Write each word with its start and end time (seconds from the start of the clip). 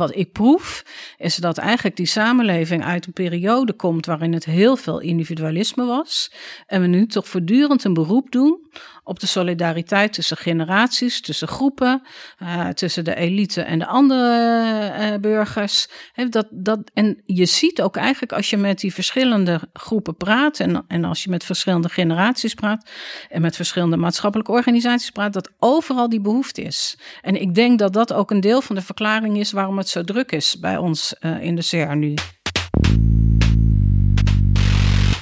Wat 0.00 0.16
ik 0.16 0.32
proef, 0.32 0.84
is 1.18 1.36
dat 1.36 1.58
eigenlijk 1.58 1.96
die 1.96 2.06
samenleving 2.06 2.84
uit 2.84 3.06
een 3.06 3.12
periode 3.12 3.72
komt 3.72 4.06
waarin 4.06 4.32
het 4.32 4.44
heel 4.44 4.76
veel 4.76 5.00
individualisme 5.00 5.84
was. 5.84 6.32
En 6.66 6.80
we 6.80 6.86
nu 6.86 7.06
toch 7.06 7.28
voortdurend 7.28 7.84
een 7.84 7.94
beroep 7.94 8.30
doen 8.30 8.70
op 9.10 9.20
de 9.20 9.26
solidariteit 9.26 10.12
tussen 10.12 10.36
generaties, 10.36 11.20
tussen 11.20 11.48
groepen, 11.48 12.02
eh, 12.38 12.68
tussen 12.68 13.04
de 13.04 13.14
elite 13.14 13.62
en 13.62 13.78
de 13.78 13.86
andere 13.86 14.88
eh, 14.88 15.20
burgers. 15.20 15.88
Hè, 16.12 16.28
dat, 16.28 16.46
dat, 16.50 16.90
en 16.94 17.20
je 17.24 17.46
ziet 17.46 17.82
ook 17.82 17.96
eigenlijk 17.96 18.32
als 18.32 18.50
je 18.50 18.56
met 18.56 18.78
die 18.78 18.94
verschillende 18.94 19.60
groepen 19.72 20.16
praat 20.16 20.60
en, 20.60 20.84
en 20.88 21.04
als 21.04 21.24
je 21.24 21.30
met 21.30 21.44
verschillende 21.44 21.88
generaties 21.88 22.54
praat 22.54 22.90
en 23.28 23.40
met 23.40 23.56
verschillende 23.56 23.96
maatschappelijke 23.96 24.52
organisaties 24.52 25.10
praat, 25.10 25.32
dat 25.32 25.50
overal 25.58 26.08
die 26.08 26.20
behoefte 26.20 26.62
is. 26.62 26.98
En 27.22 27.40
ik 27.40 27.54
denk 27.54 27.78
dat 27.78 27.92
dat 27.92 28.12
ook 28.12 28.30
een 28.30 28.40
deel 28.40 28.62
van 28.62 28.76
de 28.76 28.82
verklaring 28.82 29.38
is 29.38 29.52
waarom 29.52 29.78
het 29.78 29.88
zo 29.88 30.02
druk 30.02 30.32
is 30.32 30.58
bij 30.58 30.76
ons 30.76 31.14
eh, 31.18 31.42
in 31.42 31.54
de 31.54 31.62
CR 31.62 31.96
nu. 31.96 32.14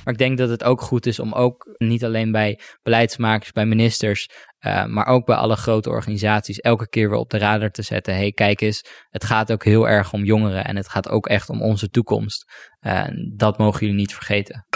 Maar 0.09 0.17
ik 0.17 0.27
denk 0.27 0.39
dat 0.39 0.49
het 0.49 0.65
ook 0.65 0.81
goed 0.81 1.07
is 1.07 1.19
om 1.19 1.33
ook 1.33 1.75
niet 1.77 2.05
alleen 2.05 2.33
bij 2.33 2.61
beleidsmakers, 2.83 3.53
bij 3.53 3.67
ministers, 3.67 4.29
eh, 4.59 4.85
maar 4.85 5.07
ook 5.07 5.27
bij 5.27 5.37
alle 5.37 5.57
grote 5.57 5.89
organisaties 5.89 6.59
elke 6.59 6.89
keer 6.89 7.11
weer 7.11 7.19
op 7.19 7.31
de 7.31 7.39
radar 7.39 7.71
te 7.71 7.83
zetten. 7.83 8.15
hey, 8.15 8.33
kijk 8.33 8.61
eens, 8.61 8.85
het 9.11 9.25
gaat 9.25 9.53
ook 9.53 9.65
heel 9.65 9.89
erg 9.89 10.13
om 10.13 10.25
jongeren 10.25 10.65
en 10.65 10.77
het 10.77 10.89
gaat 10.89 11.09
ook 11.09 11.27
echt 11.27 11.49
om 11.49 11.63
onze 11.63 11.89
toekomst. 11.89 12.45
Eh, 12.81 13.05
dat 13.37 13.59
mogen 13.59 13.81
jullie 13.81 13.95
niet 13.95 14.15
vergeten. 14.15 14.67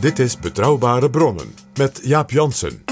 Dit 0.00 0.18
is 0.18 0.38
Betrouwbare 0.38 1.10
Bronnen 1.10 1.54
met 1.74 2.00
Jaap 2.02 2.30
Jansen. 2.30 2.87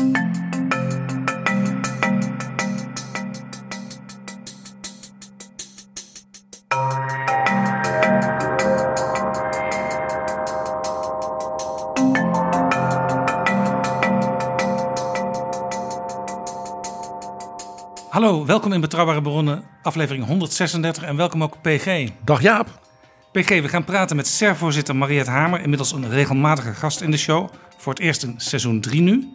In 18.77 18.83
Betrouwbare 18.83 19.23
Bronnen, 19.23 19.65
aflevering 19.83 20.25
136 20.25 21.03
en 21.03 21.17
welkom 21.17 21.43
ook 21.43 21.61
PG. 21.63 22.09
Dag 22.25 22.43
Jaap. 22.43 22.81
PG, 23.33 23.49
we 23.49 23.69
gaan 23.69 23.85
praten 23.85 24.17
met 24.17 24.27
SER-voorzitter 24.27 24.97
Mariette 24.97 25.31
Hamer, 25.31 25.61
inmiddels 25.61 25.93
een 25.93 26.11
regelmatige 26.11 26.75
gast 26.75 27.01
in 27.01 27.11
de 27.11 27.17
show, 27.17 27.49
voor 27.77 27.93
het 27.93 28.03
eerst 28.03 28.23
in 28.23 28.35
seizoen 28.37 28.81
3 28.81 29.01
nu. 29.01 29.29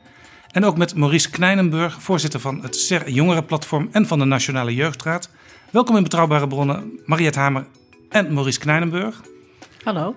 En 0.51 0.65
ook 0.65 0.77
met 0.77 0.95
Maurice 0.95 1.29
Knijnenburg, 1.29 2.01
voorzitter 2.01 2.39
van 2.39 2.61
het 2.61 2.75
SER 2.75 3.09
Jongerenplatform 3.09 3.89
en 3.91 4.07
van 4.07 4.19
de 4.19 4.25
Nationale 4.25 4.75
Jeugdraad. 4.75 5.29
Welkom 5.71 5.95
in 5.95 6.03
Betrouwbare 6.03 6.47
Bronnen, 6.47 6.99
Mariette 7.05 7.39
Hamer 7.39 7.65
en 8.09 8.33
Maurice 8.33 8.59
Knijnenburg. 8.59 9.21
Hallo. 9.83 10.15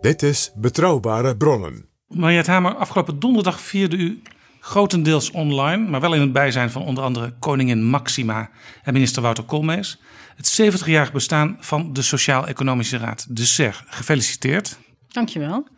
Dit 0.00 0.22
is 0.22 0.52
Betrouwbare 0.54 1.36
Bronnen. 1.36 1.88
Mariette 2.08 2.50
Hamer, 2.50 2.74
afgelopen 2.74 3.18
donderdag 3.18 3.60
vierde 3.60 3.96
u 3.96 4.22
grotendeels 4.64 5.30
online, 5.30 5.88
maar 5.88 6.00
wel 6.00 6.14
in 6.14 6.20
het 6.20 6.32
bijzijn 6.32 6.70
van 6.70 6.82
onder 6.82 7.04
andere 7.04 7.34
koningin 7.38 7.84
Maxima 7.84 8.50
en 8.82 8.92
minister 8.92 9.22
Wouter 9.22 9.44
Koolmees, 9.44 10.00
het 10.36 10.60
70-jarig 10.62 11.12
bestaan 11.12 11.56
van 11.60 11.92
de 11.92 12.02
Sociaal-Economische 12.02 12.96
Raad, 12.96 13.26
de 13.28 13.44
SER. 13.44 13.84
Gefeliciteerd. 13.86 14.78
Dankjewel. 15.08 15.68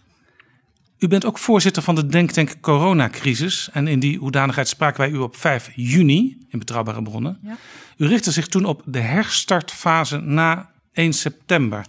U 0.99 1.09
bent 1.09 1.25
ook 1.25 1.39
voorzitter 1.39 1.83
van 1.83 1.95
de 1.95 2.07
Denktank 2.07 2.61
Coronacrisis. 2.61 3.69
En 3.73 3.87
in 3.87 3.99
die 3.99 4.19
hoedanigheid 4.19 4.69
spraken 4.69 5.01
wij 5.01 5.11
u 5.11 5.17
op 5.17 5.37
5 5.37 5.71
juni 5.75 6.47
in 6.49 6.59
Betrouwbare 6.59 7.03
Bronnen. 7.03 7.39
Ja. 7.43 7.57
U 7.97 8.07
richtte 8.07 8.33
zich 8.33 8.47
toen 8.47 8.65
op 8.65 8.83
de 8.85 9.01
herstartfase 9.01 10.19
na 10.19 10.71
1 10.93 11.13
september. 11.13 11.87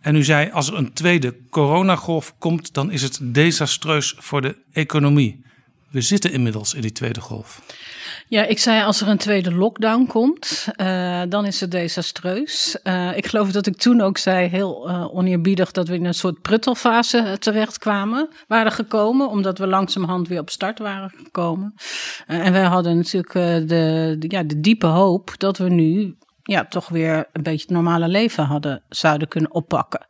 En 0.00 0.16
u 0.16 0.24
zei, 0.24 0.50
als 0.50 0.68
er 0.68 0.76
een 0.76 0.92
tweede 0.92 1.36
coronagolf 1.50 2.34
komt, 2.38 2.74
dan 2.74 2.90
is 2.90 3.02
het 3.02 3.18
desastreus 3.22 4.14
voor 4.18 4.42
de 4.42 4.56
economie. 4.72 5.48
We 5.90 6.00
zitten 6.00 6.32
inmiddels 6.32 6.74
in 6.74 6.80
die 6.80 6.92
tweede 6.92 7.20
golf. 7.20 7.62
Ja, 8.28 8.44
ik 8.44 8.58
zei 8.58 8.82
als 8.82 9.00
er 9.00 9.08
een 9.08 9.16
tweede 9.16 9.54
lockdown 9.54 10.06
komt, 10.06 10.68
eh, 10.76 11.22
dan 11.28 11.46
is 11.46 11.60
het 11.60 11.70
desastreus. 11.70 12.82
Eh, 12.82 13.16
ik 13.16 13.26
geloof 13.26 13.52
dat 13.52 13.66
ik 13.66 13.76
toen 13.76 14.00
ook 14.00 14.18
zei, 14.18 14.48
heel 14.48 14.88
eh 14.88 15.14
oneerbiedig, 15.14 15.70
dat 15.70 15.88
we 15.88 15.94
in 15.94 16.04
een 16.04 16.14
soort 16.14 16.42
pruttelfase 16.42 17.18
eh, 17.18 17.32
terechtkwamen, 17.32 18.28
waren 18.46 18.72
gekomen, 18.72 19.28
omdat 19.28 19.58
we 19.58 19.66
langzamerhand 19.66 20.28
weer 20.28 20.40
op 20.40 20.50
start 20.50 20.78
waren 20.78 21.12
gekomen. 21.24 21.74
En 22.26 22.52
wij 22.52 22.64
hadden 22.64 22.96
natuurlijk 22.96 23.32
de, 23.68 24.16
ja, 24.18 24.42
de 24.42 24.60
diepe 24.60 24.86
hoop 24.86 25.34
dat 25.36 25.58
we 25.58 25.68
nu 25.68 26.16
ja, 26.50 26.64
toch 26.64 26.88
weer 26.88 27.26
een 27.32 27.42
beetje 27.42 27.60
het 27.66 27.70
normale 27.70 28.08
leven 28.08 28.44
hadden, 28.44 28.82
zouden 28.88 29.28
kunnen 29.28 29.52
oppakken. 29.54 30.00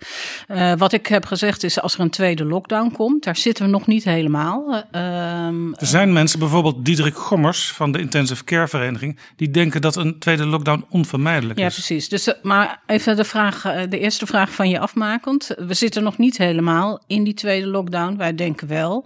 Eh, 0.47 0.73
wat 0.77 0.93
ik 0.93 1.07
heb 1.07 1.25
gezegd 1.27 1.63
is, 1.63 1.81
als 1.81 1.95
er 1.95 2.01
een 2.01 2.11
tweede 2.11 2.45
lockdown 2.45 2.93
komt, 2.93 3.25
daar 3.25 3.37
zitten 3.37 3.65
we 3.65 3.71
nog 3.71 3.87
niet 3.87 4.05
helemaal. 4.05 4.85
Eh, 4.91 5.45
ehm, 5.47 5.73
Er 5.73 5.87
zijn 5.87 6.13
mensen, 6.13 6.39
bijvoorbeeld 6.39 6.85
Diederik 6.85 7.17
Gommers 7.17 7.73
van 7.73 7.93
de 7.93 7.99
Intensive 7.99 8.45
Care 8.45 8.69
Vereniging, 8.69 9.19
die 9.37 9.51
denken 9.51 9.81
dat 9.81 9.97
een 9.97 10.19
tweede 10.19 10.47
lockdown 10.47 10.85
onvermijdelijk 10.91 11.59
Ja, 11.59 11.67
is. 11.67 11.75
precies. 11.75 12.09
Dus, 12.09 12.27
eh, 12.27 12.35
maar 12.43 12.81
even 12.87 13.17
de, 13.17 13.25
vraag, 13.25 13.63
de 13.89 13.99
eerste 13.99 14.27
vraag 14.27 14.51
van 14.51 14.69
je 14.69 14.79
afmakend. 14.79 15.55
We 15.59 15.75
zitten 15.75 16.03
nog 16.03 16.19
niet 16.19 16.39
helemaal 16.39 17.01
in 17.07 17.25
die 17.25 17.35
tweede 17.35 17.67
lockdown. 17.67 18.17
Wij 18.17 18.35
denken 18.35 18.69
wel 18.69 19.05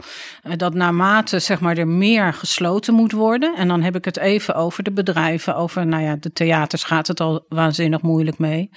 dat 0.57 0.75
naarmate 0.75 1.39
zeg 1.39 1.61
maar, 1.61 1.77
er 1.77 1.89
meer 1.89 2.35
gesloten 2.35 2.95
moet 2.95 3.13
worden. 3.13 3.55
En 3.57 3.69
dan 3.69 3.83
heb 3.83 3.97
ik 3.97 4.05
het 4.05 4.19
even 4.19 4.55
over 4.55 4.83
de 4.83 4.93
bedrijven. 4.93 5.57
Over 5.57 5.87
nou 5.87 6.03
ja, 6.03 6.17
de 6.21 6.33
theaters 6.33 6.85
gaat 6.85 7.07
het 7.07 7.21
al 7.21 7.24
waanzinnig 7.49 8.03
moeilijk 8.03 8.39
mee. 8.39 8.71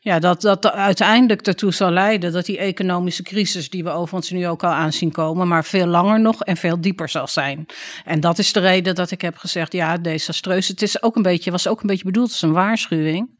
Ja, 0.00 0.18
dat 0.18 0.40
dat 0.40 0.72
uiteindelijk 0.72 1.46
ertoe 1.46 1.72
zal 1.72 1.90
leiden 1.90 2.32
dat 2.32 2.46
die 2.46 2.58
economische 2.58 3.22
crisis... 3.22 3.70
die 3.70 3.84
we 3.84 3.90
overigens 3.90 4.30
nu 4.30 4.48
ook 4.48 4.64
al 4.64 4.70
aanzien 4.70 5.12
komen... 5.12 5.48
maar 5.48 5.64
veel 5.64 5.86
langer 5.86 6.20
nog 6.20 6.42
en 6.42 6.56
veel 6.56 6.80
dieper 6.80 7.08
zal 7.08 7.26
zijn. 7.26 7.66
En 8.04 8.20
dat 8.20 8.38
is 8.38 8.52
de 8.52 8.60
reden 8.60 8.94
dat 8.94 9.10
ik 9.10 9.20
heb 9.20 9.36
gezegd... 9.36 9.72
ja, 9.72 9.96
desastreus. 9.96 10.68
Het 10.68 10.82
is 10.82 11.02
ook 11.02 11.16
een 11.16 11.22
beetje, 11.22 11.50
was 11.50 11.68
ook 11.68 11.80
een 11.80 11.86
beetje 11.86 12.04
bedoeld 12.04 12.28
als 12.28 12.42
een 12.42 12.52
waarschuwing. 12.52 13.36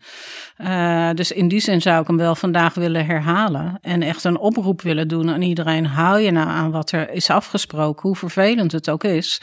Uh, 0.59 1.11
dus 1.15 1.33
in 1.33 1.49
die 1.49 1.61
zin 1.61 1.83
zou 1.83 2.01
ik 2.01 2.07
hem 2.07 2.17
wel 2.17 2.35
vandaag 2.35 2.75
willen 2.75 3.07
herhalen. 3.07 3.79
En 3.83 4.03
echt 4.03 4.25
een 4.25 4.39
oproep 4.39 4.83
willen 4.83 5.09
doen 5.09 5.31
aan 5.31 5.43
iedereen. 5.43 5.87
Hou 5.87 6.21
je 6.21 6.31
nou 6.31 6.49
aan 6.49 6.71
wat 6.71 6.93
er 6.93 7.11
is 7.11 7.31
afgesproken. 7.31 8.09
Hoe 8.09 8.17
vervelend 8.17 8.73
het 8.73 8.91
ook 8.91 9.05
is. 9.05 9.41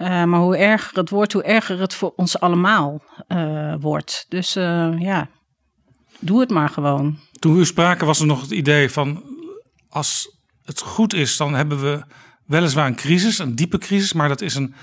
Uh, 0.00 0.24
maar 0.24 0.40
hoe 0.40 0.56
erger 0.56 0.98
het 0.98 1.10
wordt, 1.10 1.32
hoe 1.32 1.42
erger 1.42 1.80
het 1.80 1.94
voor 1.94 2.12
ons 2.16 2.40
allemaal 2.40 3.02
uh, 3.28 3.74
wordt. 3.80 4.26
Dus 4.28 4.56
uh, 4.56 4.94
ja, 4.98 5.28
doe 6.20 6.40
het 6.40 6.50
maar 6.50 6.68
gewoon. 6.68 7.18
Toen 7.38 7.56
we 7.56 7.64
spraken 7.64 8.06
was 8.06 8.20
er 8.20 8.26
nog 8.26 8.40
het 8.40 8.50
idee 8.50 8.90
van... 8.90 9.22
als 9.88 10.36
het 10.64 10.80
goed 10.80 11.14
is, 11.14 11.36
dan 11.36 11.54
hebben 11.54 11.80
we 11.80 12.02
weliswaar 12.44 12.86
een 12.86 12.96
crisis. 12.96 13.38
Een 13.38 13.54
diepe 13.54 13.78
crisis, 13.78 14.12
maar 14.12 14.28
dat 14.28 14.40
is 14.40 14.54
een 14.54 14.74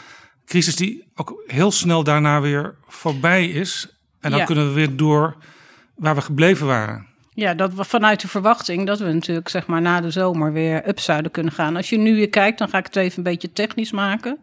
crisis 0.46 0.76
die 0.76 1.12
ook 1.16 1.44
heel 1.48 1.72
snel 1.72 2.04
daarna 2.04 2.42
weer 2.42 2.76
voorbij 2.88 3.48
is. 3.50 3.98
En 4.20 4.30
dan 4.30 4.40
Ja. 4.40 4.46
kunnen 4.46 4.68
we 4.68 4.74
weer 4.74 4.96
door 4.96 5.36
waar 5.96 6.16
we 6.16 6.22
gebleven 6.22 6.68
waren. 6.68 7.08
Ja, 7.36 7.54
dat 7.54 7.74
we 7.74 7.84
vanuit 7.84 8.22
de 8.22 8.28
verwachting 8.28 8.88
dat 8.88 9.00
we 9.00 9.14
natuurlijk 9.14 9.50
zeg 9.50 9.66
maar 9.66 9.82
na 9.82 10.02
de 10.02 10.12
zomer 10.12 10.54
weer 10.54 10.88
up 10.88 11.00
zouden 11.00 11.32
kunnen 11.32 11.54
gaan. 11.54 11.76
Als 11.76 11.90
je 11.90 11.98
nu 11.98 12.16
weer 12.16 12.30
kijkt, 12.30 12.58
dan 12.58 12.70
ga 12.70 12.78
ik 12.78 12.86
het 12.86 12.96
even 12.96 13.18
een 13.18 13.24
beetje 13.24 13.54
technisch 13.54 13.92
maken. 13.92 14.40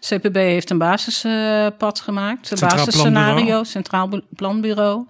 CPB 0.00 0.34
heeft 0.34 0.70
een 0.70 0.78
basispad 0.78 2.00
gemaakt, 2.00 2.50
een 2.50 2.68
basisscenario, 2.68 3.34
Planbureau. 3.34 3.64
Centraal 3.64 4.22
Planbureau. 4.36 5.06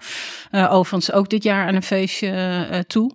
Uh, 0.51 0.73
overigens 0.73 1.13
ook 1.13 1.31
dit 1.31 1.43
jaar 1.43 1.67
aan 1.67 1.75
een 1.75 1.83
feestje 1.83 2.67
uh, 2.71 2.79
toe. 2.79 3.13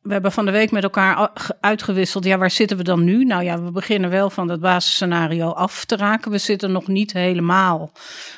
We 0.00 0.12
hebben 0.12 0.32
van 0.32 0.44
de 0.44 0.50
week 0.50 0.70
met 0.70 0.82
elkaar 0.82 1.30
uitgewisseld. 1.60 2.24
Ja, 2.24 2.38
waar 2.38 2.50
zitten 2.50 2.76
we 2.76 2.82
dan 2.82 3.04
nu? 3.04 3.24
Nou 3.24 3.44
ja, 3.44 3.62
we 3.62 3.70
beginnen 3.70 4.10
wel 4.10 4.30
van 4.30 4.46
dat 4.46 4.60
basisscenario 4.60 5.50
af 5.50 5.84
te 5.84 5.96
raken. 5.96 6.30
We 6.30 6.38
zitten 6.38 6.72
nog 6.72 6.86
niet 6.86 7.12
helemaal 7.12 7.92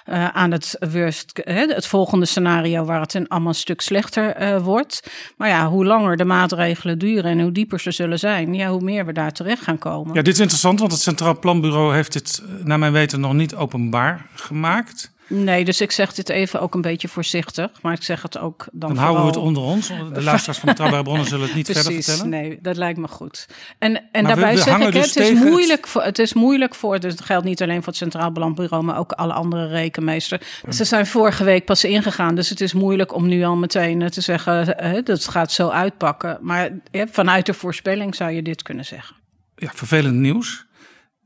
uh, 0.09 0.29
aan 0.29 0.51
het, 0.51 0.77
worst, 0.93 1.41
het 1.45 1.87
volgende 1.87 2.27
scenario 2.27 2.85
waar 2.85 3.01
het 3.01 3.15
een, 3.15 3.29
allemaal 3.29 3.49
een 3.49 3.55
stuk 3.55 3.81
slechter 3.81 4.43
uh, 4.43 4.63
wordt. 4.63 5.11
Maar 5.37 5.49
ja, 5.49 5.69
hoe 5.69 5.85
langer 5.85 6.17
de 6.17 6.25
maatregelen 6.25 6.99
duren 6.99 7.31
en 7.31 7.41
hoe 7.41 7.53
dieper 7.53 7.81
ze 7.81 7.91
zullen 7.91 8.19
zijn, 8.19 8.55
ja, 8.55 8.69
hoe 8.69 8.83
meer 8.83 9.07
we 9.07 9.13
daar 9.13 9.33
terecht 9.33 9.63
gaan 9.63 9.79
komen. 9.79 10.15
Ja, 10.15 10.23
dit 10.23 10.35
is 10.35 10.41
interessant, 10.41 10.81
want 10.81 10.93
het 10.93 11.01
Centraal 11.01 11.39
Planbureau 11.39 11.95
heeft 11.95 12.13
dit, 12.13 12.43
naar 12.65 12.79
mijn 12.79 12.93
weten, 12.93 13.21
nog 13.21 13.33
niet 13.33 13.55
openbaar 13.55 14.27
gemaakt. 14.35 15.13
Nee, 15.35 15.65
dus 15.65 15.81
ik 15.81 15.91
zeg 15.91 16.15
dit 16.15 16.29
even 16.29 16.61
ook 16.61 16.75
een 16.75 16.81
beetje 16.81 17.09
voorzichtig, 17.09 17.71
maar 17.83 17.93
ik 17.93 18.03
zeg 18.03 18.23
het 18.23 18.39
ook 18.39 18.67
dan. 18.73 18.89
Dan 18.89 18.99
houden 18.99 19.23
we 19.23 19.29
het 19.29 19.37
onder 19.37 19.63
ons. 19.63 19.89
De 19.89 20.23
luisteraars 20.23 20.59
van 20.59 20.69
Betrouwbare 20.69 21.03
Bronnen 21.03 21.27
zullen 21.27 21.47
het 21.47 21.55
niet 21.55 21.65
Precies, 21.65 21.85
verder 21.85 22.03
vertellen. 22.03 22.29
Nee, 22.29 22.59
dat 22.63 22.77
lijkt 22.77 22.99
me 22.99 23.09
goed. 23.09 23.47
En, 23.79 23.97
en 23.97 24.03
Maar 24.13 24.23
daarbij 24.23 24.55
we 24.55 24.61
zeg 24.61 24.79
ik, 24.79 24.93
dus 24.93 25.15
het, 25.15 25.17
is 25.17 25.33
moeilijk 25.33 25.87
voor, 25.87 26.03
het 26.03 26.19
is 26.19 26.33
moeilijk 26.33 26.75
voor, 26.75 27.01
dus 27.01 27.13
het 27.13 27.25
geldt 27.25 27.45
niet 27.45 27.63
alleen 27.63 27.79
voor 27.79 27.87
het 27.87 27.97
Centraal 27.97 28.33
Belandbureau, 28.33 28.85
maar 28.85 28.99
ook 28.99 29.13
alle 29.13 29.33
andere 29.33 29.67
rekenmeesters. 29.67 30.61
Ze 30.69 30.85
zijn 30.85 31.07
vorige 31.07 31.45
week 31.45 31.65
pas 31.65 31.85
ingegaan, 31.85 32.35
dus 32.35 32.49
het 32.49 32.61
is 32.61 32.73
moeilijk 32.73 33.15
om 33.15 33.27
nu 33.27 33.45
al 33.45 33.57
meteen 33.57 34.03
eh, 34.03 34.09
te 34.09 34.21
zeggen, 34.21 34.79
eh, 34.79 34.93
dat 34.93 35.07
het 35.07 35.29
gaat 35.29 35.53
zo 35.53 35.69
uitpakken. 35.69 36.39
Maar 36.41 36.71
vanuit 36.93 37.47
de 37.47 37.55
voorspelling 37.55 38.15
zou 38.15 38.31
je 38.31 38.43
dit 38.43 38.63
kunnen 38.63 38.85
zeggen. 38.85 39.17
Ja, 39.57 39.71
vervelend 39.75 40.17
nieuws. 40.17 40.65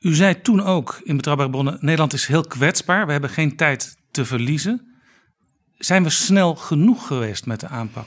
U 0.01 0.15
zei 0.15 0.41
toen 0.41 0.63
ook 0.63 1.01
in 1.05 1.17
Betrouwbare 1.17 1.51
Bronnen, 1.51 1.79
Nederland 1.81 2.13
is 2.13 2.27
heel 2.27 2.45
kwetsbaar. 2.45 3.07
We 3.07 3.13
hebben 3.13 3.31
geen 3.31 3.57
tijd 3.57 3.97
te 4.11 4.25
verliezen. 4.25 4.95
Zijn 5.79 6.03
we 6.03 6.11
snel 6.11 6.55
genoeg 6.55 7.07
geweest 7.07 7.47
met 7.47 7.61
de 7.61 7.69
aanpak? 7.69 8.07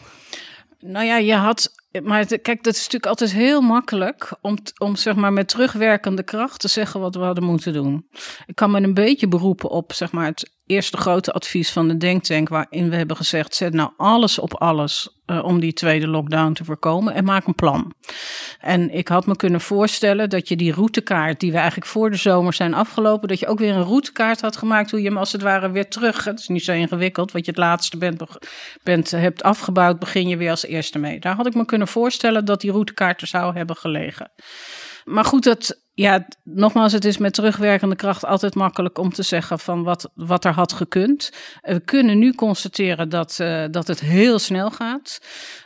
Nou 0.80 1.06
ja, 1.06 1.18
je 1.18 1.34
had. 1.34 1.74
Maar 2.04 2.26
kijk, 2.26 2.64
dat 2.64 2.74
is 2.74 2.80
natuurlijk 2.80 3.06
altijd 3.06 3.32
heel 3.32 3.62
makkelijk 3.62 4.34
om, 4.42 4.58
om 4.78 4.96
zeg 4.96 5.16
maar 5.16 5.34
met 5.34 5.48
terugwerkende 5.48 6.24
kracht 6.24 6.60
te 6.60 6.68
zeggen 6.68 7.00
wat 7.00 7.16
we 7.16 7.22
hadden 7.22 7.44
moeten 7.44 7.74
doen. 7.74 8.08
Ik 8.46 8.56
kan 8.56 8.72
me 8.72 8.82
een 8.82 8.94
beetje 8.94 9.28
beroepen 9.28 9.70
op 9.70 9.94
zeg 9.94 10.12
maar 10.12 10.26
het 10.26 10.52
eerste 10.70 10.98
grote 10.98 11.32
advies 11.32 11.72
van 11.72 11.88
de 11.88 11.98
Denktank, 11.98 12.50
waarin 12.50 12.90
we 12.90 12.96
hebben 12.96 13.16
gezegd: 13.16 13.56
zet 13.56 13.74
nou 13.74 13.92
alles 13.98 14.40
op 14.40 14.54
alles 14.54 15.20
eh, 15.26 15.44
om 15.44 15.60
die 15.60 15.74
tweede 15.74 16.08
lockdown 16.08 16.54
te 16.54 16.64
voorkomen 16.64 17.14
en 17.14 17.24
maak 17.24 17.48
een 17.48 17.56
plan. 17.56 17.94
En 18.60 18.94
ik 18.94 19.08
had 19.08 19.26
me 19.26 19.36
kunnen 19.36 19.62
voorstellen 19.62 20.30
dat 20.30 20.48
je 20.48 20.56
die 20.56 20.74
routekaart, 20.74 21.40
die 21.40 21.52
we 21.52 21.58
eigenlijk 21.58 21.88
voor 21.88 22.10
de 22.10 22.18
zomer 22.18 22.54
zijn 22.54 22.74
afgelopen, 22.74 23.28
dat 23.28 23.40
je 23.40 23.48
ook 23.48 23.60
weer 23.60 23.76
een 23.76 23.84
routekaart 23.84 24.42
had 24.42 24.58
gemaakt, 24.58 24.92
hoe 24.92 25.02
je 25.02 25.08
hem 25.08 25.18
als 25.18 25.32
het 25.32 25.42
ware 25.42 25.72
weer 25.72 25.90
terug. 25.90 26.24
Het 26.24 26.40
is 26.40 26.48
niet 26.48 26.64
zo 26.64 26.72
ingewikkeld, 26.72 27.32
wat 27.32 27.46
je 27.46 27.52
het 27.52 27.60
laatste 27.60 27.98
bent, 27.98 28.24
bent, 28.84 29.12
hebt 29.12 29.44
afgebouwd, 29.44 30.00
begin 30.00 30.28
je 30.28 30.38
weer 30.38 30.50
als 30.50 30.66
eerste 30.66 31.00
mee. 31.00 31.20
Daar 31.20 31.36
had 31.36 31.48
ik 31.48 31.56
me 31.56 31.66
kunnen 31.66 31.88
voorstellen 31.88 32.46
dat 32.46 32.62
die 32.62 32.72
routekaart 32.72 33.22
er 33.22 33.28
zou 33.28 33.56
hebben 33.56 33.76
gelegen. 33.76 34.32
Maar 35.06 35.26
goed, 35.26 35.44
dat, 35.44 35.82
ja, 36.00 36.26
nogmaals, 36.44 36.92
het 36.94 37.06
is 37.06 37.18
met 37.18 37.34
terugwerkende 37.34 37.96
kracht 37.96 38.26
altijd 38.26 38.56
makkelijk 38.56 38.98
om 38.98 39.14
te 39.14 39.24
zeggen 39.24 39.60
van 39.60 39.84
wat, 39.84 40.10
wat 40.16 40.46
er 40.46 40.54
had 40.54 40.74
gekund. 40.74 41.32
Eh, 41.62 41.74
We 41.74 41.80
kunnen 41.80 42.20
nu 42.20 42.34
constateren 42.34 43.10
dat, 43.10 43.40
eh, 43.40 43.64
dat 43.72 43.88
het 43.88 44.00
heel 44.00 44.40
snel 44.40 44.72
gaat. 44.72 45.20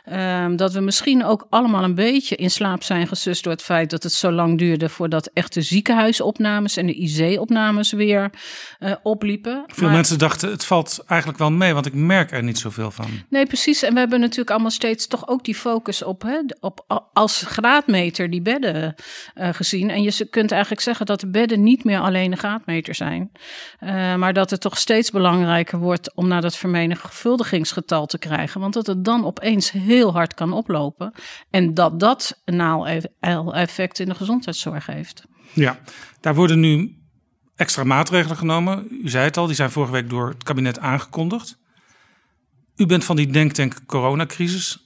Ehm, 0.04 0.56
dat 0.56 0.72
we 0.72 0.80
misschien 0.80 1.24
ook 1.24 1.46
allemaal 1.50 1.84
een 1.84 1.94
beetje 1.94 2.36
in 2.36 2.50
slaap 2.50 2.82
zijn 2.82 3.06
gesust 3.06 3.42
door 3.42 3.52
het 3.52 3.62
feit 3.62 3.90
dat 3.90 4.02
het 4.02 4.12
zo 4.12 4.30
lang 4.30 4.58
duurde 4.58 4.88
voordat 4.88 5.30
echt 5.32 5.54
de 5.54 5.62
ziekenhuisopnames 5.62 6.76
en 6.76 6.86
de 6.86 6.94
IC-opnames 6.94 7.92
weer 7.92 8.30
eh, 8.78 8.92
opliepen. 9.02 9.64
Veel 9.66 9.86
Maar- 9.86 9.96
mensen 9.96 10.18
dachten, 10.18 10.50
het 10.50 10.64
valt 10.64 11.02
eigenlijk 11.06 11.38
wel 11.38 11.50
mee, 11.50 11.74
want 11.74 11.86
ik 11.86 11.94
merk 11.94 12.32
er 12.32 12.42
niet 12.42 12.58
zoveel 12.58 12.90
van. 12.90 13.06
Nee, 13.28 13.46
precies. 13.46 13.82
En 13.82 13.92
we 13.92 13.98
hebben 13.98 14.20
natuurlijk 14.20 14.50
allemaal 14.50 14.70
steeds 14.70 15.06
toch 15.06 15.28
ook 15.28 15.44
die 15.44 15.54
focus 15.54 16.02
op, 16.02 16.22
hè, 16.22 16.38
op 16.60 16.84
als 17.12 17.44
graadmeter 17.46 18.30
die 18.30 18.42
bedden 18.42 18.94
gezien. 19.34 19.90
En 19.90 20.02
je 20.02 20.10
z- 20.24 20.30
kunt 20.30 20.50
eigenlijk 20.52 20.82
zeggen 20.82 21.06
dat 21.06 21.20
de 21.20 21.30
bedden 21.30 21.62
niet 21.62 21.84
meer 21.84 21.98
alleen 22.00 22.32
een 22.32 22.38
graadmeter 22.38 22.94
zijn. 22.94 23.30
Eh, 23.78 24.14
maar 24.14 24.32
dat 24.32 24.50
het 24.50 24.60
toch 24.60 24.78
steeds 24.78 25.10
belangrijker 25.10 25.78
wordt 25.78 26.14
om 26.14 26.28
naar 26.28 26.40
dat 26.40 26.56
vermenigvuldigingsgetal 26.56 28.06
te 28.06 28.18
krijgen. 28.18 28.60
Want 28.60 28.74
dat 28.74 28.86
het 28.86 29.04
dan 29.04 29.24
opeens 29.24 29.70
heel 29.70 30.12
hard 30.12 30.34
kan 30.34 30.52
oplopen. 30.52 31.12
En 31.50 31.74
dat 31.74 32.00
dat 32.00 32.40
een 32.44 32.56
naal-effect 32.56 33.98
in 33.98 34.08
de 34.08 34.14
gezondheidszorg 34.14 34.86
heeft. 34.86 35.24
Ja, 35.52 35.78
daar 36.20 36.34
worden 36.34 36.60
nu 36.60 36.98
extra 37.56 37.84
maatregelen 37.84 38.36
genomen. 38.36 38.86
U 38.90 39.08
zei 39.08 39.24
het 39.24 39.36
al, 39.36 39.46
die 39.46 39.54
zijn 39.54 39.70
vorige 39.70 39.92
week 39.92 40.10
door 40.10 40.28
het 40.28 40.42
kabinet 40.42 40.78
aangekondigd. 40.78 41.58
U 42.76 42.86
bent 42.86 43.04
van 43.04 43.16
die 43.16 43.26
denktank 43.26 43.86
coronacrisis. 43.86 44.83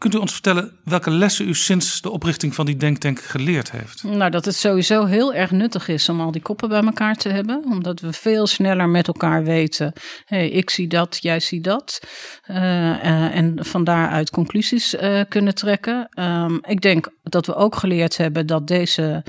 Kunt 0.00 0.14
u 0.14 0.18
ons 0.18 0.32
vertellen 0.32 0.72
welke 0.84 1.10
lessen 1.10 1.48
u 1.48 1.54
sinds 1.54 2.00
de 2.00 2.10
oprichting 2.10 2.54
van 2.54 2.66
die 2.66 2.76
denktank 2.76 3.20
geleerd 3.20 3.70
heeft? 3.70 4.02
Nou, 4.02 4.30
dat 4.30 4.44
het 4.44 4.54
sowieso 4.54 5.04
heel 5.04 5.34
erg 5.34 5.50
nuttig 5.50 5.88
is 5.88 6.08
om 6.08 6.20
al 6.20 6.30
die 6.30 6.42
koppen 6.42 6.68
bij 6.68 6.82
elkaar 6.82 7.16
te 7.16 7.28
hebben. 7.28 7.64
Omdat 7.64 8.00
we 8.00 8.12
veel 8.12 8.46
sneller 8.46 8.88
met 8.88 9.06
elkaar 9.06 9.44
weten. 9.44 9.92
hey, 10.24 10.48
ik 10.48 10.70
zie 10.70 10.86
dat, 10.88 11.18
jij 11.20 11.40
ziet 11.40 11.64
dat. 11.64 12.00
Eh, 12.42 12.90
eh, 12.90 13.36
en 13.36 13.64
van 13.64 13.84
daaruit 13.84 14.30
conclusies 14.30 14.96
eh, 14.96 15.20
kunnen 15.28 15.54
trekken. 15.54 16.08
Ehm, 16.10 16.58
ik 16.62 16.80
denk 16.80 17.08
dat 17.22 17.46
we 17.46 17.54
ook 17.54 17.76
geleerd 17.76 18.16
hebben 18.16 18.46
dat 18.46 18.66
deze 18.66 19.24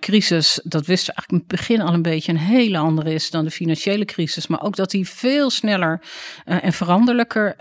crisis, 0.00 0.60
dat 0.64 0.86
wisten 0.86 1.14
we 1.14 1.20
eigenlijk 1.20 1.30
in 1.30 1.36
het 1.36 1.46
begin 1.46 1.80
al 1.80 1.94
een 1.94 2.02
beetje, 2.02 2.32
een 2.32 2.38
hele 2.38 2.78
andere 2.78 3.14
is 3.14 3.30
dan 3.30 3.44
de 3.44 3.50
financiële 3.50 4.04
crisis. 4.04 4.46
Maar 4.46 4.62
ook 4.62 4.76
dat 4.76 4.90
die 4.90 5.08
veel 5.08 5.50
sneller 5.50 6.02
en 6.44 6.72
veranderlijker 6.72 7.60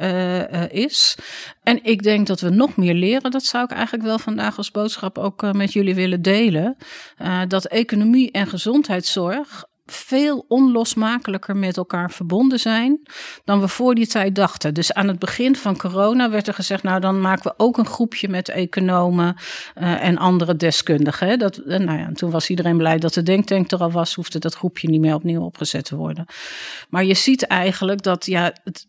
is. 0.72 1.18
En 1.64 1.84
ik 1.84 2.04
denk 2.04 2.28
dat 2.28 2.31
we 2.40 2.50
nog 2.50 2.76
meer 2.76 2.94
leren. 2.94 3.32
Dat 3.32 3.44
zou 3.44 3.64
ik 3.64 3.72
eigenlijk 3.72 4.04
wel 4.04 4.20
vandaag 4.20 4.58
als 4.58 4.72
boodschap 4.72 5.18
ook 5.18 5.44
eh, 5.44 5.52
met 5.52 5.74
jullie 5.74 5.96
willen 5.96 6.22
delen. 6.22 6.78
Eh, 7.18 7.42
dat 7.48 7.66
economie 7.66 8.32
en 8.32 8.48
gezondheidszorg 8.48 9.70
veel 9.92 10.46
onlosmakelijker 10.48 11.56
met 11.58 11.78
elkaar 11.78 12.12
verbonden 12.12 12.60
zijn 12.60 13.02
dan 13.44 13.60
we 13.60 13.68
voor 13.68 13.96
die 13.96 14.08
tijd 14.08 14.36
dachten. 14.36 14.74
Dus 14.74 14.94
aan 14.94 15.08
het 15.08 15.20
begin 15.20 15.56
van 15.56 15.78
corona 15.78 16.30
werd 16.30 16.48
er 16.48 16.54
gezegd, 16.54 16.84
nou 16.84 17.00
dan 17.00 17.22
maken 17.22 17.44
we 17.44 17.54
ook 17.58 17.78
een 17.78 17.86
groepje 17.86 18.30
met 18.30 18.50
economen 18.50 19.36
eh, 19.74 20.04
en 20.04 20.18
andere 20.18 20.56
deskundigen. 20.56 21.40
Dat, 21.40 21.62
nou 21.66 21.98
ja, 21.98 22.06
en 22.06 22.14
toen 22.14 22.32
was 22.32 22.50
iedereen 22.50 22.78
blij 22.78 22.98
dat 22.98 23.14
de 23.14 23.24
denktank 23.24 23.72
er 23.72 23.80
al 23.80 23.92
was, 23.92 24.14
hoefde 24.14 24.40
dat 24.40 24.56
groepje 24.56 24.90
niet 24.90 25.02
meer 25.02 25.16
opnieuw 25.16 25.42
opgezet 25.42 25.86
te 25.86 25.96
worden. 25.96 26.26
Maar 26.90 27.04
je 27.04 27.14
ziet 27.14 27.48
eigenlijk 27.48 28.04
dat 28.04 28.26
ja, 28.26 28.54
het, 28.64 28.88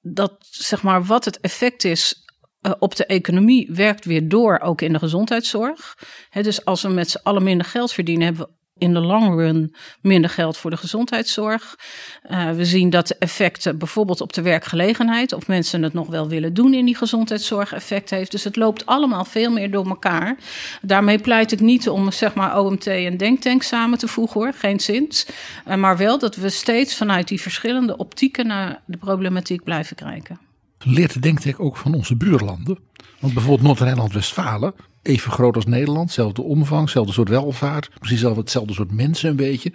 dat 0.00 0.36
zeg 0.50 0.82
maar 0.82 1.04
wat 1.04 1.24
het 1.24 1.40
effect 1.40 1.84
is 1.84 2.24
eh, 2.60 2.72
op 2.78 2.96
de 2.96 3.06
economie 3.06 3.68
werkt 3.72 4.04
weer 4.04 4.28
door, 4.28 4.60
ook 4.60 4.80
in 4.80 4.92
de 4.92 4.98
gezondheidszorg. 4.98 5.98
Hè, 6.30 6.42
dus 6.42 6.64
als 6.64 6.82
we 6.82 6.88
met 6.88 7.10
z'n 7.10 7.20
allen 7.22 7.42
minder 7.42 7.66
geld 7.66 7.92
verdienen, 7.92 8.24
hebben 8.24 8.46
we 8.46 8.58
in 8.80 8.92
de 8.92 9.00
long 9.00 9.34
run 9.34 9.74
minder 10.00 10.30
geld 10.30 10.56
voor 10.56 10.70
de 10.70 10.76
gezondheidszorg. 10.76 11.78
Eh, 12.22 12.50
we 12.50 12.64
zien 12.64 12.90
dat 12.90 13.08
de 13.08 13.16
effecten 13.18 13.78
bijvoorbeeld 13.78 14.20
op 14.20 14.32
de 14.32 14.42
werkgelegenheid, 14.42 15.32
of 15.32 15.46
mensen 15.46 15.82
het 15.82 15.92
nog 15.92 16.06
wel 16.06 16.28
willen 16.28 16.54
doen 16.54 16.74
in 16.74 16.84
die 16.84 16.96
gezondheidszorg, 16.96 17.72
effect 17.72 18.10
heeft. 18.10 18.30
Dus 18.30 18.44
het 18.44 18.56
loopt 18.56 18.86
allemaal 18.86 19.24
veel 19.24 19.50
meer 19.50 19.70
door 19.70 19.86
elkaar. 19.88 20.36
Daarmee 20.82 21.18
pleit 21.18 21.52
ik 21.52 21.60
niet 21.60 21.88
om 21.88 22.12
zeg 22.12 22.34
maar 22.34 22.58
OMT 22.58 22.86
en 22.86 23.16
Denktank 23.16 23.62
samen 23.62 23.98
te 23.98 24.08
voegen 24.08 24.40
hoor, 24.40 24.52
geen 24.52 24.80
zins. 24.80 25.26
Eh, 25.64 25.76
maar 25.76 25.96
wel 25.96 26.18
dat 26.18 26.36
we 26.36 26.48
steeds 26.48 26.96
vanuit 26.96 27.28
die 27.28 27.40
verschillende 27.40 27.96
optieken 27.96 28.46
naar 28.46 28.82
de 28.84 28.96
problematiek 28.96 29.64
blijven 29.64 29.96
kijken. 29.96 30.49
Leert 30.84 31.12
de 31.12 31.20
denktank 31.20 31.60
ook 31.60 31.76
van 31.76 31.94
onze 31.94 32.16
buurlanden. 32.16 32.78
Want 33.20 33.34
bijvoorbeeld 33.34 33.66
Noord-Rijnland-Westfalen, 33.66 34.74
even 35.02 35.32
groot 35.32 35.56
als 35.56 35.66
Nederland, 35.66 36.12
zelfde 36.12 36.42
omvang, 36.42 36.90
zelfde 36.90 37.12
soort 37.12 37.28
welvaart, 37.28 37.90
precies 37.98 38.20
zelf 38.20 38.36
hetzelfde 38.36 38.72
soort 38.72 38.92
mensen 38.92 39.30
een 39.30 39.36
beetje, 39.36 39.72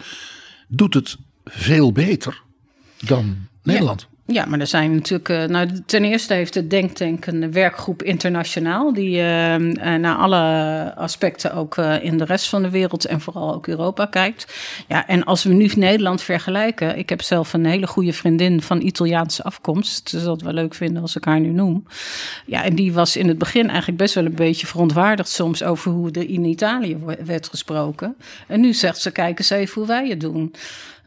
doet 0.67 0.93
het 0.93 1.17
veel 1.45 1.91
beter 1.91 2.41
dan 2.99 3.35
Nederland. 3.63 4.07
Ja, 4.09 4.14
maar 4.25 4.59
er 4.59 4.67
zijn 4.67 4.95
natuurlijk. 4.95 5.29
eh, 5.29 5.43
nou, 5.43 5.69
ten 5.85 6.03
eerste 6.03 6.33
heeft 6.33 6.53
de 6.53 6.67
Denktank 6.67 7.25
een 7.25 7.51
werkgroep 7.51 8.03
internationaal. 8.03 8.93
die 8.93 9.17
eh, 9.17 9.55
eh, 9.55 10.01
naar 10.01 10.15
alle 10.15 10.93
aspecten 10.95 11.53
ook 11.53 11.77
in 11.77 12.17
de 12.17 12.25
rest 12.25 12.49
van 12.49 12.61
de 12.61 12.69
wereld 12.69 13.05
en 13.05 13.21
vooral 13.21 13.53
ook 13.53 13.67
Europa 13.67 14.05
kijkt. 14.05 14.55
Ja, 14.87 15.07
en 15.07 15.23
als 15.23 15.43
we 15.43 15.53
nu 15.53 15.71
Nederland 15.75 16.21
vergelijken. 16.21 16.97
Ik 16.97 17.09
heb 17.09 17.21
zelf 17.21 17.53
een 17.53 17.65
hele 17.65 17.87
goede 17.87 18.13
vriendin 18.13 18.61
van 18.61 18.81
Italiaanse 18.81 19.43
afkomst. 19.43 20.11
Dus 20.11 20.23
dat 20.23 20.41
wel 20.41 20.53
leuk 20.53 20.73
vinden 20.73 21.01
als 21.01 21.15
ik 21.15 21.23
haar 21.25 21.39
nu 21.39 21.49
noem. 21.49 21.85
Ja, 22.45 22.63
en 22.63 22.75
die 22.75 22.93
was 22.93 23.15
in 23.15 23.27
het 23.27 23.37
begin 23.37 23.67
eigenlijk 23.67 23.97
best 23.97 24.13
wel 24.13 24.25
een 24.25 24.35
beetje 24.35 24.67
verontwaardigd 24.67 25.29
soms 25.29 25.63
over 25.63 25.91
hoe 25.91 26.11
er 26.11 26.29
in 26.29 26.45
Italië 26.45 26.97
werd 27.25 27.47
gesproken. 27.47 28.15
En 28.47 28.59
nu 28.59 28.73
zegt 28.73 29.01
ze: 29.01 29.11
kijk 29.11 29.39
eens 29.39 29.49
even 29.49 29.73
hoe 29.73 29.87
wij 29.87 30.07
het 30.09 30.19
doen. 30.19 30.53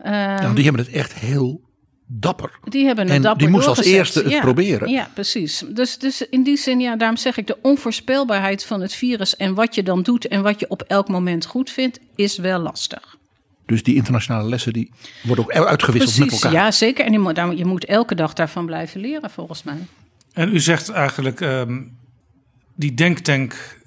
Ehm, 0.02 0.42
Nou, 0.42 0.54
die 0.54 0.64
hebben 0.64 0.84
het 0.84 0.94
echt 0.94 1.14
heel 1.14 1.60
dapper. 2.10 2.58
Die 2.64 2.84
hebben 2.86 3.04
het 3.06 3.14
en 3.14 3.22
dapper 3.22 3.38
die 3.46 3.48
moest 3.54 3.66
als 3.66 3.84
eerste 3.84 4.22
het 4.22 4.30
Ja, 4.30 4.40
proberen. 4.40 4.88
Ja, 4.88 5.10
precies. 5.14 5.64
Dus, 5.68 5.98
dus 5.98 6.28
in 6.28 6.42
die 6.42 6.56
zin, 6.56 6.80
ja, 6.80 6.96
daarom 6.96 7.16
zeg 7.16 7.36
ik 7.36 7.46
de 7.46 7.56
onvoorspelbaarheid 7.62 8.64
van 8.64 8.80
het 8.80 8.94
virus 8.94 9.36
en 9.36 9.54
wat 9.54 9.74
je 9.74 9.82
dan 9.82 10.02
doet 10.02 10.28
en 10.28 10.42
wat 10.42 10.60
je 10.60 10.68
op 10.68 10.82
elk 10.82 11.08
moment 11.08 11.44
goed 11.46 11.70
vindt, 11.70 11.98
is 12.14 12.36
wel 12.38 12.58
lastig. 12.60 13.16
Dus 13.66 13.82
die 13.82 13.94
internationale 13.94 14.48
lessen 14.48 14.72
die 14.72 14.90
worden 15.22 15.44
ook 15.44 15.52
uitgewisseld 15.52 16.18
met 16.18 16.26
Precies, 16.26 16.44
elkaar. 16.44 16.62
ja, 16.64 16.70
zeker. 16.70 17.04
En 17.04 17.12
je 17.12 17.18
moet, 17.18 17.34
daar- 17.34 17.54
je 17.54 17.64
moet 17.64 17.84
elke 17.84 18.14
dag 18.14 18.32
daarvan 18.32 18.66
blijven 18.66 19.00
leren, 19.00 19.30
volgens 19.30 19.62
mij. 19.62 19.76
En 20.32 20.54
u 20.54 20.60
zegt 20.60 20.88
eigenlijk, 20.88 21.40
ehm, 21.40 21.80
die 22.74 22.94
denktank, 22.94 23.78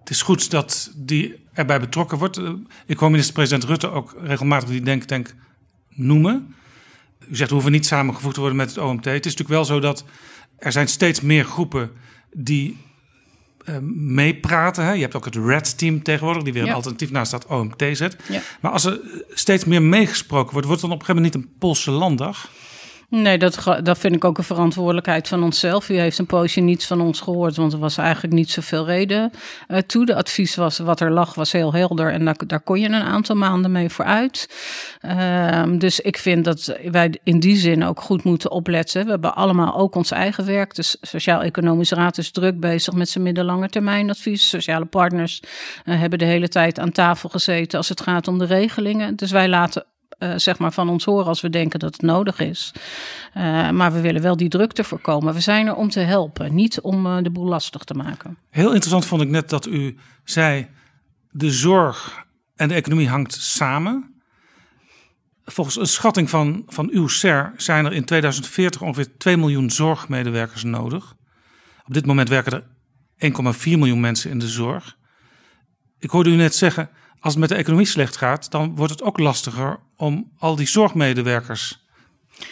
het 0.00 0.10
is 0.10 0.22
goed 0.22 0.50
dat 0.50 0.92
die 0.96 1.34
erbij 1.52 1.80
betrokken 1.80 2.18
wordt. 2.18 2.40
Ik 2.86 2.98
hoor 2.98 3.10
minister-president 3.10 3.64
Rutte 3.64 3.90
ook 3.90 4.16
regelmatig 4.22 4.68
die 4.68 4.80
denktank 4.80 5.34
noemen. 5.88 6.54
U 7.30 7.36
zegt, 7.36 7.48
we 7.48 7.54
hoeven 7.54 7.72
niet 7.72 7.86
samengevoegd 7.86 8.34
te 8.34 8.40
worden 8.40 8.58
met 8.58 8.68
het 8.68 8.78
OMT. 8.78 9.04
Het 9.04 9.26
is 9.26 9.36
natuurlijk 9.36 9.48
wel 9.48 9.64
zo 9.64 9.80
dat 9.80 10.04
er 10.58 10.72
zijn 10.72 10.88
steeds 10.88 11.20
meer 11.20 11.44
groepen 11.44 11.90
die 12.32 12.76
eh, 13.64 13.78
meepraten. 13.94 14.84
Hè? 14.84 14.92
Je 14.92 15.00
hebt 15.00 15.14
ook 15.16 15.24
het 15.24 15.36
Red 15.36 15.78
Team 15.78 16.02
tegenwoordig, 16.02 16.42
die 16.42 16.52
weer 16.52 16.62
een 16.62 16.68
Ja. 16.68 16.74
alternatief 16.74 17.10
naast 17.10 17.30
dat 17.30 17.46
OMT 17.46 17.84
zet. 17.92 18.16
Ja. 18.28 18.40
Maar 18.60 18.72
als 18.72 18.84
er 18.84 19.00
steeds 19.30 19.64
meer 19.64 19.82
meegesproken 19.82 20.52
wordt, 20.52 20.66
wordt 20.66 20.80
het 20.82 20.90
dan 20.90 20.98
op 21.00 21.00
een 21.00 21.06
gegeven 21.06 21.22
moment 21.22 21.34
niet 21.34 21.54
een 21.54 21.58
Poolse 21.58 21.90
landdag? 21.90 22.50
Nee, 23.14 23.38
dat, 23.38 23.80
dat 23.82 23.98
vind 23.98 24.14
ik 24.14 24.24
ook 24.24 24.38
een 24.38 24.44
verantwoordelijkheid 24.44 25.28
van 25.28 25.42
onszelf. 25.42 25.88
U 25.88 25.98
heeft 25.98 26.18
een 26.18 26.26
poosje 26.26 26.60
niets 26.60 26.86
van 26.86 27.00
ons 27.00 27.20
gehoord, 27.20 27.56
want 27.56 27.72
er 27.72 27.78
was 27.78 27.96
eigenlijk 27.96 28.34
niet 28.34 28.50
zoveel 28.50 28.86
reden 28.86 29.30
eh, 29.66 29.78
toe. 29.78 30.06
De 30.06 30.14
advies 30.14 30.54
was, 30.54 30.78
wat 30.78 31.00
er 31.00 31.10
lag, 31.10 31.34
was 31.34 31.52
heel 31.52 31.72
helder 31.72 32.12
en 32.12 32.36
daar, 32.46 32.60
kon 32.60 32.80
je 32.80 32.86
een 32.86 32.94
aantal 32.94 33.36
maanden 33.36 33.72
mee 33.72 33.88
vooruit. 33.88 34.48
Ehm, 35.00 35.78
dus 35.78 36.00
ik 36.00 36.18
vind 36.18 36.44
dat 36.44 36.76
wij 36.90 37.14
in 37.22 37.40
die 37.40 37.56
zin 37.56 37.84
ook 37.84 38.00
goed 38.00 38.24
moeten 38.24 38.50
opletten. 38.50 39.04
We 39.04 39.10
hebben 39.10 39.34
allemaal 39.34 39.76
ook 39.76 39.94
ons 39.94 40.10
eigen 40.10 40.46
werk. 40.46 40.74
De 40.74 40.96
Sociaal-Economische 41.00 41.94
Raad 41.94 42.18
is 42.18 42.30
druk 42.30 42.60
bezig 42.60 42.94
met 42.94 43.08
zijn 43.08 43.24
middellange 43.24 43.68
termijn 43.68 44.10
advies. 44.10 44.48
Sociale 44.48 44.84
partners 44.84 45.42
eh, 45.84 45.98
hebben 46.00 46.18
de 46.18 46.24
hele 46.24 46.48
tijd 46.48 46.78
aan 46.78 46.92
tafel 46.92 47.28
gezeten 47.28 47.78
als 47.78 47.88
het 47.88 48.00
gaat 48.00 48.28
om 48.28 48.38
de 48.38 48.46
regelingen. 48.46 49.16
Dus 49.16 49.30
wij 49.30 49.48
laten 49.48 49.84
eh, 50.24 50.32
zeg 50.36 50.58
maar 50.58 50.72
van 50.72 50.88
ons 50.88 51.04
horen 51.04 51.26
als 51.26 51.40
we 51.40 51.50
denken 51.50 51.78
dat 51.78 51.92
het 51.92 52.02
nodig 52.02 52.38
is. 52.38 52.74
Eh, 53.32 53.70
maar 53.70 53.92
we 53.92 54.00
willen 54.00 54.22
wel 54.22 54.36
die 54.36 54.48
drukte 54.48 54.84
voorkomen. 54.84 55.34
We 55.34 55.40
zijn 55.40 55.66
er 55.66 55.74
om 55.74 55.90
te 55.90 56.00
helpen, 56.00 56.54
niet 56.54 56.80
om 56.80 57.06
eh, 57.06 57.22
de 57.22 57.30
boel 57.30 57.46
lastig 57.46 57.84
te 57.84 57.94
maken. 57.94 58.36
Heel 58.50 58.68
interessant 58.68 59.06
vond 59.06 59.22
ik 59.22 59.28
net 59.28 59.48
dat 59.48 59.66
u 59.66 59.96
zei: 60.24 60.66
de 61.30 61.50
zorg 61.50 62.24
en 62.56 62.68
de 62.68 62.74
economie 62.74 63.08
hangt 63.08 63.32
samen. 63.32 64.14
Volgens 65.44 65.76
een 65.76 65.86
schatting 65.86 66.30
van, 66.30 66.62
van 66.66 66.88
uw 66.92 67.08
CER 67.08 67.52
zijn 67.56 67.84
er 67.84 67.92
in 67.92 68.04
2040 68.04 68.82
ongeveer 68.82 69.16
2 69.18 69.36
miljoen 69.36 69.70
zorgmedewerkers 69.70 70.62
nodig. 70.62 71.14
Op 71.86 71.94
dit 71.94 72.06
moment 72.06 72.28
werken 72.28 72.52
er 72.52 72.64
1,4 73.54 73.58
miljoen 73.64 74.00
mensen 74.00 74.30
in 74.30 74.38
de 74.38 74.48
zorg. 74.48 74.96
Ik 75.98 76.10
hoorde 76.10 76.30
u 76.30 76.34
net 76.34 76.54
zeggen: 76.54 76.90
als 77.20 77.32
het 77.32 77.40
met 77.40 77.48
de 77.48 77.54
economie 77.54 77.86
slecht 77.86 78.16
gaat, 78.16 78.50
dan 78.50 78.76
wordt 78.76 78.92
het 78.92 79.02
ook 79.02 79.18
lastiger 79.18 79.78
om 79.96 80.30
al 80.38 80.56
die 80.56 80.68
zorgmedewerkers 80.68 81.84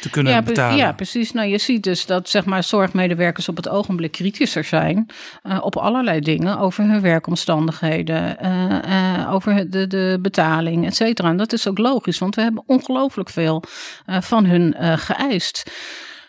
te 0.01 0.11
kunnen 0.11 0.33
Ja, 0.33 0.43
betalen. 0.43 0.77
ja, 0.77 0.93
precies. 0.93 1.33
Nou, 1.33 1.49
je 1.49 1.59
ziet 1.59 1.83
dus 1.83 2.07
dat 2.07 2.29
zeg 2.29 2.45
maar, 2.45 2.65
zorgmedewerkers 2.65 3.49
op 3.49 3.57
het 3.57 3.69
ogenblik 3.69 4.13
kritischer 4.13 4.65
zijn 4.65 5.07
eh, 5.43 5.59
op 5.61 5.77
allerlei 5.77 6.21
dingen 6.21 6.59
over 6.59 6.85
hun 6.85 7.01
werkomstandigheden, 7.01 8.39
eh, 8.39 9.21
eh, 9.21 9.33
over 9.33 9.71
de, 9.71 9.87
de 9.87 10.19
betaling, 10.21 10.87
et 10.87 10.97
cetera. 10.97 11.29
En 11.29 11.37
dat 11.37 11.53
is 11.53 11.69
ook 11.69 11.79
logisch, 11.79 12.19
want 12.19 12.35
we 12.35 12.43
hebben 12.43 12.63
ongelooflijk 12.67 13.29
veel 13.31 13.65
van 14.07 14.45
hun 14.45 14.75
geëist. 14.99 15.71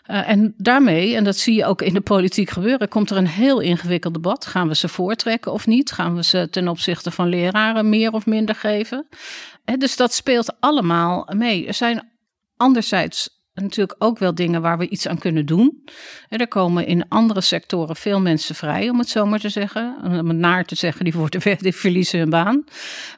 Eh, 0.04 0.28
en 0.28 0.54
daarmee, 0.56 1.16
en 1.16 1.24
dat 1.24 1.36
zie 1.36 1.54
je 1.54 1.64
ook 1.64 1.82
in 1.82 1.94
de 1.94 2.00
politiek 2.00 2.50
gebeuren, 2.50 2.88
komt 2.88 3.10
er 3.10 3.16
een 3.16 3.26
heel 3.26 3.60
ingewikkeld 3.60 4.14
debat. 4.14 4.46
Gaan 4.46 4.68
we 4.68 4.74
ze 4.74 4.88
voortrekken 4.88 5.52
of 5.52 5.66
niet? 5.66 5.92
Gaan 5.92 6.14
we 6.14 6.24
ze 6.24 6.48
ten 6.50 6.68
opzichte 6.68 7.10
van 7.10 7.28
leraren 7.28 7.88
meer 7.88 8.12
of 8.12 8.26
minder 8.26 8.54
geven? 8.54 9.06
Dus 9.78 9.96
dat 9.96 10.12
speelt 10.12 10.60
allemaal 10.60 11.28
mee. 11.36 11.66
Er 11.66 11.74
zijn 11.74 12.12
anderzijds 12.56 13.33
natuurlijk 13.62 13.94
ook 13.98 14.18
wel 14.18 14.34
dingen 14.34 14.62
waar 14.62 14.78
we 14.78 14.88
iets 14.88 15.08
aan 15.08 15.18
kunnen 15.18 15.46
doen. 15.46 15.84
En 16.28 16.38
er 16.38 16.48
komen 16.48 16.86
in 16.86 17.08
andere 17.08 17.40
sectoren 17.40 17.96
veel 17.96 18.20
mensen 18.20 18.54
vrij, 18.54 18.88
om 18.88 18.98
het 18.98 19.08
zo 19.08 19.26
maar 19.26 19.38
te 19.38 19.48
zeggen. 19.48 19.96
Om 20.04 20.28
het 20.28 20.36
naar 20.36 20.64
te 20.64 20.74
zeggen, 20.74 21.04
die, 21.04 21.12
worden, 21.12 21.42
weg, 21.48 21.58
die 21.58 21.74
verliezen 21.74 22.18
hun 22.18 22.30
baan. 22.30 22.64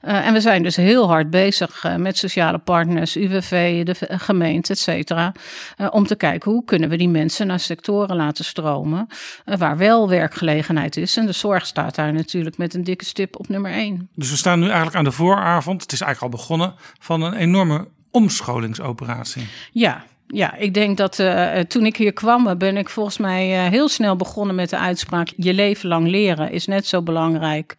Uh, 0.05 0.26
en 0.26 0.33
we 0.33 0.40
zijn 0.40 0.62
dus 0.62 0.76
heel 0.76 1.09
hard 1.09 1.31
bezig 1.31 1.85
uh, 1.85 1.97
met 1.97 2.16
sociale 2.16 2.59
partners, 2.59 3.16
UWV, 3.16 3.85
de 3.85 3.95
gemeente, 4.09 4.73
et 4.73 4.78
cetera. 4.78 5.33
Uh, 5.78 5.87
om 5.90 6.07
te 6.07 6.16
kijken 6.16 6.50
hoe 6.50 6.64
kunnen 6.64 6.88
we 6.88 6.97
die 6.97 7.09
mensen 7.09 7.47
naar 7.47 7.61
sectoren 7.61 8.16
laten 8.16 8.45
stromen 8.45 9.07
waar 9.45 9.76
wel 9.76 10.09
werkgelegenheid 10.09 10.97
is. 10.97 11.16
En 11.16 11.26
de 11.26 11.33
zorg 11.33 11.66
staat 11.66 11.95
daar 11.95 12.12
natuurlijk 12.12 12.57
met 12.57 12.75
een 12.75 12.85
dikke 12.85 13.05
stip 13.05 13.38
op 13.38 13.49
nummer 13.49 13.73
één. 13.73 14.09
Dus 14.14 14.31
we 14.31 14.37
staan 14.37 14.59
nu 14.59 14.66
eigenlijk 14.66 14.97
aan 14.97 15.05
de 15.05 15.12
vooravond, 15.12 15.83
het 15.83 15.93
is 15.93 16.00
eigenlijk 16.00 16.33
al 16.33 16.38
begonnen, 16.38 16.75
van 16.99 17.23
een 17.23 17.35
enorme 17.35 17.88
omscholingsoperatie. 18.11 19.47
Ja, 19.73 20.05
ja, 20.26 20.54
ik 20.54 20.75
denk 20.75 20.97
dat 20.97 21.18
uh, 21.18 21.59
toen 21.59 21.87
ik 21.87 21.97
hier 21.97 22.12
kwam, 22.12 22.59
ben 22.59 22.76
ik 22.76 22.88
volgens 22.88 23.18
mij 23.18 23.64
uh, 23.64 23.71
heel 23.71 23.88
snel 23.88 24.16
begonnen 24.16 24.54
met 24.54 24.71
de 24.71 24.78
uitspraak: 24.78 25.33
je 25.37 25.54
leven 25.54 25.88
lang 25.88 26.09
leren 26.09 26.50
is 26.50 26.66
net 26.66 26.87
zo 26.87 27.02
belangrijk 27.02 27.76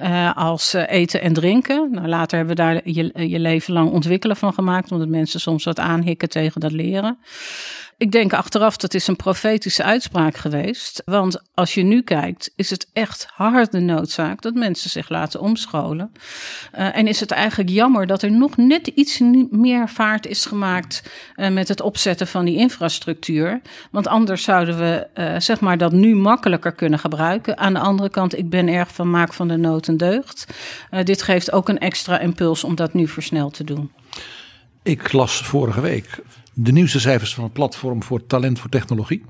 uh, 0.00 0.36
als 0.36 0.72
eten 0.72 1.20
en 1.20 1.32
drinken. 1.32 1.88
Nou, 1.90 2.08
later 2.08 2.36
hebben 2.36 2.56
we 2.56 2.62
daar 2.62 2.80
je, 2.84 3.28
je 3.28 3.38
leven 3.38 3.72
lang 3.72 3.90
ontwikkelen 3.90 4.36
van 4.36 4.52
gemaakt, 4.52 4.92
omdat 4.92 5.08
mensen 5.08 5.40
soms 5.40 5.64
wat 5.64 5.78
aanhikken 5.78 6.28
tegen 6.28 6.60
dat 6.60 6.72
leren. 6.72 7.18
Ik 8.00 8.12
denk 8.12 8.32
achteraf 8.32 8.76
dat 8.76 8.94
is 8.94 9.06
een 9.06 9.16
profetische 9.16 9.82
uitspraak 9.82 10.36
geweest. 10.36 11.02
Want 11.04 11.42
als 11.54 11.74
je 11.74 11.82
nu 11.82 12.02
kijkt, 12.02 12.52
is 12.56 12.70
het 12.70 12.88
echt 12.92 13.26
harde 13.34 13.80
noodzaak 13.80 14.42
dat 14.42 14.54
mensen 14.54 14.90
zich 14.90 15.08
laten 15.08 15.40
omscholen. 15.40 16.12
Uh, 16.78 16.96
en 16.96 17.06
is 17.06 17.20
het 17.20 17.30
eigenlijk 17.30 17.70
jammer 17.70 18.06
dat 18.06 18.22
er 18.22 18.30
nog 18.30 18.56
net 18.56 18.86
iets 18.86 19.20
meer 19.50 19.88
vaart 19.88 20.26
is 20.26 20.44
gemaakt 20.44 21.10
uh, 21.36 21.48
met 21.48 21.68
het 21.68 21.80
opzetten 21.80 22.26
van 22.26 22.44
die 22.44 22.56
infrastructuur. 22.56 23.60
Want 23.90 24.06
anders 24.06 24.42
zouden 24.42 24.78
we 24.78 25.06
uh, 25.14 25.34
zeg 25.38 25.60
maar 25.60 25.78
dat 25.78 25.92
nu 25.92 26.14
makkelijker 26.14 26.72
kunnen 26.72 26.98
gebruiken. 26.98 27.58
Aan 27.58 27.74
de 27.74 27.80
andere 27.80 28.10
kant, 28.10 28.38
ik 28.38 28.50
ben 28.50 28.68
erg 28.68 28.94
van 28.94 29.10
maak 29.10 29.32
van 29.32 29.48
de 29.48 29.56
nood 29.56 29.86
een 29.86 29.96
deugd. 29.96 30.46
dit 31.02 31.22
geeft 31.22 31.52
ook 31.52 31.68
een 31.68 31.78
extra 31.78 32.18
impuls 32.18 32.64
om 32.64 32.74
dat 32.74 32.94
nu 32.94 33.08
versneld 33.08 33.54
te 33.54 33.64
doen. 33.64 33.90
Ik 34.82 35.12
las 35.12 35.42
vorige 35.42 35.80
week 35.80 36.18
de 36.62 36.72
nieuwste 36.72 37.00
cijfers 37.00 37.34
van 37.34 37.44
het 37.44 37.52
platform 37.52 38.02
voor 38.02 38.26
talent 38.26 38.58
voor 38.58 38.70
technologie. 38.70 39.24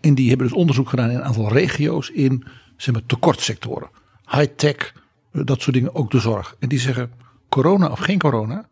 En 0.00 0.14
die 0.14 0.28
hebben 0.28 0.46
dus 0.46 0.56
onderzoek 0.56 0.88
gedaan 0.88 1.10
in 1.10 1.16
een 1.16 1.24
aantal 1.24 1.52
regio's 1.52 2.10
in 2.10 2.44
zeg 2.76 2.94
maar, 2.94 3.06
tekortsectoren. 3.06 3.90
High-tech, 4.30 4.94
dat 5.32 5.60
soort 5.60 5.74
dingen, 5.74 5.94
ook 5.94 6.10
de 6.10 6.20
zorg. 6.20 6.56
En 6.58 6.68
die 6.68 6.78
zeggen, 6.78 7.12
corona 7.48 7.90
of 7.90 7.98
geen 7.98 8.18
corona, 8.18 8.68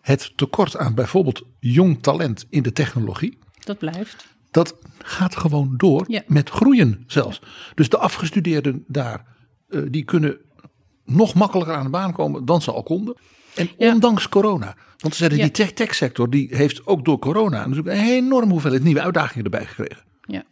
het 0.00 0.32
tekort 0.36 0.76
aan 0.76 0.94
bijvoorbeeld 0.94 1.42
jong 1.58 2.02
talent 2.02 2.46
in 2.50 2.62
de 2.62 2.72
technologie. 2.72 3.38
Dat 3.64 3.78
blijft. 3.78 4.26
Dat 4.50 4.74
gaat 4.98 5.36
gewoon 5.36 5.74
door 5.76 6.04
ja. 6.08 6.22
met 6.26 6.50
groeien 6.50 7.04
zelfs. 7.06 7.40
Dus 7.74 7.88
de 7.88 7.98
afgestudeerden 7.98 8.84
daar, 8.86 9.24
uh, 9.68 9.82
die 9.90 10.04
kunnen 10.04 10.38
nog 11.04 11.34
makkelijker 11.34 11.74
aan 11.74 11.84
de 11.84 11.90
baan 11.90 12.12
komen 12.12 12.44
dan 12.44 12.62
ze 12.62 12.72
al 12.72 12.82
konden. 12.82 13.16
En 13.54 13.70
ja. 13.78 13.92
ondanks 13.92 14.28
corona. 14.28 14.74
Want 14.98 15.14
ze 15.14 15.18
zeiden, 15.18 15.38
ja. 15.38 15.44
die 15.44 15.52
tech-tech 15.52 15.94
sector 15.94 16.30
die 16.30 16.48
heeft 16.50 16.86
ook 16.86 17.04
door 17.04 17.18
corona 17.18 17.66
natuurlijk 17.66 17.96
een 17.96 18.04
enorme 18.04 18.52
hoeveelheid 18.52 18.82
nieuwe 18.82 19.00
uitdagingen 19.00 19.44
erbij 19.44 19.66
gekregen. 19.66 20.02
Ja. 20.26 20.42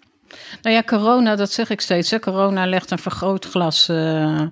Nou 0.62 0.74
ja, 0.76 0.82
corona, 0.82 1.36
dat 1.36 1.52
zeg 1.52 1.70
ik 1.70 1.80
steeds. 1.80 2.10
Hè. 2.10 2.18
Corona 2.18 2.66
legt 2.66 2.90
een 2.90 2.98
vergrootglas 2.98 3.88
uh, 3.88 4.42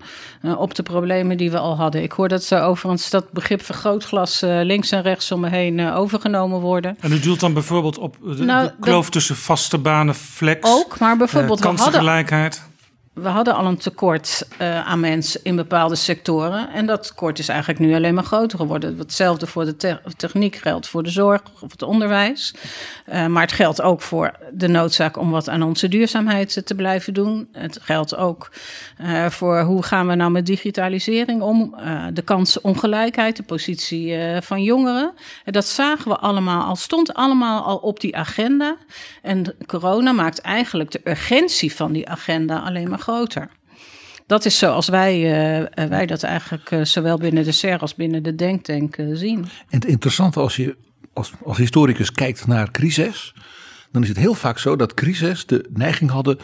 op 0.57 0.75
de 0.75 0.83
problemen 0.83 1.37
die 1.37 1.51
we 1.51 1.59
al 1.59 1.77
hadden. 1.77 2.03
Ik 2.03 2.13
hoor 2.13 2.29
dat 2.29 2.45
ze 2.45 2.59
overigens 2.59 3.11
dat 3.11 3.33
begrip 3.33 3.63
vergrootglas 3.63 4.43
uh, 4.43 4.61
links 4.63 4.91
en 4.91 5.03
rechts 5.03 5.33
om 5.33 5.41
me 5.41 5.49
heen 5.49 5.93
overgenomen 5.93 6.61
worden. 6.61 6.97
En 7.01 7.13
u 7.13 7.21
doelt 7.21 7.41
dan 7.41 7.53
bijvoorbeeld 7.53 7.99
op 7.99 8.17
de, 8.23 8.45
nou, 8.45 8.67
de 8.67 8.75
kloof 8.81 9.05
dat... 9.05 9.13
tussen 9.13 9.37
vaste 9.37 9.79
banen, 9.79 10.15
flex, 10.15 10.71
ook, 10.71 10.99
maar 10.99 11.17
bijvoorbeeld 11.17 11.61
we 11.61 11.67
hadden, 11.67 11.85
kansengelijkheid 11.85 12.63
we 13.15 13.29
hadden 13.29 13.55
al 13.55 13.67
een 13.67 13.77
tekort 13.77 14.47
uh, 14.61 14.87
aan 14.87 15.01
mensen 15.01 15.41
in 15.43 15.57
bepaalde 15.57 15.95
sectoren. 15.95 16.69
En 16.69 16.87
dat 16.87 17.07
tekort 17.07 17.39
is 17.39 17.49
eigenlijk 17.49 17.81
nu 17.81 17.95
alleen 17.95 18.15
maar 18.15 18.25
groter 18.25 18.59
geworden. 18.59 18.99
Hetzelfde 18.99 19.47
voor 19.47 19.65
de 19.65 19.77
te 19.77 20.01
techniek 20.17 20.57
geldt 20.57 20.89
voor 20.89 21.03
de 21.03 21.11
zorg 21.11 21.43
of 21.61 21.71
het 21.71 21.83
onderwijs. 21.83 22.55
Uh, 23.09 23.27
maar 23.27 23.43
het 23.43 23.53
geldt 23.53 23.83
ook 23.83 24.01
voor 24.01 24.33
de 24.53 24.69
noodzaak 24.69 25.17
om 25.17 25.31
wat 25.31 25.49
aan 25.49 25.63
onze 25.63 25.89
duurzaamheid 25.89 26.67
te 26.67 26.75
blijven 26.75 27.15
doen. 27.15 27.49
Het 27.53 27.79
geldt 27.83 28.17
ook 28.17 28.51
uh, 29.01 29.27
voor 29.27 29.61
hoe 29.61 29.83
gaan 29.83 30.07
we 30.07 30.15
nou 30.15 30.31
met 30.31 30.47
digitalisering 30.47 31.43
om. 31.43 31.75
de 32.13 32.23
kansenongelijkheid, 32.23 33.37
de 33.37 33.43
positie 33.43 34.17
van 34.41 34.63
jongeren. 34.63 35.13
En 35.45 35.53
dat 35.53 35.67
zagen 35.67 36.11
we 36.11 36.19
allemaal 36.19 36.63
al, 36.63 36.77
stond 36.77 37.15
allemaal 37.15 37.63
al 37.63 37.77
op 37.77 38.01
die 38.01 38.17
agenda. 38.17 38.77
En 39.23 39.55
corona 39.67 40.13
maakt 40.13 40.39
eigenlijk 40.39 40.91
de 40.91 41.01
urgentie 41.05 41.75
van 41.75 41.93
die 41.93 42.09
agenda 42.09 42.59
alleen 42.59 42.89
maar 42.89 43.03
groter. 43.05 43.49
Dat 44.27 44.45
is 44.45 44.59
zoals 44.59 44.89
wij, 44.89 45.17
uh, 45.17 45.89
wij 45.89 46.07
dat 46.07 46.23
eigenlijk 46.23 46.71
uh, 46.71 46.85
zowel 46.85 47.19
binnen 47.19 47.45
de 47.45 47.53
SER 47.53 47.79
als 47.79 47.95
binnen 47.95 48.23
de 48.23 48.35
Denktank 48.35 48.97
zien. 49.13 49.39
En 49.39 49.49
het 49.69 49.85
interessante 49.85 50.41
als 50.41 50.57
je 50.57 50.77
als, 51.13 51.33
als 51.45 51.57
historicus 51.57 52.13
kijkt 52.13 52.47
naar 52.47 52.71
crisis, 52.71 53.35
dan 53.93 54.03
is 54.03 54.09
het 54.09 54.17
heel 54.17 54.35
vaak 54.35 54.59
zo 54.59 54.77
dat 54.77 54.95
crisis 54.95 55.47
de 55.47 55.69
neiging 55.73 56.11
hadden 56.11 56.39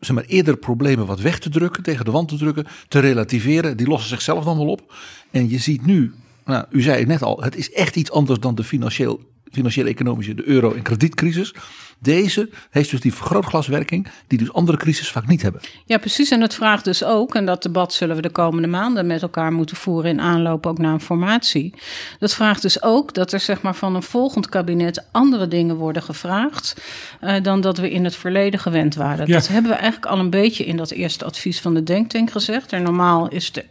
zeg 0.00 0.14
maar, 0.16 0.24
eerder 0.24 0.56
problemen 0.56 1.06
wat 1.06 1.20
weg 1.20 1.38
te 1.38 1.50
drukken, 1.50 1.82
tegen 1.82 2.04
de 2.04 2.10
wand 2.10 2.28
te 2.28 2.36
drukken, 2.36 2.66
te 2.88 2.98
relativeren. 2.98 3.76
Die 3.76 3.86
lossen 3.86 4.08
zichzelf 4.08 4.44
dan 4.44 4.56
wel 4.56 4.68
op. 4.68 4.94
En 5.30 5.48
je 5.48 5.58
ziet 5.58 5.86
nu, 5.86 6.12
nou, 6.44 6.64
u 6.70 6.82
zei 6.82 6.98
het 6.98 7.08
net 7.08 7.22
al, 7.22 7.42
het 7.42 7.56
is 7.56 7.72
echt 7.72 7.96
iets 7.96 8.10
anders 8.10 8.38
dan 8.38 8.54
de 8.54 8.64
financieel, 8.64 9.20
financiële 9.52 9.88
economische, 9.88 10.34
de 10.34 10.48
euro- 10.48 10.74
en 10.74 10.82
kredietcrisis. 10.82 11.54
Deze 12.00 12.48
heeft 12.70 12.90
dus 12.90 13.00
die 13.00 13.14
vergrootglaswerking, 13.14 14.08
die 14.26 14.38
dus 14.38 14.52
andere 14.52 14.78
crisis 14.78 15.10
vaak 15.10 15.26
niet 15.26 15.42
hebben. 15.42 15.60
Ja, 15.84 15.98
precies. 15.98 16.30
En 16.30 16.40
het 16.40 16.54
vraagt 16.54 16.84
dus 16.84 17.04
ook, 17.04 17.34
en 17.34 17.46
dat 17.46 17.62
debat 17.62 17.92
zullen 17.92 18.16
we 18.16 18.22
de 18.22 18.30
komende 18.30 18.68
maanden 18.68 19.06
met 19.06 19.22
elkaar 19.22 19.52
moeten 19.52 19.76
voeren 19.76 20.10
in 20.10 20.20
aanloop 20.20 20.66
ook 20.66 20.78
naar 20.78 20.92
een 20.92 21.00
formatie. 21.00 21.74
Dat 22.18 22.34
vraagt 22.34 22.62
dus 22.62 22.82
ook 22.82 23.14
dat 23.14 23.32
er 23.32 23.40
zeg 23.40 23.62
maar 23.62 23.74
van 23.74 23.94
een 23.94 24.02
volgend 24.02 24.48
kabinet 24.48 25.04
andere 25.12 25.48
dingen 25.48 25.76
worden 25.76 26.02
gevraagd 26.02 26.82
uh, 27.20 27.42
dan 27.42 27.60
dat 27.60 27.78
we 27.78 27.90
in 27.90 28.04
het 28.04 28.16
verleden 28.16 28.60
gewend 28.60 28.94
waren. 28.94 29.26
Ja. 29.26 29.32
Dat 29.32 29.48
hebben 29.48 29.70
we 29.70 29.76
eigenlijk 29.76 30.12
al 30.12 30.18
een 30.18 30.30
beetje 30.30 30.64
in 30.64 30.76
dat 30.76 30.90
eerste 30.90 31.24
advies 31.24 31.60
van 31.60 31.74
de 31.74 31.82
Denktank 31.82 32.30
gezegd. 32.30 32.72
En 32.72 32.82
normaal 32.82 33.28
is 33.28 33.52
de 33.52 33.64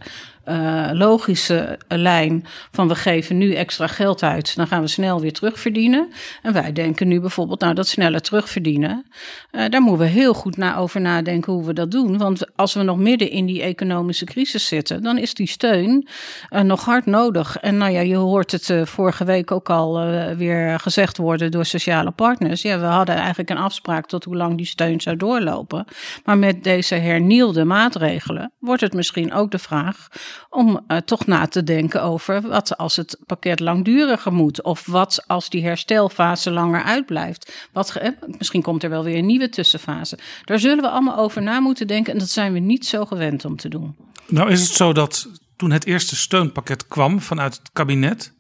uh, 0.49 0.89
logische 0.93 1.79
lijn 1.87 2.45
van 2.71 2.87
we 2.87 2.95
geven 2.95 3.37
nu 3.37 3.53
extra 3.53 3.87
geld 3.87 4.23
uit, 4.23 4.55
dan 4.55 4.67
gaan 4.67 4.81
we 4.81 4.87
snel 4.87 5.21
weer 5.21 5.33
terugverdienen. 5.33 6.11
En 6.41 6.53
wij 6.53 6.73
denken 6.73 7.07
nu 7.07 7.19
bijvoorbeeld, 7.19 7.59
nou 7.59 7.73
dat 7.73 7.87
sneller 7.87 8.21
terugverdienen, 8.21 9.05
uh, 9.51 9.65
daar 9.69 9.81
moeten 9.81 10.05
we 10.05 10.11
heel 10.11 10.33
goed 10.33 10.57
na 10.57 10.77
over 10.77 11.01
nadenken 11.01 11.53
hoe 11.53 11.65
we 11.65 11.73
dat 11.73 11.91
doen. 11.91 12.17
Want 12.17 12.55
als 12.55 12.73
we 12.73 12.83
nog 12.83 12.97
midden 12.97 13.29
in 13.29 13.45
die 13.45 13.61
economische 13.61 14.25
crisis 14.25 14.65
zitten, 14.65 15.03
dan 15.03 15.17
is 15.17 15.33
die 15.33 15.47
steun 15.47 16.07
uh, 16.49 16.61
nog 16.61 16.85
hard 16.85 17.05
nodig. 17.05 17.57
En 17.57 17.77
nou 17.77 17.91
ja, 17.91 17.99
je 17.99 18.15
hoort 18.15 18.51
het 18.51 18.71
vorige 18.83 19.25
week 19.25 19.51
ook 19.51 19.69
al 19.69 20.05
weer 20.35 20.79
gezegd 20.79 21.17
worden 21.17 21.51
door 21.51 21.65
sociale 21.65 22.11
partners. 22.11 22.61
Ja, 22.61 22.79
we 22.79 22.85
hadden 22.85 23.15
eigenlijk 23.15 23.49
een 23.49 23.57
afspraak 23.57 24.05
tot 24.07 24.23
hoe 24.23 24.35
lang 24.35 24.57
die 24.57 24.65
steun 24.65 25.01
zou 25.01 25.15
doorlopen. 25.15 25.85
Maar 26.23 26.37
met 26.37 26.63
deze 26.63 26.95
hernieuwde 26.95 27.63
maatregelen 27.63 28.51
wordt 28.59 28.81
het 28.81 28.93
misschien 28.93 29.33
ook 29.33 29.51
de 29.51 29.59
vraag 29.59 30.07
om 30.49 30.79
uh, 30.87 30.97
toch 30.97 31.25
na 31.25 31.47
te 31.47 31.63
denken 31.63 32.03
over 32.03 32.41
wat 32.41 32.77
als 32.77 32.95
het 32.95 33.19
pakket 33.25 33.59
langduriger 33.59 34.33
moet. 34.33 34.61
Of 34.61 34.85
wat 34.85 35.23
als 35.27 35.49
die 35.49 35.63
herstelfase 35.63 36.51
langer 36.51 36.83
uitblijft. 36.83 37.67
Wat, 37.71 37.95
eh, 37.95 38.11
misschien 38.37 38.61
komt 38.61 38.83
er 38.83 38.89
wel 38.89 39.03
weer 39.03 39.17
een 39.17 39.25
nieuwe 39.25 39.49
tussenfase. 39.49 40.17
Daar 40.43 40.59
zullen 40.59 40.83
we 40.83 40.89
allemaal 40.89 41.17
over 41.17 41.41
na 41.41 41.59
moeten 41.59 41.87
denken 41.87 42.13
en 42.13 42.19
dat 42.19 42.29
zijn 42.29 42.53
we 42.53 42.59
niet 42.59 42.85
zo 42.85 43.05
gewend 43.05 43.45
om 43.45 43.55
te 43.55 43.69
doen. 43.69 43.95
Nou 44.27 44.51
is 44.51 44.61
het 44.61 44.75
zo 44.75 44.93
dat 44.93 45.27
toen 45.55 45.71
het 45.71 45.85
eerste 45.85 46.15
steunpakket 46.15 46.87
kwam 46.87 47.21
vanuit 47.21 47.57
het 47.57 47.69
kabinet... 47.73 48.35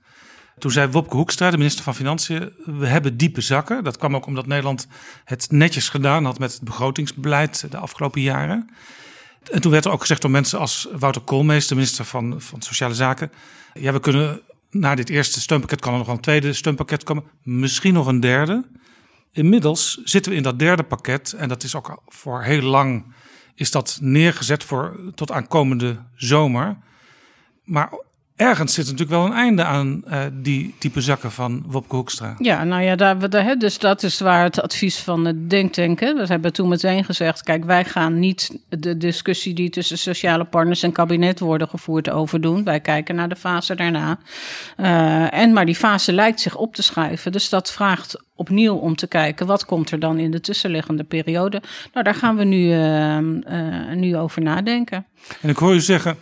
Toen 0.59 0.71
zei 0.71 0.91
Wopke 0.91 1.15
Hoekstra, 1.15 1.51
de 1.51 1.57
minister 1.57 1.83
van 1.83 1.95
Financiën, 1.95 2.53
we 2.65 2.87
hebben 2.87 3.17
diepe 3.17 3.41
zakken. 3.41 3.83
Dat 3.83 3.97
kwam 3.97 4.15
ook 4.15 4.25
omdat 4.25 4.45
Nederland 4.45 4.87
het 5.23 5.47
netjes 5.51 5.89
gedaan 5.89 6.25
had 6.25 6.39
met 6.39 6.53
het 6.53 6.61
begrotingsbeleid 6.61 7.71
de 7.71 7.77
afgelopen 7.77 8.21
jaren. 8.21 8.69
En 9.51 9.61
toen 9.61 9.71
werd 9.71 9.85
er 9.85 9.91
ook 9.91 10.01
gezegd 10.01 10.21
door 10.21 10.31
mensen 10.31 10.59
als 10.59 10.87
Wouter 10.91 11.21
Koolmees, 11.21 11.67
de 11.67 11.75
minister 11.75 12.05
van, 12.05 12.41
van 12.41 12.61
Sociale 12.61 12.93
Zaken. 12.93 13.31
Ja, 13.73 13.93
we 13.93 13.99
kunnen 13.99 14.41
na 14.69 14.95
dit 14.95 15.09
eerste 15.09 15.41
steunpakket 15.41 15.81
kan 15.81 15.91
er 15.91 15.97
nog 15.97 16.07
een 16.07 16.19
tweede 16.19 16.53
steunpakket 16.53 17.03
komen. 17.03 17.23
Misschien 17.43 17.93
nog 17.93 18.07
een 18.07 18.19
derde. 18.19 18.65
Inmiddels 19.31 20.01
zitten 20.03 20.31
we 20.31 20.37
in 20.37 20.43
dat 20.43 20.59
derde 20.59 20.83
pakket. 20.83 21.33
En 21.33 21.47
dat 21.47 21.63
is 21.63 21.75
ook 21.75 22.01
voor 22.07 22.43
heel 22.43 22.61
lang 22.61 23.13
is 23.55 23.71
dat 23.71 23.97
neergezet 24.01 24.63
voor 24.63 24.99
tot 25.15 25.31
aankomende 25.31 25.97
zomer. 26.15 26.77
Maar 27.63 27.89
ergens 28.37 28.73
zit 28.73 28.83
natuurlijk 28.83 29.11
wel 29.11 29.25
een 29.25 29.33
einde 29.33 29.63
aan 29.63 30.03
uh, 30.07 30.19
die 30.33 30.75
type 30.77 31.01
zakken 31.01 31.31
van 31.31 31.63
Wopke 31.65 31.95
Hoekstra. 31.95 32.35
Ja, 32.37 32.63
nou 32.63 32.83
ja, 32.83 32.95
daar, 32.95 33.29
daar, 33.29 33.57
dus 33.57 33.79
dat 33.79 34.03
is 34.03 34.19
waar 34.19 34.43
het 34.43 34.61
advies 34.61 34.99
van 34.99 35.25
het 35.25 35.49
denktanken. 35.49 36.15
We 36.15 36.25
hebben 36.25 36.53
toen 36.53 36.67
meteen 36.67 37.03
gezegd, 37.03 37.43
kijk, 37.43 37.65
wij 37.65 37.85
gaan 37.85 38.19
niet 38.19 38.59
de 38.69 38.97
discussie 38.97 39.53
die 39.53 39.69
tussen 39.69 39.97
sociale 39.97 40.43
partners 40.43 40.83
en 40.83 40.91
kabinet 40.91 41.39
worden 41.39 41.67
gevoerd 41.67 42.09
over 42.09 42.41
doen. 42.41 42.63
Wij 42.63 42.79
kijken 42.79 43.15
naar 43.15 43.29
de 43.29 43.35
fase 43.35 43.75
daarna. 43.75 44.19
Uh, 44.77 45.33
en 45.33 45.53
maar 45.53 45.65
die 45.65 45.75
fase 45.75 46.13
lijkt 46.13 46.39
zich 46.39 46.55
op 46.55 46.75
te 46.75 46.83
schuiven. 46.83 47.31
Dus 47.31 47.49
dat 47.49 47.71
vraagt 47.71 48.23
opnieuw 48.35 48.75
om 48.75 48.95
te 48.95 49.07
kijken 49.07 49.45
wat 49.45 49.65
komt 49.65 49.91
er 49.91 49.99
dan 49.99 50.19
in 50.19 50.31
de 50.31 50.41
tussenliggende 50.41 51.03
periode. 51.03 51.61
Nou, 51.93 52.05
daar 52.05 52.15
gaan 52.15 52.35
we 52.35 52.43
nu, 52.43 52.75
uh, 52.75 53.17
nu 53.95 54.17
over 54.17 54.41
nadenken. 54.41 55.05
En 55.41 55.49
ik 55.49 55.57
hoor 55.57 55.73
u 55.73 55.79
zeggen 55.79 56.17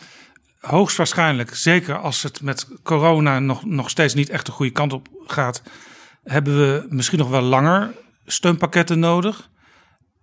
hoogstwaarschijnlijk, 0.65 1.55
zeker 1.55 1.97
als 1.97 2.23
het 2.23 2.41
met 2.41 2.67
corona 2.83 3.39
nog, 3.39 3.65
nog 3.65 3.89
steeds 3.89 4.13
niet 4.13 4.29
echt 4.29 4.45
de 4.45 4.51
goede 4.51 4.71
kant 4.71 4.93
op 4.93 5.07
gaat, 5.25 5.61
hebben 6.23 6.57
we 6.57 6.85
misschien 6.89 7.19
nog 7.19 7.29
wel 7.29 7.41
langer 7.41 7.93
steunpakketten 8.25 8.99
nodig. 8.99 9.49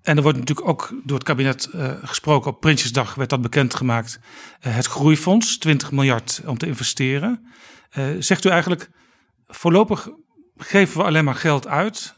En 0.03 0.17
er 0.17 0.23
wordt 0.23 0.39
natuurlijk 0.39 0.69
ook 0.69 0.93
door 1.05 1.17
het 1.17 1.27
kabinet 1.27 1.69
uh, 1.75 1.93
gesproken. 2.03 2.51
Op 2.51 2.61
Prinsjesdag 2.61 3.15
werd 3.15 3.31
dat 3.31 3.43
bekendgemaakt. 3.43 4.21
Uh, 4.67 4.75
het 4.75 4.87
Groeifonds, 4.87 5.59
20 5.59 5.91
miljard 5.91 6.43
om 6.47 6.59
te 6.59 6.67
investeren. 6.67 7.53
Uh, 7.99 8.07
zegt 8.19 8.45
u 8.45 8.49
eigenlijk, 8.49 8.91
voorlopig 9.47 10.09
geven 10.57 10.99
we 10.99 11.05
alleen 11.05 11.25
maar 11.25 11.35
geld 11.35 11.67
uit. 11.67 12.15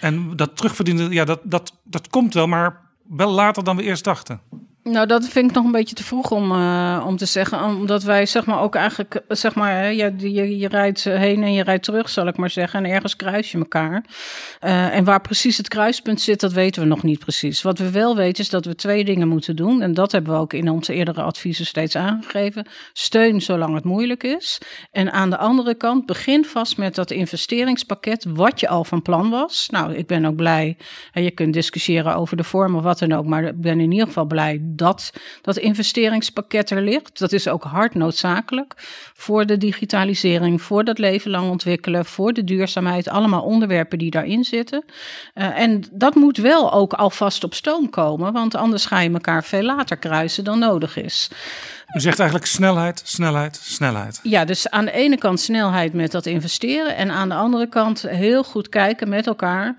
En 0.00 0.36
dat 0.36 0.56
terugverdienen, 0.56 1.10
ja, 1.10 1.24
dat, 1.24 1.40
dat, 1.44 1.80
dat 1.84 2.08
komt 2.08 2.34
wel, 2.34 2.46
maar 2.46 2.90
wel 3.08 3.30
later 3.30 3.64
dan 3.64 3.76
we 3.76 3.82
eerst 3.82 4.04
dachten. 4.04 4.40
Nou, 4.82 5.06
dat 5.06 5.28
vind 5.28 5.50
ik 5.50 5.56
nog 5.56 5.64
een 5.64 5.72
beetje 5.72 5.94
te 5.94 6.04
vroeg 6.04 6.30
om, 6.30 6.52
uh, 6.52 7.04
om 7.06 7.16
te 7.16 7.26
zeggen. 7.26 7.64
Omdat 7.64 8.02
wij 8.02 8.26
zeg 8.26 8.46
maar 8.46 8.60
ook 8.60 8.74
eigenlijk, 8.74 9.22
zeg 9.28 9.54
maar, 9.54 9.92
je, 9.94 10.58
je, 10.58 10.68
rijdt 10.68 11.04
heen 11.04 11.42
en 11.42 11.52
je 11.52 11.62
rijdt 11.62 11.84
terug, 11.84 12.08
zal 12.08 12.26
ik 12.26 12.36
maar 12.36 12.50
zeggen. 12.50 12.84
En 12.84 12.90
ergens 12.90 13.16
kruis 13.16 13.52
je 13.52 13.58
elkaar. 13.58 14.04
Uh, 14.60 14.96
en 14.96 15.04
waar 15.04 15.20
precies 15.20 15.56
het 15.56 15.68
kruispunt 15.68 16.20
zit, 16.20 16.40
dat 16.40 16.52
weten 16.52 16.82
we 16.82 16.88
nog 16.88 17.02
niet 17.02 17.18
precies. 17.18 17.62
Wat 17.62 17.78
we 17.78 17.90
wel 17.90 18.16
weten 18.16 18.42
is 18.42 18.50
dat 18.50 18.64
we 18.64 18.74
twee 18.74 19.04
dingen 19.04 19.28
moeten 19.28 19.56
doen. 19.56 19.82
En 19.82 19.94
dat 19.94 20.12
hebben 20.12 20.32
we 20.32 20.38
ook 20.38 20.52
in 20.52 20.70
onze 20.70 20.94
eerdere 20.94 21.22
adviezen 21.22 21.66
steeds 21.66 21.96
aangegeven. 21.96 22.66
Steun 22.92 23.40
zolang 23.40 23.74
het 23.74 23.84
moeilijk 23.84 24.22
is. 24.22 24.60
En 24.90 25.12
aan 25.12 25.30
de 25.30 25.38
andere 25.38 25.74
kant, 25.74 26.06
begin 26.06 26.44
vast 26.44 26.76
met 26.76 26.94
dat 26.94 27.10
investeringspakket, 27.10 28.24
wat 28.28 28.60
je 28.60 28.68
al 28.68 28.84
van 28.84 29.02
plan 29.02 29.30
was. 29.30 29.68
Nou, 29.70 29.94
ik 29.94 30.06
ben 30.06 30.24
ook 30.24 30.36
blij. 30.36 30.76
En 31.12 31.22
je 31.22 31.30
kunt 31.30 31.52
discussiëren 31.52 32.14
over 32.14 32.36
de 32.36 32.44
vorm 32.44 32.74
of 32.74 32.82
wat 32.82 32.98
dan 32.98 33.12
ook. 33.12 33.26
Maar 33.26 33.44
ik 33.44 33.60
ben 33.60 33.80
in 33.80 33.92
ieder 33.92 34.06
geval 34.06 34.24
blij 34.24 34.68
dat 34.76 35.12
dat 35.42 35.56
investeringspakket 35.56 36.70
er 36.70 36.82
ligt. 36.82 37.18
Dat 37.18 37.32
is 37.32 37.48
ook 37.48 37.64
hard 37.64 37.94
noodzakelijk 37.94 38.74
voor 39.14 39.46
de 39.46 39.56
digitalisering, 39.56 40.62
voor 40.62 40.84
dat 40.84 40.98
leven 40.98 41.30
lang 41.30 41.50
ontwikkelen, 41.50 42.04
voor 42.04 42.32
de 42.32 42.44
duurzaamheid. 42.44 43.08
Allemaal 43.08 43.42
onderwerpen 43.42 43.98
die 43.98 44.10
daarin 44.10 44.44
zitten. 44.44 44.84
Uh, 45.34 45.58
en 45.58 45.84
dat 45.92 46.14
moet 46.14 46.36
wel 46.36 46.72
ook 46.72 46.92
alvast 46.92 47.44
op 47.44 47.54
stoom 47.54 47.90
komen, 47.90 48.32
want 48.32 48.54
anders 48.54 48.86
ga 48.86 49.00
je 49.00 49.10
elkaar 49.10 49.44
veel 49.44 49.62
later 49.62 49.96
kruisen 49.96 50.44
dan 50.44 50.58
nodig 50.58 50.96
is. 50.96 51.30
U 51.94 52.00
zegt 52.00 52.18
eigenlijk 52.18 52.50
snelheid, 52.50 53.02
snelheid, 53.04 53.60
snelheid. 53.62 54.20
Ja, 54.22 54.44
dus 54.44 54.70
aan 54.70 54.84
de 54.84 54.92
ene 54.92 55.16
kant 55.16 55.40
snelheid 55.40 55.92
met 55.92 56.10
dat 56.10 56.26
investeren. 56.26 56.96
En 56.96 57.10
aan 57.10 57.28
de 57.28 57.34
andere 57.34 57.68
kant 57.68 58.02
heel 58.08 58.44
goed 58.44 58.68
kijken 58.68 59.08
met 59.08 59.26
elkaar. 59.26 59.74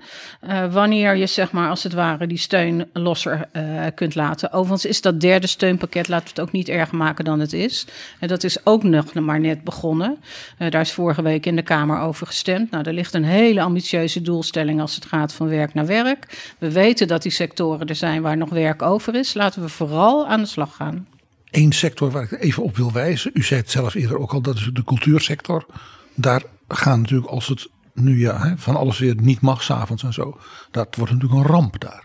Uh, 0.48 0.74
wanneer 0.74 1.16
je, 1.16 1.26
zeg 1.26 1.52
maar, 1.52 1.70
als 1.70 1.84
het 1.84 1.94
ware, 1.94 2.28
die 2.28 2.38
steun 2.38 2.90
losser 2.94 3.48
uh, 3.54 3.86
kunt 3.96 4.16
laten. 4.16 4.52
Overigens 4.52 4.86
is 4.86 5.02
dat 5.02 5.22
derde 5.22 5.48
steunpakket, 5.48 6.08
laten 6.08 6.26
we 6.26 6.30
het 6.30 6.40
ook 6.40 6.52
niet 6.52 6.70
erger 6.70 6.98
maken 6.98 7.26
dan 7.26 7.40
het 7.40 7.54
is. 7.54 7.86
En 8.20 8.28
dat 8.28 8.44
is 8.44 8.66
ook 8.66 8.84
nog 8.84 9.14
maar 9.14 9.40
net 9.40 9.64
begonnen. 9.64 10.18
Uh, 10.60 10.70
daar 10.70 10.82
is 10.82 10.92
vorige 10.92 11.22
week 11.22 11.46
in 11.46 11.56
de 11.56 11.62
Kamer 11.62 12.00
over 12.00 12.28
gestemd. 12.28 12.72
Nou, 12.72 12.84
er 12.84 12.94
ligt 12.94 13.14
een 13.14 13.24
hele 13.24 13.62
ambitieuze 13.62 14.22
doelstelling 14.22 14.82
als 14.82 14.96
het 14.96 15.06
gaat 15.06 15.34
van 15.34 15.48
werk 15.48 15.74
naar 15.74 15.86
werk. 15.86 16.54
We 16.58 16.72
weten 16.72 17.08
dat 17.08 17.22
die 17.22 17.32
sectoren 17.32 17.88
er 17.88 17.96
zijn 17.96 18.22
waar 18.22 18.38
nog 18.38 18.50
werk 18.50 18.82
over 18.82 19.16
is. 19.16 19.34
Laten 19.34 19.62
we 19.62 19.70
vooral 19.70 20.28
aan 20.28 20.42
de 20.42 20.48
slag 20.48 20.76
gaan. 20.76 21.08
Eén 21.52 21.72
sector 21.72 22.12
waar 22.12 22.24
ik 22.24 22.32
even 22.32 22.64
op 22.64 22.76
wil 22.76 22.92
wijzen. 22.92 23.32
U 23.34 23.44
zei 23.44 23.60
het 23.60 23.72
zelf 23.72 23.94
eerder 23.94 24.20
ook 24.20 24.34
al, 24.34 24.42
dat 24.42 24.56
is 24.56 24.70
de 24.74 24.84
cultuursector. 24.84 25.66
Daar 26.16 26.44
gaan 26.68 27.02
natuurlijk 27.02 27.30
als 27.30 27.48
het 27.48 27.70
nu 27.94 28.20
ja, 28.20 28.54
van 28.58 28.76
alles 28.76 29.00
weer 29.00 29.16
niet 29.16 29.42
mag, 29.42 29.64
s'avonds 29.64 30.04
en 30.04 30.14
zo. 30.14 30.40
Dat 30.72 30.96
wordt 30.96 31.14
natuurlijk 31.14 31.42
een 31.42 31.52
ramp 31.52 31.80
daar. 31.80 32.04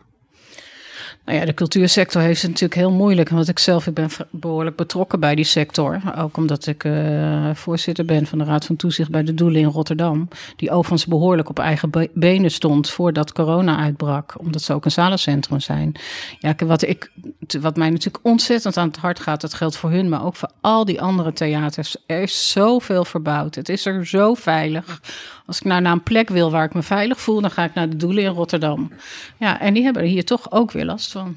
Nou 1.27 1.39
ja, 1.39 1.45
de 1.45 1.55
cultuursector 1.55 2.23
heeft 2.23 2.43
het 2.43 2.51
natuurlijk 2.51 2.81
heel 2.81 2.91
moeilijk. 2.91 3.29
Want 3.29 3.49
ik 3.49 3.59
zelf 3.59 3.89
ben 3.93 4.09
behoorlijk 4.31 4.77
betrokken 4.77 5.21
bij 5.21 5.35
die 5.35 5.45
sector. 5.45 6.01
Ook 6.17 6.37
omdat 6.37 6.67
ik 6.67 6.85
uh, 6.85 7.51
voorzitter 7.55 8.05
ben 8.05 8.27
van 8.27 8.39
de 8.39 8.45
Raad 8.45 8.65
van 8.65 8.77
Toezicht 8.77 9.11
bij 9.11 9.23
de 9.23 9.35
Doelen 9.35 9.61
in 9.61 9.69
Rotterdam. 9.69 10.29
Die 10.57 10.71
overigens 10.71 11.07
behoorlijk 11.07 11.49
op 11.49 11.59
eigen 11.59 11.91
benen 12.15 12.51
stond 12.51 12.91
voordat 12.91 13.33
corona 13.33 13.79
uitbrak. 13.79 14.35
Omdat 14.39 14.63
ze 14.63 14.73
ook 14.73 14.85
een 14.85 14.91
zalencentrum 14.91 15.61
zijn. 15.61 15.93
Ja, 16.39 16.55
wat, 16.67 16.83
ik, 16.83 17.11
wat 17.61 17.77
mij 17.77 17.91
natuurlijk 17.91 18.25
ontzettend 18.25 18.77
aan 18.77 18.89
het 18.89 18.97
hart 18.97 19.21
gaat, 19.21 19.41
dat 19.41 19.55
geldt 19.55 19.77
voor 19.77 19.91
hun, 19.91 20.09
maar 20.09 20.25
ook 20.25 20.37
voor 20.37 20.51
al 20.61 20.85
die 20.85 21.01
andere 21.01 21.33
theaters. 21.33 21.97
Er 22.07 22.23
is 22.23 22.51
zoveel 22.51 23.05
verbouwd. 23.05 23.55
Het 23.55 23.69
is 23.69 23.87
er 23.87 24.07
zo 24.07 24.35
veilig. 24.35 25.01
Als 25.47 25.59
ik 25.59 25.65
nou 25.65 25.81
naar 25.81 25.93
een 25.93 26.03
plek 26.03 26.29
wil 26.29 26.51
waar 26.51 26.65
ik 26.65 26.75
me 26.75 26.83
veilig 26.83 27.21
voel, 27.21 27.41
dan 27.41 27.51
ga 27.51 27.65
ik 27.65 27.75
naar 27.75 27.91
de 27.91 27.97
Doelen 27.97 28.25
in 28.25 28.31
Rotterdam. 28.31 28.93
Ja, 29.37 29.61
en 29.61 29.75
die 29.75 29.85
hebben 29.85 30.03
er 30.03 30.09
hier 30.09 30.25
toch 30.25 30.53
ook 30.53 30.73
weer 30.73 30.85
last 30.85 31.13
van. 31.13 31.37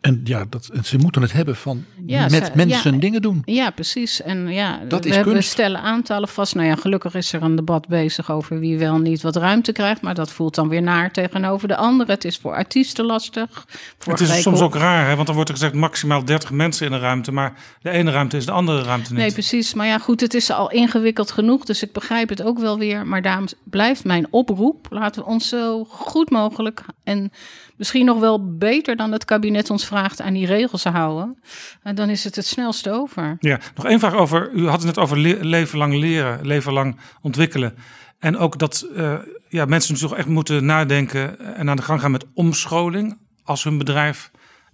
En 0.00 0.20
ja, 0.24 0.44
dat, 0.48 0.70
ze 0.84 0.96
moeten 0.98 1.22
het 1.22 1.32
hebben 1.32 1.56
van 1.56 1.84
Ja, 2.06 2.22
met 2.28 2.44
ze- 2.46 2.50
mensen 2.54 2.92
ja. 2.94 3.00
dingen 3.00 3.22
doen. 3.22 3.42
Ja, 3.44 3.70
precies. 3.70 4.22
En 4.22 4.48
ja, 4.48 4.80
Dat 4.88 5.02
we, 5.02 5.08
is 5.08 5.14
hebben- 5.14 5.32
kunst. 5.32 5.50
stellen 5.50 5.80
aantallen 5.80 6.28
vast. 6.28 6.54
Nou 6.54 6.66
ja, 6.66 6.76
gelukkig 6.76 7.14
is 7.14 7.32
er 7.32 7.42
een 7.42 7.56
debat 7.56 7.88
bezig 7.88 8.30
over 8.30 8.58
wie 8.58 8.78
wel 8.78 8.98
niet 8.98 9.22
wat 9.22 9.36
ruimte 9.36 9.72
krijgt. 9.72 10.00
Maar 10.00 10.14
dat 10.14 10.32
voelt 10.32 10.54
dan 10.54 10.68
weer 10.68 10.82
naar 10.82 11.10
tegenover 11.12 11.68
de 11.68 11.76
anderen. 11.76 12.14
Het 12.14 12.24
is 12.24 12.36
voor 12.38 12.54
artiesten 12.54 13.04
lastig. 13.04 13.66
Het 14.04 14.20
is 14.20 14.42
soms 14.42 14.60
ook 14.60 14.74
raar, 14.74 15.08
hè? 15.08 15.14
want 15.14 15.26
dan 15.26 15.34
wordt 15.34 15.50
er 15.50 15.56
gezegd 15.56 15.74
maximaal 15.74 16.24
30 16.24 16.50
mensen 16.50 16.86
in 16.86 16.92
een 16.92 17.00
ruimte. 17.00 17.32
Maar 17.32 17.52
de 17.82 17.90
ene 17.90 18.10
ruimte 18.10 18.36
is 18.36 18.46
de 18.46 18.52
andere 18.52 18.82
ruimte 18.82 19.10
niet. 19.12 19.20
Nee, 19.22 19.32
precies. 19.32 19.74
Maar 19.74 19.86
ja, 19.86 19.98
goed, 19.98 20.20
het 20.20 20.34
is 20.34 20.50
al 20.50 20.70
ingewikkeld 20.70 21.30
genoeg. 21.30 21.64
Dus 21.64 21.82
ik 21.82 21.92
begrijp 21.92 22.28
het 22.28 22.42
ook 22.42 22.58
wel 22.58 22.78
weer. 22.78 23.06
Maar 23.06 23.22
daarom 23.22 23.46
blijft 23.64 24.04
mijn 24.04 24.26
oproep. 24.30 24.86
Laten 24.90 25.22
we 25.22 25.28
ons 25.28 25.48
zo 25.48 25.84
goed 25.84 26.30
mogelijk 26.30 26.82
en 27.04 27.32
misschien 27.76 28.04
nog 28.04 28.18
wel 28.20 28.56
beter 28.56 28.96
dan 28.96 29.12
het 29.12 29.24
kabinet 29.24 29.70
ons 29.70 29.86
vraagt 29.86 30.20
aan 30.20 30.32
die 30.32 30.46
regels 30.46 30.84
houden. 30.84 31.38
En 31.82 31.94
dan 31.94 32.08
is 32.10 32.24
het 32.24 32.36
het 32.36 32.46
snelst 32.46 32.88
over. 32.88 33.36
Ja, 33.40 33.60
nog 33.74 33.86
één 33.86 33.98
vraag 33.98 34.14
over. 34.14 34.50
U 34.52 34.64
had 34.66 34.76
het 34.76 34.84
net 34.84 34.98
over 34.98 35.18
le- 35.18 35.38
leven 35.40 35.78
lang 35.78 35.94
leren, 35.94 36.46
leven 36.46 36.72
lang 36.72 36.96
ontwikkelen. 37.22 37.74
En 38.18 38.36
ook 38.38 38.58
dat 38.58 38.86
eh, 38.96 39.14
ja, 39.48 39.64
mensen 39.64 39.94
toch 39.94 40.16
echt 40.16 40.28
moeten 40.28 40.64
nadenken 40.64 41.54
en 41.56 41.70
aan 41.70 41.76
de 41.76 41.82
gang 41.82 42.00
gaan 42.00 42.10
met 42.10 42.26
omscholing. 42.34 43.18
Als 43.44 43.64
hun 43.64 43.78
bedrijf 43.78 44.30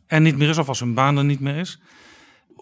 er 0.06 0.20
niet 0.20 0.36
meer 0.36 0.48
is 0.48 0.58
of 0.58 0.68
als 0.68 0.80
hun 0.80 0.94
baan 0.94 1.16
er 1.16 1.24
niet 1.24 1.40
meer 1.40 1.56
is. 1.56 1.80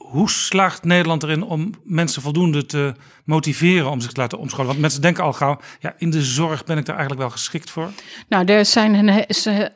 Hoe 0.00 0.30
slaagt 0.30 0.84
Nederland 0.84 1.22
erin 1.22 1.42
om 1.42 1.70
mensen 1.84 2.22
voldoende 2.22 2.66
te 2.66 2.94
motiveren 3.24 3.90
om 3.90 4.00
zich 4.00 4.12
te 4.12 4.20
laten 4.20 4.38
omscholen? 4.38 4.66
Want 4.66 4.80
mensen 4.80 5.02
denken 5.02 5.24
al 5.24 5.32
gauw, 5.32 5.60
ja, 5.80 5.94
in 5.98 6.10
de 6.10 6.22
zorg 6.22 6.64
ben 6.64 6.78
ik 6.78 6.84
daar 6.84 6.96
eigenlijk 6.96 7.26
wel 7.26 7.36
geschikt 7.36 7.70
voor. 7.70 7.90
Nou, 8.28 8.44
er 8.44 8.64
zijn, 8.64 9.08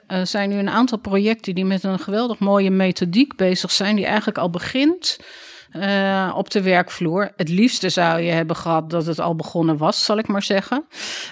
er 0.07 0.27
zijn 0.27 0.49
nu 0.49 0.57
een 0.57 0.69
aantal 0.69 0.99
projecten 0.99 1.55
die 1.55 1.65
met 1.65 1.83
een 1.83 1.99
geweldig 1.99 2.39
mooie 2.39 2.71
methodiek 2.71 3.37
bezig 3.37 3.71
zijn, 3.71 3.97
die 3.97 4.07
eigenlijk 4.07 4.39
al 4.39 4.51
begint 4.51 5.19
eh, 5.75 6.33
op 6.37 6.51
de 6.51 6.63
werkvloer. 6.63 7.33
Het 7.37 7.49
liefste 7.49 7.89
zou 7.89 8.21
je 8.21 8.31
hebben 8.31 8.57
gehad 8.57 8.91
dat 8.91 9.07
het 9.07 9.21
al 9.21 9.35
begonnen 9.35 9.77
was, 9.77 10.05
zal 10.05 10.19
ik 10.19 10.27
maar 10.27 10.43
zeggen. 10.43 10.85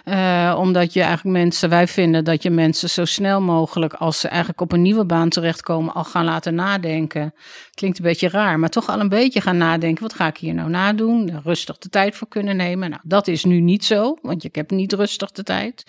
Eh, 0.04 0.56
omdat 0.58 0.92
je 0.92 1.02
eigenlijk 1.02 1.36
mensen, 1.36 1.68
wij 1.68 1.86
vinden 1.86 2.24
dat 2.24 2.42
je 2.42 2.50
mensen 2.50 2.90
zo 2.90 3.04
snel 3.04 3.40
mogelijk, 3.40 3.94
als 3.94 4.20
ze 4.20 4.28
eigenlijk 4.28 4.60
op 4.60 4.72
een 4.72 4.82
nieuwe 4.82 5.04
baan 5.04 5.28
terechtkomen, 5.28 5.94
al 5.94 6.04
gaan 6.04 6.24
laten 6.24 6.54
nadenken. 6.54 7.34
Klinkt 7.74 7.98
een 7.98 8.04
beetje 8.04 8.28
raar, 8.28 8.58
maar 8.58 8.68
toch 8.68 8.88
al 8.88 9.00
een 9.00 9.08
beetje 9.08 9.40
gaan 9.40 9.56
nadenken. 9.56 10.02
Wat 10.02 10.14
ga 10.14 10.26
ik 10.26 10.36
hier 10.36 10.54
nou 10.54 10.70
nadoen? 10.70 11.40
Rustig 11.44 11.78
de 11.78 11.88
tijd 11.88 12.14
voor 12.14 12.28
kunnen 12.28 12.56
nemen. 12.56 12.90
Nou, 12.90 13.02
dat 13.04 13.28
is 13.28 13.44
nu 13.44 13.60
niet 13.60 13.84
zo, 13.84 14.18
want 14.22 14.44
ik 14.44 14.54
heb 14.54 14.70
niet 14.70 14.92
rustig 14.92 15.30
de 15.30 15.42
tijd. 15.42 15.84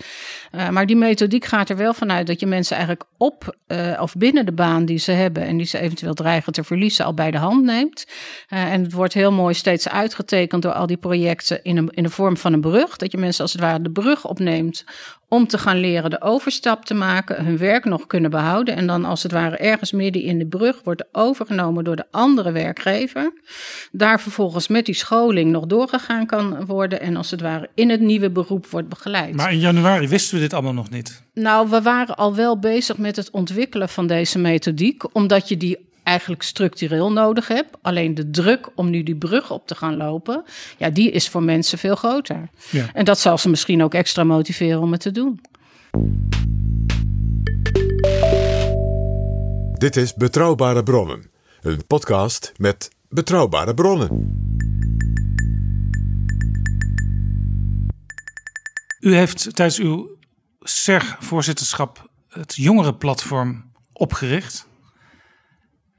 Uh, 0.51 0.69
maar 0.69 0.85
die 0.85 0.95
methodiek 0.95 1.45
gaat 1.45 1.69
er 1.69 1.77
wel 1.77 1.93
vanuit 1.93 2.27
dat 2.27 2.39
je 2.39 2.45
mensen 2.45 2.75
eigenlijk 2.75 3.09
op 3.17 3.55
of 3.99 4.15
binnen 4.15 4.45
de 4.45 4.51
baan 4.51 4.85
die 4.85 4.97
ze 4.97 5.11
hebben 5.11 5.43
en 5.43 5.57
die 5.57 5.65
ze 5.65 5.79
eventueel 5.79 6.13
dreigen 6.13 6.53
te 6.53 6.63
verliezen, 6.63 7.05
al 7.05 7.13
bij 7.13 7.31
de 7.31 7.37
hand 7.37 7.63
neemt. 7.63 8.05
Uh, 8.49 8.73
en 8.73 8.83
het 8.83 8.93
wordt 8.93 9.13
heel 9.13 9.31
mooi 9.31 9.53
steeds 9.53 9.89
uitgetekend 9.89 10.61
door 10.61 10.73
al 10.73 10.87
die 10.87 10.97
projecten 10.97 11.63
in, 11.63 11.77
een, 11.77 11.89
in 11.89 12.03
de 12.03 12.09
vorm 12.09 12.37
van 12.37 12.53
een 12.53 12.61
brug. 12.61 12.97
Dat 12.97 13.11
je 13.11 13.17
mensen 13.17 13.41
als 13.41 13.51
het 13.51 13.61
ware 13.61 13.81
de 13.81 13.91
brug 13.91 14.25
opneemt 14.25 14.85
om 15.33 15.47
te 15.47 15.57
gaan 15.57 15.79
leren 15.79 16.09
de 16.09 16.21
overstap 16.21 16.85
te 16.85 16.93
maken, 16.93 17.45
hun 17.45 17.57
werk 17.57 17.85
nog 17.85 18.07
kunnen 18.07 18.31
behouden. 18.31 18.75
En 18.75 18.87
dan 18.87 19.05
als 19.05 19.23
het 19.23 19.31
ware 19.31 19.57
ergens 19.57 19.91
midden 19.91 20.21
in 20.21 20.37
de 20.37 20.45
brug 20.45 20.81
wordt 20.83 21.03
overgenomen 21.11 21.83
door 21.83 21.95
de 21.95 22.05
andere 22.11 22.51
werkgever. 22.51 23.33
Daar 23.91 24.21
vervolgens 24.21 24.67
met 24.67 24.85
die 24.85 24.95
scholing 24.95 25.51
nog 25.51 25.65
doorgegaan 25.65 26.25
kan 26.25 26.65
worden. 26.65 27.01
En 27.01 27.15
als 27.15 27.31
het 27.31 27.41
ware 27.41 27.69
in 27.75 27.89
het 27.89 28.01
nieuwe 28.01 28.29
beroep 28.29 28.67
wordt 28.67 28.89
begeleid. 28.89 29.35
Maar 29.35 29.51
in 29.51 29.59
januari 29.59 30.07
wisten 30.07 30.35
we 30.35 30.41
dit 30.41 30.53
allemaal 30.53 30.73
nog 30.73 30.89
niet. 30.89 31.23
Nou, 31.33 31.69
we 31.69 31.81
waren 31.81 32.15
al 32.15 32.35
wel 32.35 32.59
bezig 32.59 32.97
met 32.97 33.15
het 33.15 33.31
ontwikkelen 33.31 33.89
van 33.89 34.07
deze 34.07 34.39
methodiek, 34.39 35.15
omdat 35.15 35.47
je 35.47 35.57
die 35.57 35.91
eigenlijk 36.03 36.43
structureel 36.43 37.11
nodig 37.11 37.47
hebt. 37.47 37.77
Alleen 37.81 38.15
de 38.15 38.29
druk 38.29 38.69
om 38.75 38.89
nu 38.89 39.03
die 39.03 39.15
brug 39.15 39.51
op 39.51 39.67
te 39.67 39.75
gaan 39.75 39.97
lopen, 39.97 40.43
ja, 40.77 40.89
die 40.89 41.11
is 41.11 41.29
voor 41.29 41.43
mensen 41.43 41.77
veel 41.77 41.95
groter. 41.95 42.49
Ja. 42.69 42.89
En 42.93 43.05
dat 43.05 43.19
zal 43.19 43.37
ze 43.37 43.49
misschien 43.49 43.83
ook 43.83 43.93
extra 43.93 44.23
motiveren 44.23 44.81
om 44.81 44.91
het 44.91 45.01
te 45.01 45.11
doen. 45.11 45.41
Dit 49.73 49.95
is 49.95 50.13
Betrouwbare 50.13 50.83
Bronnen, 50.83 51.29
een 51.61 51.85
podcast 51.87 52.51
met 52.57 52.89
betrouwbare 53.09 53.73
bronnen. 53.73 54.41
U 58.99 59.15
heeft 59.15 59.55
tijdens 59.55 59.79
uw 59.79 60.17
SER-voorzitterschap 60.59 62.09
het 62.29 62.55
jongerenplatform 62.55 63.71
opgericht. 63.93 64.67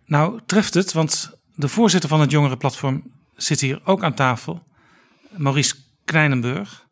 Nou, 0.06 0.40
treft 0.46 0.74
het, 0.74 0.92
want 0.92 1.30
de 1.54 1.68
voorzitter 1.68 2.08
van 2.08 2.20
het 2.20 2.30
jongerenplatform 2.30 3.02
zit 3.36 3.60
hier 3.60 3.80
ook 3.84 4.02
aan 4.02 4.14
tafel, 4.14 4.62
Maurice 5.36 5.74
Kleinenburg. 6.04 6.86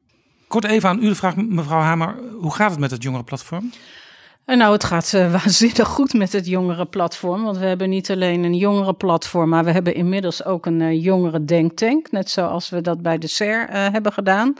Kort 0.49 0.65
even 0.65 0.89
aan 0.89 1.03
u 1.03 1.09
de 1.09 1.15
vraag, 1.15 1.37
mevrouw 1.37 1.81
Hamer, 1.81 2.17
hoe 2.41 2.55
gaat 2.55 2.71
het 2.71 2.81
met 2.81 2.91
het 2.91 3.03
jongerenplatform? 3.03 3.73
En 4.45 4.59
nou, 4.59 4.73
het 4.73 4.85
gaat 4.85 5.13
uh, 5.13 5.33
waanzinnig 5.43 5.89
goed 5.89 6.13
met 6.13 6.33
het 6.33 6.47
jongerenplatform. 6.47 7.43
Want 7.43 7.57
we 7.57 7.67
hebben 7.67 7.91
niet 7.91 8.11
alleen 8.11 8.45
een 8.45 8.57
jongerenplatform, 8.57 9.49
maar 9.49 9.65
we 9.65 9.71
hebben 9.71 9.95
inmiddels 9.95 10.45
ook 10.45 10.67
een 10.67 10.81
uh, 10.81 11.03
jongeren 11.03 11.47
denktank. 11.47 12.11
Net 12.11 12.31
zoals 12.31 12.69
we 12.69 12.81
dat 12.81 13.03
bij 13.03 13.19
de 13.19 13.27
SER 13.27 13.69
uh, 13.69 13.89
hebben 13.93 14.13
gedaan. 14.13 14.55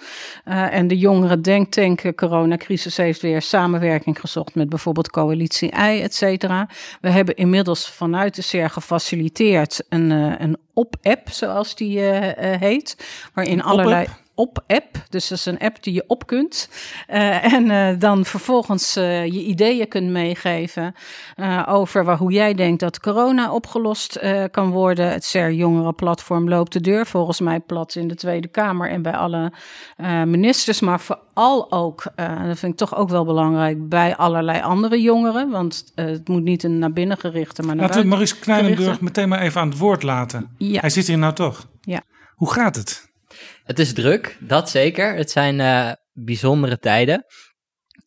En 0.45 0.89
de 0.89 0.99
jongeren 0.99 1.43
denktank 1.43 2.15
coronacrisis 2.15 2.97
heeft 2.97 3.23
weer 3.23 3.43
samenwerking 3.43 4.21
gezocht 4.21 4.55
met 4.55 4.69
bijvoorbeeld 4.69 5.11
Coalitie 5.11 5.69
I, 5.69 6.01
et 6.03 6.15
cetera. 6.15 6.69
We 7.01 7.11
hebben 7.11 7.35
inmiddels 7.35 7.91
vanuit 7.91 8.35
de 8.35 8.43
SER 8.43 8.71
gefaciliteerd 8.71 9.83
een, 9.89 10.11
een 10.43 10.57
op-app, 10.75 11.31
zoals 11.31 11.75
die 11.75 12.01
heet. 12.01 12.97
Waarin 13.35 13.63
allerlei 13.63 14.07
op-app. 14.43 15.05
Dus 15.09 15.29
dat 15.29 15.39
is 15.39 15.47
een 15.47 15.59
app 15.59 15.83
die 15.83 15.95
je 15.95 16.05
op 16.07 16.27
kunt. 16.27 16.69
Uh, 17.11 17.53
en 17.53 17.71
uh, 17.71 17.99
dan 17.99 18.25
vervolgens 18.25 18.97
uh, 18.97 19.25
je 19.25 19.45
ideeën 19.45 19.89
kunt 19.89 20.11
meegeven 20.11 20.95
over 21.67 22.05
waar, 22.05 22.17
hoe 22.17 22.33
jij 22.33 22.55
denkt 22.55 22.81
dat 22.81 23.01
corona 23.01 23.53
opgelost 23.53 24.21
kan 24.51 24.71
worden. 24.71 25.11
Het 25.11 25.25
SER 25.25 25.53
Jongerenplatform 25.53 26.49
loopt 26.49 26.73
de 26.73 26.81
deur 26.81 27.07
volgens 27.07 27.41
mij 27.41 27.61
plat 27.61 27.95
in 27.95 28.09
de 28.09 28.15
Tweede 28.15 28.49
Kamer 28.49 28.91
en 28.91 29.03
bij 29.03 29.17
alle 29.17 29.53
ministers. 30.27 30.81
Maar 30.81 31.01
vooral 31.01 31.73
ook, 31.73 32.05
dat 32.47 32.59
vind 32.59 32.73
ik 32.73 32.77
toch 32.79 32.97
ook 32.97 33.09
wel 33.09 33.25
belangrijk, 33.25 33.89
bij 33.89 34.17
allerlei 34.17 34.61
andere 34.61 35.01
jongeren. 35.01 35.51
Want 35.51 35.93
het 35.95 36.29
moet 36.29 36.43
niet 36.43 36.63
een 36.63 36.79
naar 36.79 36.93
binnen 36.93 37.19
gerichte, 37.19 37.63
maar 37.63 37.77
naar 37.77 37.87
Laten 37.87 38.03
we 38.03 38.09
Maurice 38.09 38.39
Kleinenburg 38.39 39.01
meteen 39.01 39.29
maar 39.29 39.41
even 39.41 39.61
aan 39.61 39.69
het 39.69 39.79
woord 39.79 40.03
laten. 40.03 40.51
Ja. 40.59 40.81
Hij 40.81 40.91
zit 40.91 41.07
hier 41.07 41.19
nou 41.19 41.33
toch. 41.33 41.67
Ja. 41.81 42.03
Hoe 42.35 42.53
gaat 42.53 42.77
het? 42.77 43.12
Het 43.65 43.79
is 43.79 43.93
druk, 43.93 44.37
dat 44.41 44.71
zeker. 44.71 45.15
Het 45.15 45.31
zijn 45.31 45.59
uh, 45.59 45.93
bijzondere 46.13 46.79
tijden. 46.79 47.25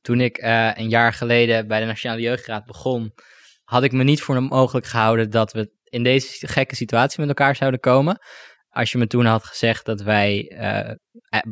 Toen 0.01 0.21
ik 0.21 0.43
uh, 0.43 0.71
een 0.73 0.89
jaar 0.89 1.13
geleden 1.13 1.67
bij 1.67 1.79
de 1.79 1.85
Nationale 1.85 2.21
Jeugdraad 2.21 2.65
begon, 2.65 3.13
had 3.63 3.83
ik 3.83 3.91
me 3.91 4.03
niet 4.03 4.21
voor 4.21 4.43
mogelijk 4.43 4.85
gehouden 4.85 5.29
dat 5.29 5.53
we 5.53 5.71
in 5.83 6.03
deze 6.03 6.47
gekke 6.47 6.75
situatie 6.75 7.19
met 7.19 7.27
elkaar 7.27 7.55
zouden 7.55 7.79
komen. 7.79 8.19
Als 8.75 8.91
je 8.91 8.97
me 8.97 9.07
toen 9.07 9.25
had 9.25 9.43
gezegd 9.43 9.85
dat 9.85 10.01
wij 10.01 10.51
uh, 10.59 10.91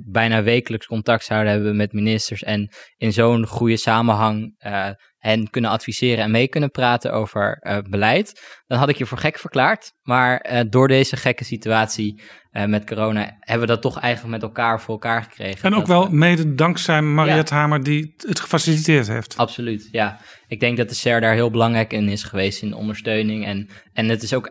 bijna 0.05 0.43
wekelijks 0.43 0.85
contact 0.85 1.25
zouden 1.25 1.51
hebben 1.51 1.75
met 1.75 1.93
ministers 1.93 2.43
en 2.43 2.73
in 2.97 3.13
zo'n 3.13 3.45
goede 3.45 3.77
samenhang 3.77 4.55
uh, 4.65 4.89
hen 5.17 5.49
kunnen 5.49 5.71
adviseren 5.71 6.23
en 6.23 6.31
mee 6.31 6.47
kunnen 6.47 6.71
praten 6.71 7.13
over 7.13 7.59
uh, 7.61 7.77
beleid, 7.89 8.41
dan 8.65 8.77
had 8.77 8.89
ik 8.89 8.97
je 8.97 9.05
voor 9.05 9.17
gek 9.17 9.37
verklaard. 9.37 9.91
Maar 10.01 10.65
door 10.69 10.87
deze 10.87 11.17
gekke 11.17 11.43
situatie 11.43 12.21
met 12.51 12.85
corona 12.85 13.37
hebben 13.39 13.67
we 13.67 13.73
dat 13.73 13.81
toch 13.81 13.99
eigenlijk 13.99 14.33
met 14.33 14.43
elkaar 14.43 14.81
voor 14.81 14.93
elkaar 14.93 15.23
gekregen. 15.23 15.63
En 15.63 15.75
ook 15.75 15.87
wel 15.87 16.09
mede 16.09 16.53
dankzij 16.53 17.01
Mariette 17.01 17.53
ja. 17.53 17.59
Hamer 17.59 17.83
die 17.83 18.13
het 18.17 18.39
gefaciliteerd 18.39 19.07
heeft. 19.07 19.37
Absoluut, 19.37 19.87
ja. 19.91 20.19
Ik 20.47 20.59
denk 20.59 20.77
dat 20.77 20.89
de 20.89 20.95
SER 20.95 21.21
daar 21.21 21.33
heel 21.33 21.51
belangrijk 21.51 21.93
in 21.93 22.09
is 22.09 22.23
geweest 22.23 22.61
in 22.61 22.69
de 22.69 22.75
ondersteuning. 22.75 23.45
En, 23.45 23.69
en 23.93 24.09
het 24.09 24.23
is 24.23 24.33
ook, 24.33 24.49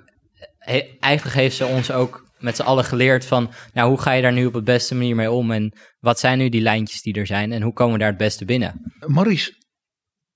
he, 0.59 0.83
eigenlijk 1.01 1.37
heeft 1.37 1.57
ze 1.57 1.65
ons 1.65 1.91
ook 1.91 2.31
met 2.43 2.57
z'n 2.57 2.63
allen 2.63 2.85
geleerd 2.85 3.25
van, 3.25 3.51
nou, 3.73 3.89
hoe 3.89 4.01
ga 4.01 4.13
je 4.13 4.23
daar 4.23 4.33
nu 4.33 4.47
op 4.47 4.53
de 4.53 4.63
beste 4.63 4.95
manier 4.95 5.17
mee 5.17 5.31
om? 5.31 5.51
En 5.51 5.73
wat 5.99 6.19
zijn 6.19 6.39
nu 6.39 6.49
die 6.49 6.61
lijntjes 6.61 7.03
die 7.03 7.15
er 7.15 7.27
zijn? 7.27 7.53
En 7.53 7.63
hoe 7.63 7.73
komen 7.73 7.93
we 7.93 7.99
daar 7.99 8.09
het 8.09 8.19
beste 8.19 8.45
binnen? 8.45 8.95
Maurice, 9.07 9.55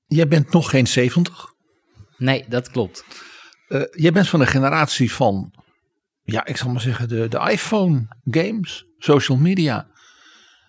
jij 0.07 0.29
bent 0.29 0.53
nog 0.53 0.71
geen 0.71 0.87
70. 0.87 1.45
Nee, 2.17 2.45
dat 2.49 2.71
klopt. 2.71 3.05
Uh, 3.69 3.83
jij 3.91 4.13
bent 4.13 4.29
van 4.29 4.41
de 4.41 4.47
generatie 4.47 5.13
van, 5.13 5.55
ja, 6.23 6.47
ik 6.47 6.57
zal 6.57 6.71
maar 6.71 6.81
zeggen, 6.81 7.09
de, 7.09 7.29
de 7.29 7.51
iPhone 7.51 8.07
games, 8.25 8.85
social 8.99 9.39
media. 9.39 9.87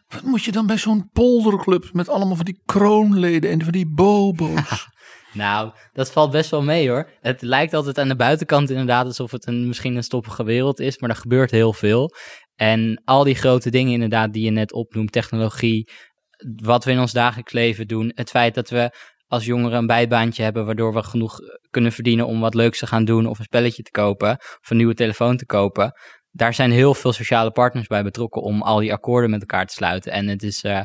Wat 0.07 0.23
moet 0.23 0.43
je 0.43 0.51
dan 0.51 0.67
bij 0.67 0.77
zo'n 0.77 1.09
polderclub 1.13 1.89
met 1.93 2.09
allemaal 2.09 2.35
van 2.35 2.45
die 2.45 2.61
kroonleden 2.65 3.51
en 3.51 3.63
van 3.63 3.71
die 3.71 3.87
bobo's? 3.87 4.87
Nou, 5.33 5.71
dat 5.93 6.11
valt 6.11 6.31
best 6.31 6.51
wel 6.51 6.63
mee 6.63 6.89
hoor. 6.89 7.09
Het 7.21 7.41
lijkt 7.41 7.73
altijd 7.73 7.97
aan 7.97 8.07
de 8.07 8.15
buitenkant 8.15 8.69
inderdaad 8.69 9.05
alsof 9.05 9.31
het 9.31 9.47
een, 9.47 9.67
misschien 9.67 9.95
een 9.95 10.03
stoppige 10.03 10.43
wereld 10.43 10.79
is, 10.79 10.97
maar 10.97 11.09
er 11.09 11.15
gebeurt 11.15 11.51
heel 11.51 11.73
veel. 11.73 12.13
En 12.55 13.01
al 13.05 13.23
die 13.23 13.35
grote 13.35 13.69
dingen 13.69 13.93
inderdaad 13.93 14.33
die 14.33 14.43
je 14.43 14.51
net 14.51 14.73
opnoemt, 14.73 15.11
technologie, 15.11 15.89
wat 16.55 16.83
we 16.83 16.91
in 16.91 16.99
ons 16.99 17.11
dagelijks 17.11 17.53
leven 17.53 17.87
doen, 17.87 18.11
het 18.15 18.29
feit 18.29 18.55
dat 18.55 18.69
we 18.69 18.95
als 19.27 19.45
jongeren 19.45 19.77
een 19.77 19.87
bijbaantje 19.87 20.43
hebben, 20.43 20.65
waardoor 20.65 20.93
we 20.93 21.03
genoeg 21.03 21.39
kunnen 21.69 21.91
verdienen 21.91 22.27
om 22.27 22.39
wat 22.39 22.53
leuks 22.53 22.79
te 22.79 22.87
gaan 22.87 23.05
doen 23.05 23.25
of 23.25 23.39
een 23.39 23.45
spelletje 23.45 23.83
te 23.83 23.91
kopen 23.91 24.37
of 24.37 24.69
een 24.69 24.77
nieuwe 24.77 24.93
telefoon 24.93 25.37
te 25.37 25.45
kopen. 25.45 25.91
Daar 26.31 26.53
zijn 26.53 26.71
heel 26.71 26.93
veel 26.93 27.13
sociale 27.13 27.51
partners 27.51 27.87
bij 27.87 28.03
betrokken 28.03 28.41
om 28.41 28.61
al 28.61 28.79
die 28.79 28.93
akkoorden 28.93 29.29
met 29.29 29.39
elkaar 29.39 29.65
te 29.65 29.73
sluiten. 29.73 30.11
En 30.11 30.27
het 30.27 30.43
is 30.43 30.63
uh, 30.63 30.81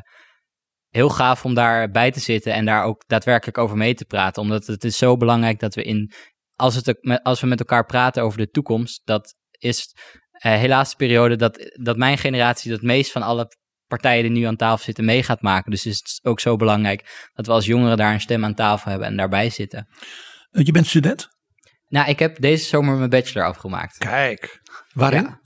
heel 0.93 1.09
gaaf 1.09 1.45
om 1.45 1.55
daarbij 1.55 2.11
te 2.11 2.21
zitten 2.21 2.53
en 2.53 2.65
daar 2.65 2.85
ook 2.85 3.05
daadwerkelijk 3.07 3.59
over 3.59 3.77
mee 3.77 3.95
te 3.95 4.05
praten. 4.05 4.43
Omdat 4.43 4.67
het 4.67 4.85
is 4.85 4.97
zo 4.97 5.17
belangrijk 5.17 5.61
dat 5.61 5.75
we 5.75 5.83
in, 5.83 6.13
als, 6.57 6.75
het, 6.75 7.21
als 7.23 7.41
we 7.41 7.47
met 7.47 7.59
elkaar 7.59 7.87
praten 7.87 8.23
over 8.23 8.39
de 8.39 8.51
toekomst, 8.51 9.01
dat 9.05 9.35
is 9.51 9.95
uh, 10.33 10.53
helaas 10.53 10.91
de 10.91 10.97
periode 10.97 11.37
dat, 11.37 11.79
dat 11.83 11.97
mijn 11.97 12.19
generatie 12.19 12.73
het 12.73 12.83
meest 12.83 13.13
van 13.13 13.23
alle 13.23 13.49
partijen 13.87 14.23
die 14.23 14.33
nu 14.33 14.43
aan 14.43 14.57
tafel 14.57 14.85
zitten 14.85 15.05
mee 15.05 15.23
gaat 15.23 15.43
maken. 15.43 15.71
Dus 15.71 15.87
is 15.87 15.99
het 15.99 16.21
ook 16.23 16.41
zo 16.41 16.57
belangrijk 16.57 17.31
dat 17.33 17.47
we 17.47 17.53
als 17.53 17.67
jongeren 17.67 17.97
daar 17.97 18.13
een 18.13 18.21
stem 18.21 18.45
aan 18.45 18.55
tafel 18.55 18.91
hebben 18.91 19.09
en 19.09 19.17
daarbij 19.17 19.51
zitten. 19.51 19.87
Eh, 20.51 20.65
je 20.65 20.73
bent 20.73 20.87
student? 20.87 21.29
Nou, 21.89 22.09
ik 22.09 22.19
heb 22.19 22.41
deze 22.41 22.65
zomer 22.65 22.97
mijn 22.97 23.11
bachelor 23.11 23.47
afgemaakt. 23.47 23.99
Kijk, 23.99 24.61
waarin? 24.93 25.41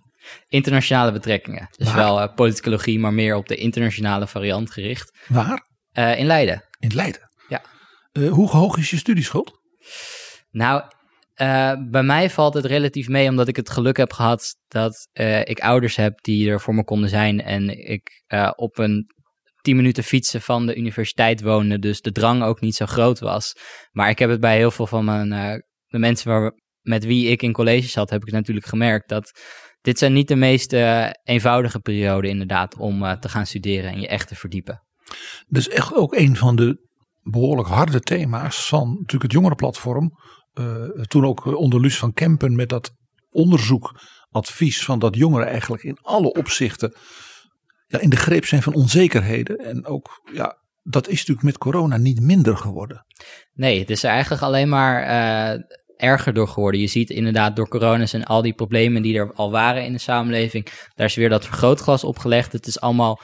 Internationale 0.48 1.12
betrekkingen. 1.12 1.68
Dus 1.76 1.92
wel 1.94 2.22
uh, 2.22 2.34
politicologie, 2.34 2.98
maar 2.98 3.12
meer 3.12 3.34
op 3.34 3.48
de 3.48 3.56
internationale 3.56 4.26
variant 4.26 4.70
gericht. 4.70 5.18
Waar? 5.28 5.66
Uh, 5.92 6.18
in 6.18 6.26
Leiden. 6.26 6.64
In 6.78 6.90
Leiden? 6.94 7.30
Ja. 7.48 7.62
Uh, 8.12 8.30
hoe 8.30 8.48
hoog 8.48 8.76
is 8.76 8.90
je 8.90 8.96
studieschuld? 8.96 9.52
Nou, 10.50 10.82
bij 11.90 12.02
mij 12.02 12.30
valt 12.30 12.54
het 12.54 12.64
relatief 12.64 13.08
mee, 13.08 13.28
omdat 13.28 13.48
ik 13.48 13.56
het 13.56 13.70
geluk 13.70 13.96
heb 13.96 14.12
gehad 14.12 14.56
dat 14.68 15.08
ik 15.44 15.60
ouders 15.60 15.96
heb 15.96 16.22
die 16.22 16.50
er 16.50 16.60
voor 16.60 16.74
me 16.74 16.84
konden 16.84 17.08
zijn. 17.08 17.42
En 17.42 17.88
ik 17.88 18.24
op 18.56 18.78
een 18.78 19.06
10 19.60 19.76
minuten 19.76 20.04
fietsen 20.04 20.40
van 20.40 20.66
de 20.66 20.76
universiteit 20.76 21.42
woonde, 21.42 21.78
dus 21.78 22.00
de 22.00 22.12
drang 22.12 22.42
ook 22.42 22.60
niet 22.60 22.74
zo 22.74 22.86
groot 22.86 23.18
was. 23.18 23.56
Maar 23.90 24.08
ik 24.08 24.18
heb 24.18 24.30
het 24.30 24.40
bij 24.40 24.56
heel 24.56 24.70
veel 24.70 24.86
van 24.86 25.04
mijn, 25.04 25.28
de 25.86 25.98
mensen 25.98 26.30
waar, 26.30 26.52
met 26.86 27.04
wie 27.04 27.28
ik 27.28 27.42
in 27.42 27.52
college 27.52 27.88
zat, 27.88 28.10
heb 28.10 28.22
ik 28.22 28.32
natuurlijk 28.32 28.66
gemerkt 28.66 29.08
dat 29.08 29.40
dit 29.86 29.98
zijn 29.98 30.12
niet 30.12 30.28
de 30.28 30.36
meest 30.36 30.72
uh, 30.72 31.08
eenvoudige 31.24 31.80
perioden 31.80 32.30
inderdaad 32.30 32.76
om 32.76 33.02
uh, 33.02 33.12
te 33.12 33.28
gaan 33.28 33.46
studeren 33.46 33.90
en 33.92 34.00
je 34.00 34.08
echt 34.08 34.28
te 34.28 34.34
verdiepen. 34.34 34.82
Dus 35.48 35.68
echt 35.68 35.94
ook 35.94 36.14
een 36.14 36.36
van 36.36 36.56
de 36.56 36.88
behoorlijk 37.22 37.68
harde 37.68 38.00
thema's 38.00 38.68
van 38.68 38.88
natuurlijk 38.88 39.22
het 39.22 39.32
jongerenplatform. 39.32 40.18
Uh, 40.54 40.84
toen 41.00 41.26
ook 41.26 41.56
onder 41.56 41.80
Luus 41.80 41.98
van 41.98 42.12
Kempen 42.12 42.56
met 42.56 42.68
dat 42.68 42.92
onderzoekadvies 43.30 44.84
van 44.84 44.98
dat 44.98 45.16
jongeren 45.16 45.46
eigenlijk 45.46 45.82
in 45.82 45.98
alle 46.02 46.32
opzichten 46.32 46.94
ja, 47.86 47.98
in 47.98 48.10
de 48.10 48.16
greep 48.16 48.44
zijn 48.44 48.62
van 48.62 48.74
onzekerheden. 48.74 49.58
En 49.58 49.86
ook 49.86 50.22
ja, 50.32 50.58
dat 50.82 51.08
is 51.08 51.18
natuurlijk 51.18 51.46
met 51.46 51.58
corona 51.58 51.96
niet 51.96 52.20
minder 52.20 52.56
geworden. 52.56 53.06
Nee, 53.52 53.78
het 53.78 53.90
is 53.90 54.04
eigenlijk 54.04 54.42
alleen 54.42 54.68
maar 54.68 55.02
erger 55.96 56.32
door 56.32 56.48
geworden. 56.48 56.80
Je 56.80 56.86
ziet 56.86 57.10
inderdaad 57.10 57.56
door 57.56 57.68
corona's 57.68 58.12
en 58.12 58.24
al 58.24 58.42
die 58.42 58.54
problemen 58.54 59.02
die 59.02 59.18
er 59.18 59.32
al 59.32 59.50
waren 59.50 59.84
in 59.84 59.92
de 59.92 59.98
samenleving, 59.98 60.66
daar 60.94 61.06
is 61.06 61.14
weer 61.14 61.28
dat 61.28 61.44
vergrootglas 61.44 62.04
opgelegd. 62.04 62.52
Het 62.52 62.66
is 62.66 62.80
allemaal 62.80 63.20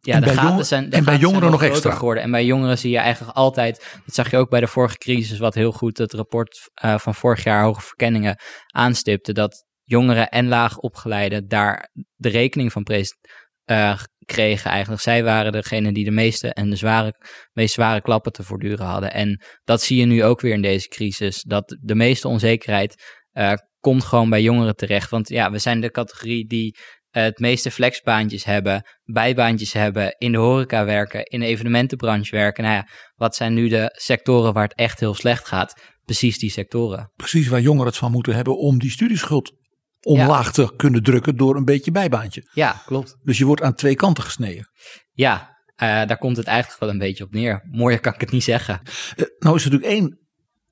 ja, 0.00 0.20
de 0.20 0.28
gaten 0.28 0.66
zijn, 0.66 0.90
de 0.90 0.96
en 0.96 1.04
bij 1.04 1.16
jongeren 1.16 1.50
nog 1.50 1.62
extra. 1.62 1.94
geworden. 1.94 2.22
En 2.22 2.30
bij 2.30 2.44
jongeren 2.44 2.78
zie 2.78 2.90
je 2.90 2.98
eigenlijk 2.98 3.36
altijd, 3.36 3.98
dat 4.04 4.14
zag 4.14 4.30
je 4.30 4.36
ook 4.36 4.50
bij 4.50 4.60
de 4.60 4.66
vorige 4.66 4.98
crisis, 4.98 5.38
wat 5.38 5.54
heel 5.54 5.72
goed 5.72 5.98
het 5.98 6.12
rapport 6.12 6.70
uh, 6.84 6.98
van 6.98 7.14
vorig 7.14 7.44
jaar, 7.44 7.62
hoge 7.62 7.80
verkenningen, 7.80 8.38
aanstipte, 8.66 9.32
dat 9.32 9.64
jongeren 9.82 10.28
en 10.28 10.48
laag 10.48 10.78
opgeleiden 10.78 11.48
daar 11.48 11.90
de 12.16 12.28
rekening 12.28 12.72
van 12.72 12.86
uh, 12.90 13.98
kregen 14.32 14.70
eigenlijk. 14.70 15.02
Zij 15.02 15.24
waren 15.24 15.52
degene 15.52 15.92
die 15.92 16.04
de 16.04 16.10
meeste 16.10 16.52
en 16.52 16.70
de 16.70 16.76
zware, 16.76 17.14
meest 17.52 17.74
zware 17.74 18.00
klappen 18.00 18.32
te 18.32 18.42
voortduren 18.42 18.86
hadden. 18.86 19.12
En 19.12 19.42
dat 19.64 19.82
zie 19.82 19.98
je 19.98 20.06
nu 20.06 20.24
ook 20.24 20.40
weer 20.40 20.52
in 20.52 20.62
deze 20.62 20.88
crisis. 20.88 21.42
Dat 21.42 21.78
de 21.80 21.94
meeste 21.94 22.28
onzekerheid 22.28 23.18
uh, 23.32 23.52
komt 23.80 24.04
gewoon 24.04 24.30
bij 24.30 24.42
jongeren 24.42 24.76
terecht. 24.76 25.10
Want 25.10 25.28
ja, 25.28 25.50
we 25.50 25.58
zijn 25.58 25.80
de 25.80 25.90
categorie 25.90 26.46
die 26.46 26.76
uh, 26.76 27.22
het 27.22 27.38
meeste 27.38 27.70
flexbaantjes 27.70 28.44
hebben, 28.44 28.82
bijbaantjes 29.04 29.72
hebben, 29.72 30.14
in 30.18 30.32
de 30.32 30.38
horeca 30.38 30.84
werken, 30.84 31.24
in 31.24 31.40
de 31.40 31.46
evenementenbranche 31.46 32.36
werken. 32.36 32.64
Nou 32.64 32.76
ja, 32.76 32.88
wat 33.14 33.36
zijn 33.36 33.54
nu 33.54 33.68
de 33.68 33.96
sectoren 33.96 34.52
waar 34.52 34.68
het 34.68 34.74
echt 34.74 35.00
heel 35.00 35.14
slecht 35.14 35.46
gaat? 35.46 35.80
Precies 36.04 36.38
die 36.38 36.50
sectoren. 36.50 37.12
Precies 37.16 37.48
waar 37.48 37.60
jongeren 37.60 37.86
het 37.86 37.96
van 37.96 38.10
moeten 38.10 38.34
hebben 38.34 38.58
om 38.58 38.78
die 38.78 38.90
studieschuld 38.90 39.52
omlaag 40.00 40.46
ja. 40.46 40.50
te 40.52 40.72
kunnen 40.76 41.02
drukken 41.02 41.36
door 41.36 41.56
een 41.56 41.64
beetje 41.64 41.90
bijbaantje. 41.90 42.48
Ja, 42.52 42.82
klopt. 42.86 43.16
Dus 43.22 43.38
je 43.38 43.44
wordt 43.44 43.62
aan 43.62 43.74
twee 43.74 43.94
kanten 43.94 44.24
gesneden. 44.24 44.68
Ja, 45.12 45.58
uh, 45.82 46.06
daar 46.06 46.18
komt 46.18 46.36
het 46.36 46.46
eigenlijk 46.46 46.80
wel 46.80 46.90
een 46.90 46.98
beetje 46.98 47.24
op 47.24 47.32
neer. 47.32 47.68
Mooier 47.70 48.00
kan 48.00 48.14
ik 48.14 48.20
het 48.20 48.30
niet 48.30 48.44
zeggen. 48.44 48.80
Uh, 48.84 49.26
nou 49.38 49.56
is 49.56 49.64
er 49.64 49.70
natuurlijk 49.70 50.00
één 50.00 50.18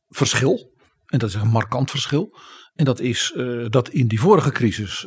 verschil. 0.08 0.76
En 1.06 1.18
dat 1.18 1.28
is 1.28 1.34
een 1.34 1.48
markant 1.48 1.90
verschil. 1.90 2.38
En 2.74 2.84
dat 2.84 3.00
is 3.00 3.32
uh, 3.36 3.68
dat 3.68 3.88
in 3.88 4.08
die 4.08 4.20
vorige 4.20 4.50
crisis 4.50 5.06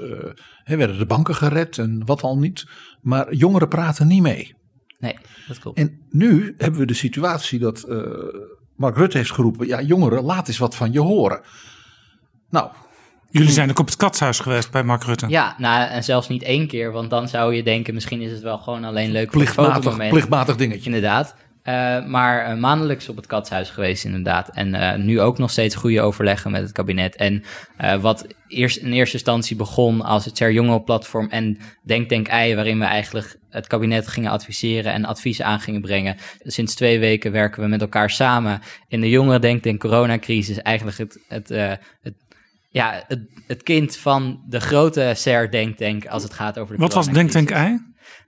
hè, 0.64 0.78
werden 0.78 0.98
de 0.98 1.06
banken 1.06 1.36
gered 1.36 1.78
en 1.78 2.06
wat 2.06 2.22
al 2.22 2.38
niet. 2.38 2.66
Maar 3.02 3.34
jongeren 3.34 3.68
praten 3.68 4.08
niet 4.08 4.22
mee. 4.22 4.56
Nee, 4.98 5.18
dat 5.48 5.60
klopt. 5.60 5.78
En 5.78 6.06
nu 6.10 6.54
hebben 6.58 6.80
we 6.80 6.86
de 6.86 6.94
situatie 6.94 7.60
dat 7.60 7.88
Mark 8.76 8.98
Rutte 8.98 9.18
heeft 9.18 9.32
geroepen. 9.32 9.68
Ja 9.68 9.82
jongeren, 9.82 10.24
laat 10.24 10.48
eens 10.48 10.58
wat 10.58 10.76
van 10.76 10.92
je 10.92 11.00
horen. 11.00 11.42
Nou, 12.50 12.72
Jullie 13.32 13.52
zijn 13.52 13.70
ook 13.70 13.80
op 13.80 13.86
het 13.86 13.96
katshuis 13.96 14.40
geweest 14.40 14.72
bij 14.72 14.84
Mark 14.84 15.04
Rutte. 15.04 15.28
Ja, 15.28 15.56
nou, 15.58 15.90
en 15.90 16.04
zelfs 16.04 16.28
niet 16.28 16.44
één 16.44 16.68
keer, 16.68 16.92
want 16.92 17.10
dan 17.10 17.28
zou 17.28 17.56
je 17.56 17.64
denken, 17.64 17.94
misschien 17.94 18.22
is 18.22 18.32
het 18.32 18.42
wel 18.42 18.58
gewoon 18.58 18.84
alleen 18.84 19.12
leuk 19.12 19.32
plichtmatig, 19.32 19.84
voor 19.84 20.08
plichtmatig 20.08 20.56
dingetje. 20.56 20.86
Inderdaad. 20.86 21.36
Uh, 21.64 22.06
maar 22.06 22.52
uh, 22.52 22.60
maandelijks 22.60 23.10
op 23.10 23.16
het 23.16 23.28
katshuis 23.28 23.70
geweest, 23.70 24.06
inderdaad. 24.06 24.50
En 24.50 24.74
uh, 24.74 24.96
nu 24.96 25.22
ook 25.22 25.38
nog 25.38 25.52
steeds 25.52 25.76
goede 25.76 26.02
overleggen 26.02 26.52
met 26.52 26.62
het 26.62 26.72
kabinet. 26.72 27.16
En 27.16 27.44
wat 28.02 28.28
eerst 28.48 28.78
in 28.78 28.92
eerste 28.92 29.16
instantie 29.16 29.56
begon 29.56 30.02
als 30.02 30.26
het 30.26 30.38
Ser 30.38 30.52
Jonge 30.52 30.82
platform 30.82 31.30
en 31.30 31.58
Denk 31.84 32.10
Denk 32.10 32.28
Ei, 32.28 32.56
waarin 32.56 32.80
we 32.80 32.86
eigenlijk 32.86 33.38
het 33.50 33.68
kabinet 33.68 34.08
gingen 34.08 34.32
adviseren 34.32 34.94
en 34.94 35.06
adviezen 35.06 35.46
aan 35.46 35.60
gingen 35.60 35.82
brengen. 35.82 36.18
Sinds 36.44 36.76
twee 36.76 37.00
weken 37.00 37.32
werken 37.32 37.62
we 37.62 37.68
met 37.68 37.82
elkaar 37.82 38.10
samen 38.10 38.62
in 38.88 39.02
de 39.02 39.10
jongeren 39.10 39.42
Denk 39.42 39.64
Denk 39.64 39.80
coronacrisis. 39.80 40.62
Eigenlijk 40.62 40.98
het, 40.98 41.20
het, 41.28 41.50
het 42.02 42.14
ja, 42.72 43.04
het, 43.08 43.20
het, 43.48 43.64
kind 43.64 43.98
van 43.98 44.44
de 44.48 44.60
grote 44.60 45.12
SER 45.16 45.52
Denk 45.52 45.78
Denk 45.78 46.06
als 46.08 46.24
het 46.24 46.34
gaat 46.34 46.60
over 46.60 46.76
de 46.76 46.82
Wat 46.82 46.94
was 46.94 47.08
Denk 47.08 47.32
Denk 47.32 47.50
Ei? 47.50 47.80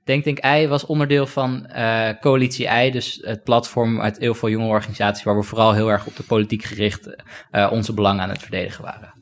Denk 0.03 0.23
Denk 0.23 0.37
Ei 0.37 0.67
was 0.67 0.85
onderdeel 0.85 1.27
van 1.27 1.69
uh, 1.75 2.09
Coalitie 2.21 2.67
Ei, 2.67 2.91
dus 2.91 3.19
het 3.21 3.43
platform 3.43 4.01
uit 4.01 4.17
heel 4.17 4.33
veel 4.33 4.49
jonge 4.49 4.67
organisaties 4.67 5.23
waar 5.23 5.35
we 5.35 5.43
vooral 5.43 5.73
heel 5.73 5.91
erg 5.91 6.05
op 6.05 6.15
de 6.15 6.23
politiek 6.23 6.63
gericht 6.63 7.07
uh, 7.51 7.71
onze 7.71 7.93
belangen 7.93 8.23
aan 8.23 8.29
het 8.29 8.41
verdedigen 8.41 8.83
waren. 8.83 9.13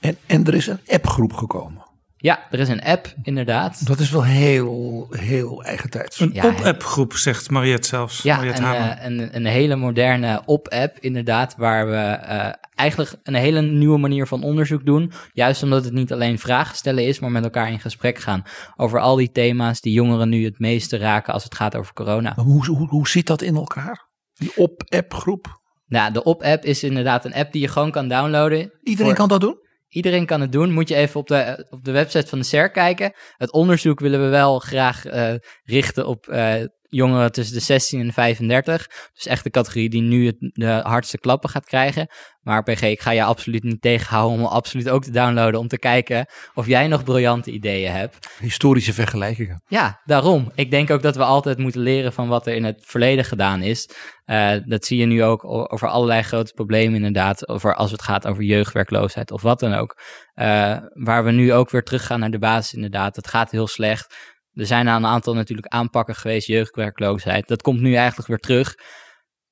En, 0.00 0.16
en 0.26 0.46
er 0.46 0.54
is 0.54 0.66
een 0.66 0.80
appgroep 0.86 1.32
gekomen. 1.32 1.81
Ja, 2.22 2.46
er 2.50 2.58
is 2.58 2.68
een 2.68 2.82
app, 2.82 3.14
inderdaad. 3.22 3.86
Dat 3.86 3.98
is 3.98 4.10
wel 4.10 4.24
heel, 4.24 5.06
heel 5.10 5.64
eigentijds. 5.64 6.20
Een 6.20 6.30
Ja, 6.32 6.46
op-app-groep, 6.46 7.12
zegt 7.12 7.50
Mariette 7.50 7.88
zelfs. 7.88 8.22
Ja, 8.22 8.36
Mariette 8.36 8.62
een, 8.62 8.74
eh, 8.74 9.04
een, 9.04 9.36
een 9.36 9.46
hele 9.46 9.76
moderne 9.76 10.42
op-app, 10.44 10.98
inderdaad, 11.00 11.54
waar 11.56 11.86
we 11.86 11.96
eh, 11.96 12.52
eigenlijk 12.74 13.14
een 13.22 13.34
hele 13.34 13.60
nieuwe 13.60 13.98
manier 13.98 14.26
van 14.26 14.42
onderzoek 14.42 14.84
doen. 14.84 15.12
Juist 15.32 15.62
omdat 15.62 15.84
het 15.84 15.92
niet 15.92 16.12
alleen 16.12 16.38
vragen 16.38 16.76
stellen 16.76 17.06
is, 17.06 17.20
maar 17.20 17.30
met 17.30 17.44
elkaar 17.44 17.70
in 17.70 17.80
gesprek 17.80 18.18
gaan 18.18 18.42
over 18.76 19.00
al 19.00 19.16
die 19.16 19.30
thema's 19.30 19.80
die 19.80 19.92
jongeren 19.92 20.28
nu 20.28 20.44
het 20.44 20.58
meeste 20.58 20.96
raken 20.96 21.32
als 21.32 21.44
het 21.44 21.54
gaat 21.54 21.76
over 21.76 21.92
corona. 21.92 22.32
Maar 22.36 22.44
hoe, 22.44 22.66
hoe, 22.66 22.88
hoe 22.88 23.08
zit 23.08 23.26
dat 23.26 23.42
in 23.42 23.56
elkaar? 23.56 24.08
Die 24.32 24.52
op-app-groep? 24.56 25.60
Nou, 25.86 26.12
de 26.12 26.22
op-app 26.22 26.64
is 26.64 26.82
inderdaad 26.82 27.24
een 27.24 27.34
app 27.34 27.52
die 27.52 27.60
je 27.60 27.68
gewoon 27.68 27.90
kan 27.90 28.08
downloaden. 28.08 28.72
Iedereen 28.82 29.06
Voor- 29.06 29.18
kan 29.18 29.28
dat 29.28 29.40
doen? 29.40 29.56
Iedereen 29.92 30.26
kan 30.26 30.40
het 30.40 30.52
doen. 30.52 30.72
Moet 30.72 30.88
je 30.88 30.94
even 30.94 31.20
op 31.20 31.28
de, 31.28 31.66
op 31.70 31.84
de 31.84 31.92
website 31.92 32.26
van 32.26 32.38
de 32.38 32.44
SER 32.44 32.70
kijken. 32.70 33.12
Het 33.36 33.52
onderzoek 33.52 34.00
willen 34.00 34.22
we 34.22 34.28
wel 34.28 34.58
graag 34.58 35.06
eh, 35.06 35.34
richten 35.64 36.06
op 36.06 36.28
eh, 36.28 36.54
jongeren 36.96 37.32
tussen 37.32 37.54
de 37.54 37.60
16 37.60 38.00
en 38.00 38.06
de 38.06 38.12
35. 38.12 38.86
Dus 39.14 39.26
echt 39.26 39.44
de 39.44 39.50
categorie 39.50 39.88
die 39.88 40.02
nu 40.02 40.26
het, 40.26 40.36
de 40.38 40.66
hardste 40.66 41.18
klappen 41.18 41.50
gaat 41.50 41.64
krijgen. 41.64 42.08
Maar 42.42 42.62
PG, 42.62 42.82
ik 42.82 43.00
ga 43.00 43.10
je 43.10 43.22
absoluut 43.22 43.62
niet 43.62 43.82
tegenhouden 43.82 44.38
om 44.38 44.44
absoluut 44.44 44.88
ook 44.88 45.04
te 45.04 45.10
downloaden. 45.10 45.60
Om 45.60 45.68
te 45.68 45.78
kijken 45.78 46.26
of 46.54 46.66
jij 46.66 46.88
nog 46.88 47.04
briljante 47.04 47.50
ideeën 47.50 47.92
hebt. 47.92 48.28
Historische 48.38 48.92
vergelijkingen. 48.92 49.62
Ja, 49.66 50.00
daarom. 50.04 50.52
Ik 50.54 50.70
denk 50.70 50.90
ook 50.90 51.02
dat 51.02 51.16
we 51.16 51.24
altijd 51.24 51.58
moeten 51.58 51.80
leren 51.80 52.12
van 52.12 52.28
wat 52.28 52.46
er 52.46 52.54
in 52.54 52.64
het 52.64 52.82
verleden 52.86 53.24
gedaan 53.24 53.62
is. 53.62 53.88
Eh, 54.24 54.52
dat 54.64 54.84
zie 54.84 54.98
je 54.98 55.06
nu 55.06 55.24
ook 55.24 55.44
over 55.44 55.88
allerlei 55.88 56.22
grote 56.22 56.52
problemen 56.52 56.94
inderdaad. 56.94 57.48
Over 57.48 57.74
als 57.74 57.90
het 57.90 58.02
gaat 58.02 58.26
over 58.26 58.42
jeugdwerkloosheid 58.42 59.30
of 59.30 59.42
wat 59.42 59.60
dan 59.60 59.74
ook. 59.74 60.00
Eh, 60.34 60.76
waar 60.92 61.24
we 61.24 61.30
nu 61.30 61.52
ook 61.52 61.70
weer 61.70 61.82
teruggaan 61.82 62.20
naar 62.20 62.30
de 62.30 62.38
basis 62.38 62.74
inderdaad. 62.74 63.16
Het 63.16 63.28
gaat 63.28 63.50
heel 63.50 63.66
slecht. 63.66 64.14
Er 64.54 64.66
zijn 64.66 64.86
een 64.86 65.06
aantal 65.06 65.34
natuurlijk 65.34 65.66
aanpakken 65.66 66.14
geweest, 66.14 66.46
jeugdwerkloosheid. 66.46 67.48
Dat 67.48 67.62
komt 67.62 67.80
nu 67.80 67.94
eigenlijk 67.94 68.28
weer 68.28 68.38
terug 68.38 68.74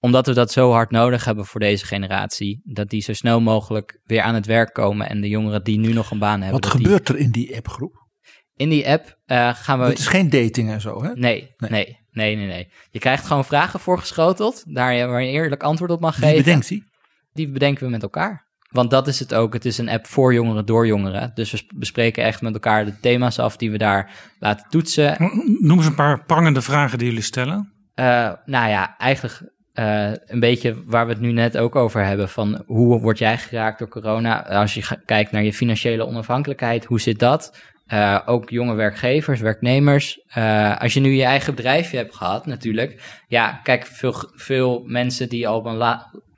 omdat 0.02 0.26
we 0.26 0.32
dat 0.32 0.52
zo 0.52 0.70
hard 0.72 0.90
nodig 0.90 1.24
hebben 1.24 1.46
voor 1.46 1.60
deze 1.60 1.86
generatie. 1.86 2.60
Dat 2.64 2.88
die 2.88 3.02
zo 3.02 3.12
snel 3.12 3.40
mogelijk 3.40 4.00
weer 4.04 4.22
aan 4.22 4.34
het 4.34 4.46
werk 4.46 4.72
komen. 4.72 5.08
En 5.08 5.20
de 5.20 5.28
jongeren 5.28 5.64
die 5.64 5.78
nu 5.78 5.92
nog 5.92 6.10
een 6.10 6.18
baan 6.18 6.40
hebben. 6.42 6.60
Wat 6.60 6.72
die- 6.72 6.80
gebeurt 6.80 7.08
er 7.08 7.16
in 7.16 7.30
die 7.30 7.56
appgroep? 7.56 8.08
In 8.56 8.68
die 8.68 8.88
app 8.88 9.18
uh, 9.26 9.54
gaan 9.54 9.78
we... 9.78 9.84
Het 9.84 9.98
is 9.98 10.06
geen 10.06 10.30
dating 10.30 10.70
en 10.70 10.80
zo, 10.80 11.02
hè? 11.02 11.14
Nee, 11.14 11.54
nee, 11.56 11.70
nee, 11.70 11.98
nee, 12.10 12.36
nee. 12.36 12.46
nee. 12.46 12.68
Je 12.90 12.98
krijgt 12.98 13.26
gewoon 13.26 13.44
vragen 13.44 13.80
voorgeschoteld, 13.80 14.74
daar 14.74 14.94
je, 14.94 15.06
waar 15.06 15.22
je 15.22 15.30
eerlijk 15.30 15.62
antwoord 15.62 15.90
op 15.90 16.00
mag 16.00 16.14
geven. 16.14 16.28
Wie 16.28 16.36
bedenkt 16.36 16.68
die? 16.68 16.84
Die 17.32 17.50
bedenken 17.50 17.84
we 17.84 17.90
met 17.90 18.02
elkaar. 18.02 18.49
Want 18.70 18.90
dat 18.90 19.06
is 19.08 19.18
het 19.18 19.34
ook. 19.34 19.52
Het 19.52 19.64
is 19.64 19.78
een 19.78 19.88
app 19.88 20.06
voor 20.06 20.34
jongeren 20.34 20.66
door 20.66 20.86
jongeren. 20.86 21.30
Dus 21.34 21.52
we 21.52 21.62
bespreken 21.74 22.24
echt 22.24 22.42
met 22.42 22.54
elkaar 22.54 22.84
de 22.84 23.00
thema's 23.00 23.38
af 23.38 23.56
die 23.56 23.70
we 23.70 23.78
daar 23.78 24.10
laten 24.38 24.66
toetsen. 24.68 25.16
Noem 25.60 25.78
eens 25.78 25.86
een 25.86 25.94
paar 25.94 26.24
prangende 26.24 26.62
vragen 26.62 26.98
die 26.98 27.08
jullie 27.08 27.22
stellen. 27.22 27.72
Uh, 27.94 28.32
nou 28.44 28.68
ja, 28.68 28.96
eigenlijk 28.98 29.40
uh, 29.74 30.10
een 30.26 30.40
beetje 30.40 30.82
waar 30.86 31.06
we 31.06 31.12
het 31.12 31.20
nu 31.20 31.32
net 31.32 31.58
ook 31.58 31.76
over 31.76 32.04
hebben. 32.04 32.28
Van 32.28 32.62
hoe 32.66 33.00
word 33.00 33.18
jij 33.18 33.38
geraakt 33.38 33.78
door 33.78 33.88
corona? 33.88 34.46
Als 34.46 34.74
je 34.74 34.98
kijkt 35.04 35.32
naar 35.32 35.42
je 35.42 35.52
financiële 35.52 36.06
onafhankelijkheid, 36.06 36.84
hoe 36.84 37.00
zit 37.00 37.18
dat? 37.18 37.58
Uh, 37.92 38.20
ook 38.26 38.50
jonge 38.50 38.74
werkgevers, 38.74 39.40
werknemers. 39.40 40.20
Uh, 40.38 40.78
als 40.78 40.94
je 40.94 41.00
nu 41.00 41.10
je 41.10 41.24
eigen 41.24 41.54
bedrijfje 41.54 41.96
hebt 41.96 42.14
gehad, 42.14 42.46
natuurlijk. 42.46 43.20
Ja, 43.28 43.60
kijk, 43.62 43.86
veel, 43.86 44.14
veel 44.34 44.82
mensen 44.86 45.28
die 45.28 45.48
al, 45.48 45.84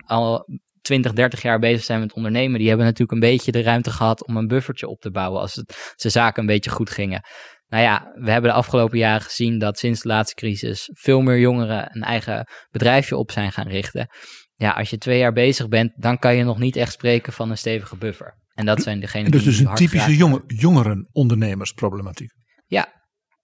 al 0.06 0.46
20, 0.82 1.12
30 1.12 1.42
jaar 1.42 1.58
bezig 1.58 1.84
zijn 1.84 2.00
met 2.00 2.12
ondernemen, 2.12 2.58
die 2.58 2.68
hebben 2.68 2.86
natuurlijk 2.86 3.12
een 3.12 3.30
beetje 3.30 3.52
de 3.52 3.62
ruimte 3.62 3.90
gehad 3.90 4.26
om 4.26 4.36
een 4.36 4.46
buffertje 4.46 4.88
op 4.88 5.00
te 5.00 5.10
bouwen 5.10 5.40
als 5.40 5.54
het, 5.54 5.94
de 5.96 6.08
zaken 6.08 6.40
een 6.40 6.46
beetje 6.46 6.70
goed 6.70 6.90
gingen. 6.90 7.24
Nou 7.68 7.82
ja, 7.84 8.12
we 8.14 8.30
hebben 8.30 8.50
de 8.50 8.56
afgelopen 8.56 8.98
jaren 8.98 9.22
gezien 9.22 9.58
dat 9.58 9.78
sinds 9.78 10.02
de 10.02 10.08
laatste 10.08 10.34
crisis 10.34 10.90
veel 10.92 11.20
meer 11.20 11.38
jongeren 11.38 11.96
een 11.96 12.02
eigen 12.02 12.46
bedrijfje 12.70 13.16
op 13.16 13.30
zijn 13.30 13.52
gaan 13.52 13.68
richten. 13.68 14.08
Ja, 14.54 14.70
als 14.70 14.90
je 14.90 14.98
twee 14.98 15.18
jaar 15.18 15.32
bezig 15.32 15.68
bent, 15.68 15.92
dan 15.96 16.18
kan 16.18 16.36
je 16.36 16.44
nog 16.44 16.58
niet 16.58 16.76
echt 16.76 16.92
spreken 16.92 17.32
van 17.32 17.50
een 17.50 17.58
stevige 17.58 17.96
buffer. 17.96 18.40
En 18.54 18.66
dat 18.66 18.82
zijn 18.82 19.00
degenen 19.00 19.30
dus 19.30 19.42
die. 19.42 19.50
Dus 19.50 19.60
een 19.60 19.74
typische 19.74 20.16
jonge, 20.16 20.42
jongeren 20.46 21.08
ondernemersproblematiek. 21.12 22.30
Ja, 22.66 23.01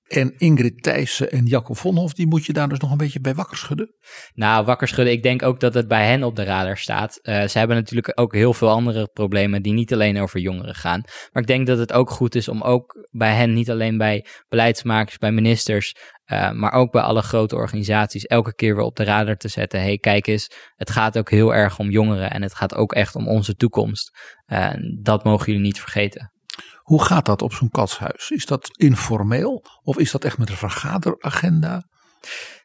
en 0.08 0.34
Ingrid 0.36 0.82
Thijssen 0.82 1.30
en 1.30 1.46
Jacob 1.46 1.76
Vonhoff, 1.76 2.14
die 2.14 2.26
moet 2.26 2.46
je 2.46 2.52
daar 2.52 2.68
dus 2.68 2.78
nog 2.78 2.90
een 2.90 2.96
beetje 2.96 3.20
bij 3.20 3.34
wakker 3.34 3.56
schudden? 3.56 3.94
Nou, 4.34 4.64
wakker 4.64 4.88
schudden, 4.88 5.14
ik 5.14 5.22
denk 5.22 5.42
ook 5.42 5.60
dat 5.60 5.74
het 5.74 5.88
bij 5.88 6.06
hen 6.06 6.22
op 6.22 6.36
de 6.36 6.44
radar 6.44 6.76
staat. 6.76 7.18
Uh, 7.22 7.46
ze 7.46 7.58
hebben 7.58 7.76
natuurlijk 7.76 8.20
ook 8.20 8.34
heel 8.34 8.54
veel 8.54 8.70
andere 8.70 9.08
problemen 9.12 9.62
die 9.62 9.72
niet 9.72 9.92
alleen 9.92 10.18
over 10.18 10.40
jongeren 10.40 10.74
gaan. 10.74 11.00
Maar 11.32 11.42
ik 11.42 11.48
denk 11.48 11.66
dat 11.66 11.78
het 11.78 11.92
ook 11.92 12.10
goed 12.10 12.34
is 12.34 12.48
om 12.48 12.62
ook 12.62 13.08
bij 13.10 13.34
hen, 13.34 13.52
niet 13.52 13.70
alleen 13.70 13.98
bij 13.98 14.26
beleidsmakers, 14.48 15.18
bij 15.18 15.32
ministers, 15.32 15.94
uh, 16.26 16.52
maar 16.52 16.72
ook 16.72 16.92
bij 16.92 17.02
alle 17.02 17.22
grote 17.22 17.56
organisaties, 17.56 18.24
elke 18.24 18.54
keer 18.54 18.74
weer 18.74 18.84
op 18.84 18.96
de 18.96 19.04
radar 19.04 19.36
te 19.36 19.48
zetten. 19.48 19.80
hey, 19.80 19.98
kijk 19.98 20.26
eens, 20.26 20.50
het 20.76 20.90
gaat 20.90 21.18
ook 21.18 21.30
heel 21.30 21.54
erg 21.54 21.78
om 21.78 21.90
jongeren 21.90 22.30
en 22.30 22.42
het 22.42 22.54
gaat 22.54 22.74
ook 22.74 22.92
echt 22.92 23.14
om 23.14 23.28
onze 23.28 23.54
toekomst. 23.54 24.36
Dat 25.00 25.24
mogen 25.24 25.46
jullie 25.46 25.60
niet 25.60 25.80
vergeten. 25.80 26.32
Hoe 26.88 27.02
gaat 27.02 27.26
dat 27.26 27.42
op 27.42 27.52
zo'n 27.52 27.70
katshuis? 27.70 28.30
Is 28.30 28.46
dat 28.46 28.68
informeel 28.76 29.64
of 29.82 29.98
is 29.98 30.10
dat 30.10 30.24
echt 30.24 30.38
met 30.38 30.48
een 30.48 30.56
vergaderagenda? 30.56 31.82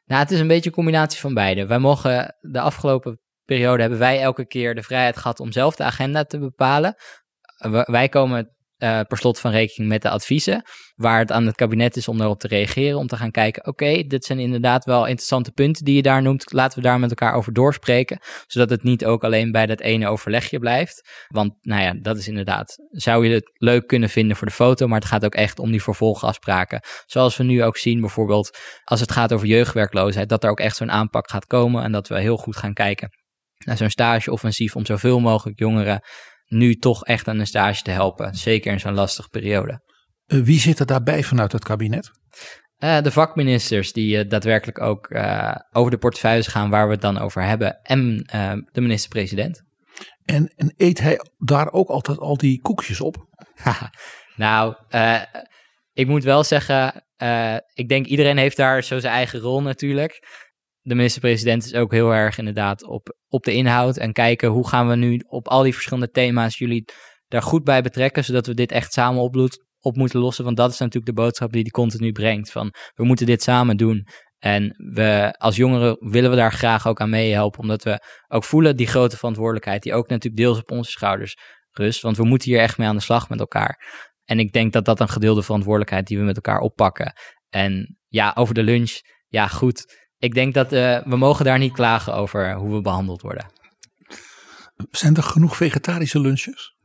Nou, 0.05 0.21
het 0.21 0.31
is 0.31 0.39
een 0.39 0.47
beetje 0.47 0.69
een 0.69 0.75
combinatie 0.75 1.19
van 1.19 1.33
beide. 1.33 1.65
Wij 1.65 1.79
mogen 1.79 2.35
de 2.39 2.59
afgelopen 2.59 3.19
periode 3.45 3.81
hebben 3.81 3.99
wij 3.99 4.21
elke 4.21 4.47
keer 4.47 4.75
de 4.75 4.83
vrijheid 4.83 5.17
gehad 5.17 5.39
om 5.39 5.51
zelf 5.51 5.75
de 5.75 5.83
agenda 5.83 6.23
te 6.23 6.39
bepalen. 6.39 6.95
Wij 7.85 8.09
komen 8.09 8.55
uh, 8.83 8.99
per 9.07 9.17
slot 9.17 9.39
van 9.39 9.51
rekening 9.51 9.91
met 9.91 10.01
de 10.01 10.09
adviezen. 10.09 10.63
Waar 10.95 11.19
het 11.19 11.31
aan 11.31 11.45
het 11.45 11.55
kabinet 11.55 11.95
is 11.95 12.07
om 12.07 12.17
daarop 12.17 12.39
te 12.39 12.47
reageren. 12.47 12.97
Om 12.97 13.07
te 13.07 13.17
gaan 13.17 13.31
kijken, 13.31 13.67
oké, 13.67 14.03
dit 14.07 14.25
zijn 14.25 14.39
inderdaad 14.39 14.85
wel 14.85 15.05
interessante 15.05 15.51
punten 15.51 15.85
die 15.85 15.95
je 15.95 16.01
daar 16.01 16.21
noemt. 16.21 16.53
Laten 16.53 16.77
we 16.77 16.83
daar 16.83 16.99
met 16.99 17.09
elkaar 17.09 17.33
over 17.33 17.53
doorspreken. 17.53 18.19
Zodat 18.47 18.69
het 18.69 18.83
niet 18.83 19.05
ook 19.05 19.23
alleen 19.23 19.51
bij 19.51 19.65
dat 19.65 19.79
ene 19.79 20.07
overlegje 20.07 20.59
blijft. 20.59 21.25
Want 21.27 21.53
nou 21.61 21.81
ja, 21.81 21.93
dat 22.01 22.17
is 22.17 22.27
inderdaad, 22.27 22.75
zou 22.89 23.27
je 23.27 23.33
het 23.33 23.51
leuk 23.53 23.87
kunnen 23.87 24.09
vinden 24.09 24.37
voor 24.37 24.47
de 24.47 24.53
foto. 24.53 24.87
Maar 24.87 24.99
het 24.99 25.07
gaat 25.07 25.25
ook 25.25 25.35
echt 25.35 25.59
om 25.59 25.71
die 25.71 25.83
vervolgafspraken. 25.83 26.81
Zoals 27.05 27.37
we 27.37 27.43
nu 27.43 27.63
ook 27.63 27.77
zien 27.77 27.99
bijvoorbeeld 27.99 28.57
als 28.83 28.99
het 28.99 29.11
gaat 29.11 29.33
over 29.33 29.47
jeugdwerkloosheid. 29.47 30.29
Dat 30.29 30.43
er 30.43 30.49
ook 30.49 30.59
echt 30.59 30.75
zo'n 30.75 30.91
aanpak 30.91 31.29
gaat 31.29 31.45
komen. 31.45 31.83
En 31.83 31.91
dat 31.91 32.07
we 32.07 32.19
heel 32.19 32.37
goed 32.37 32.55
gaan 32.55 32.73
kijken 32.73 33.09
naar 33.65 33.77
zo'n 33.77 33.89
stageoffensief 33.89 34.75
om 34.75 34.85
zoveel 34.85 35.19
mogelijk 35.19 35.59
jongeren 35.59 36.01
nu 36.47 36.75
toch 36.75 37.05
echt 37.05 37.27
aan 37.27 37.39
een 37.39 37.47
stage 37.47 37.81
te 37.81 37.91
helpen. 37.91 38.35
Zeker 38.35 38.71
in 38.71 38.79
zo'n 38.79 38.93
lastige 38.93 39.29
periode. 39.29 39.81
Uh, 40.27 40.43
wie 40.43 40.59
zit 40.59 40.79
er 40.79 40.85
daarbij 40.85 41.23
vanuit 41.23 41.51
het 41.51 41.63
kabinet? 41.63 42.11
Uh, 42.79 43.01
de 43.01 43.11
vakministers 43.11 43.93
die 43.93 44.17
uh, 44.17 44.29
daadwerkelijk 44.29 44.81
ook 44.81 45.15
over 45.71 45.91
de 45.91 45.97
portefeuilles 45.97 46.47
gaan 46.47 46.69
waar 46.69 46.85
we 46.85 46.91
het 46.91 47.01
dan 47.01 47.17
over 47.17 47.43
hebben. 47.43 47.79
En 47.81 48.17
de 48.71 48.81
minister-president. 48.81 49.61
En, 50.25 50.53
en, 50.55 50.73
eet 50.77 50.99
hij 50.99 51.19
daar 51.37 51.71
ook 51.71 51.89
altijd 51.89 52.17
al 52.17 52.37
die 52.37 52.61
koekjes 52.61 53.01
op? 53.01 53.27
nou, 54.35 54.75
ik 55.93 56.07
moet 56.07 56.23
wel 56.23 56.43
zeggen, 56.43 57.03
ik 57.73 57.89
denk 57.89 58.05
iedereen 58.05 58.37
heeft 58.37 58.57
daar 58.57 58.83
zo 58.83 58.99
zijn 58.99 59.13
eigen 59.13 59.39
rol 59.39 59.61
natuurlijk 59.61 60.42
de 60.83 60.95
minister-president 60.95 61.65
is 61.65 61.73
ook 61.73 61.91
heel 61.91 62.13
erg 62.13 62.37
inderdaad 62.37 62.83
op, 62.83 63.17
op 63.27 63.43
de 63.43 63.53
inhoud 63.53 63.97
en 63.97 64.13
kijken 64.13 64.49
hoe 64.49 64.67
gaan 64.67 64.87
we 64.87 64.95
nu 64.95 65.21
op 65.27 65.47
al 65.47 65.63
die 65.63 65.73
verschillende 65.73 66.09
thema's 66.09 66.57
jullie 66.57 66.85
daar 67.27 67.41
goed 67.41 67.63
bij 67.63 67.81
betrekken, 67.81 68.23
zodat 68.23 68.47
we 68.47 68.53
dit 68.53 68.71
echt 68.71 68.93
samen 68.93 69.21
op, 69.21 69.35
op 69.79 69.95
moeten 69.95 70.19
lossen. 70.19 70.43
Want 70.43 70.57
dat 70.57 70.71
is 70.71 70.77
natuurlijk 70.77 71.15
de 71.15 71.21
boodschap 71.21 71.51
die 71.51 71.63
die 71.63 71.71
continu 71.71 72.11
brengt. 72.11 72.51
Van 72.51 72.73
we 72.95 73.03
moeten 73.03 73.25
dit 73.25 73.43
samen 73.43 73.77
doen. 73.77 74.07
En 74.39 74.75
we 74.93 75.35
als 75.37 75.55
jongeren 75.55 75.97
willen 75.99 76.29
we 76.29 76.35
daar 76.35 76.53
graag 76.53 76.87
ook 76.87 77.01
aan 77.01 77.09
meehelpen, 77.09 77.59
omdat 77.59 77.83
we 77.83 78.03
ook 78.27 78.43
voelen 78.43 78.77
die 78.77 78.87
grote 78.87 79.17
verantwoordelijkheid, 79.17 79.83
die 79.83 79.93
ook 79.93 80.09
natuurlijk 80.09 80.43
deels 80.43 80.57
op 80.57 80.71
onze 80.71 80.91
schouders 80.91 81.35
rust. 81.71 82.01
Want 82.01 82.17
we 82.17 82.23
moeten 82.23 82.49
hier 82.49 82.59
echt 82.59 82.77
mee 82.77 82.87
aan 82.87 82.95
de 82.95 83.01
slag 83.01 83.29
met 83.29 83.39
elkaar. 83.39 83.79
En 84.25 84.39
ik 84.39 84.53
denk 84.53 84.73
dat 84.73 84.85
dat 84.85 84.99
een 84.99 85.09
gedeelde 85.09 85.43
verantwoordelijkheid 85.43 86.07
die 86.07 86.17
we 86.17 86.23
met 86.23 86.35
elkaar 86.35 86.59
oppakken. 86.59 87.13
En 87.49 87.97
ja, 88.07 88.31
over 88.35 88.53
de 88.53 88.63
lunch, 88.63 88.99
ja 89.27 89.47
goed 89.47 90.02
ik 90.23 90.33
denk 90.33 90.53
dat 90.53 90.73
uh, 90.73 90.97
we 91.05 91.17
mogen 91.17 91.45
daar 91.45 91.57
niet 91.57 91.73
klagen 91.73 92.13
over 92.13 92.53
hoe 92.53 92.75
we 92.75 92.81
behandeld 92.81 93.21
worden. 93.21 93.45
Zijn 94.91 95.15
er 95.15 95.23
genoeg 95.23 95.55
vegetarische 95.55 96.19
lunches? 96.19 96.75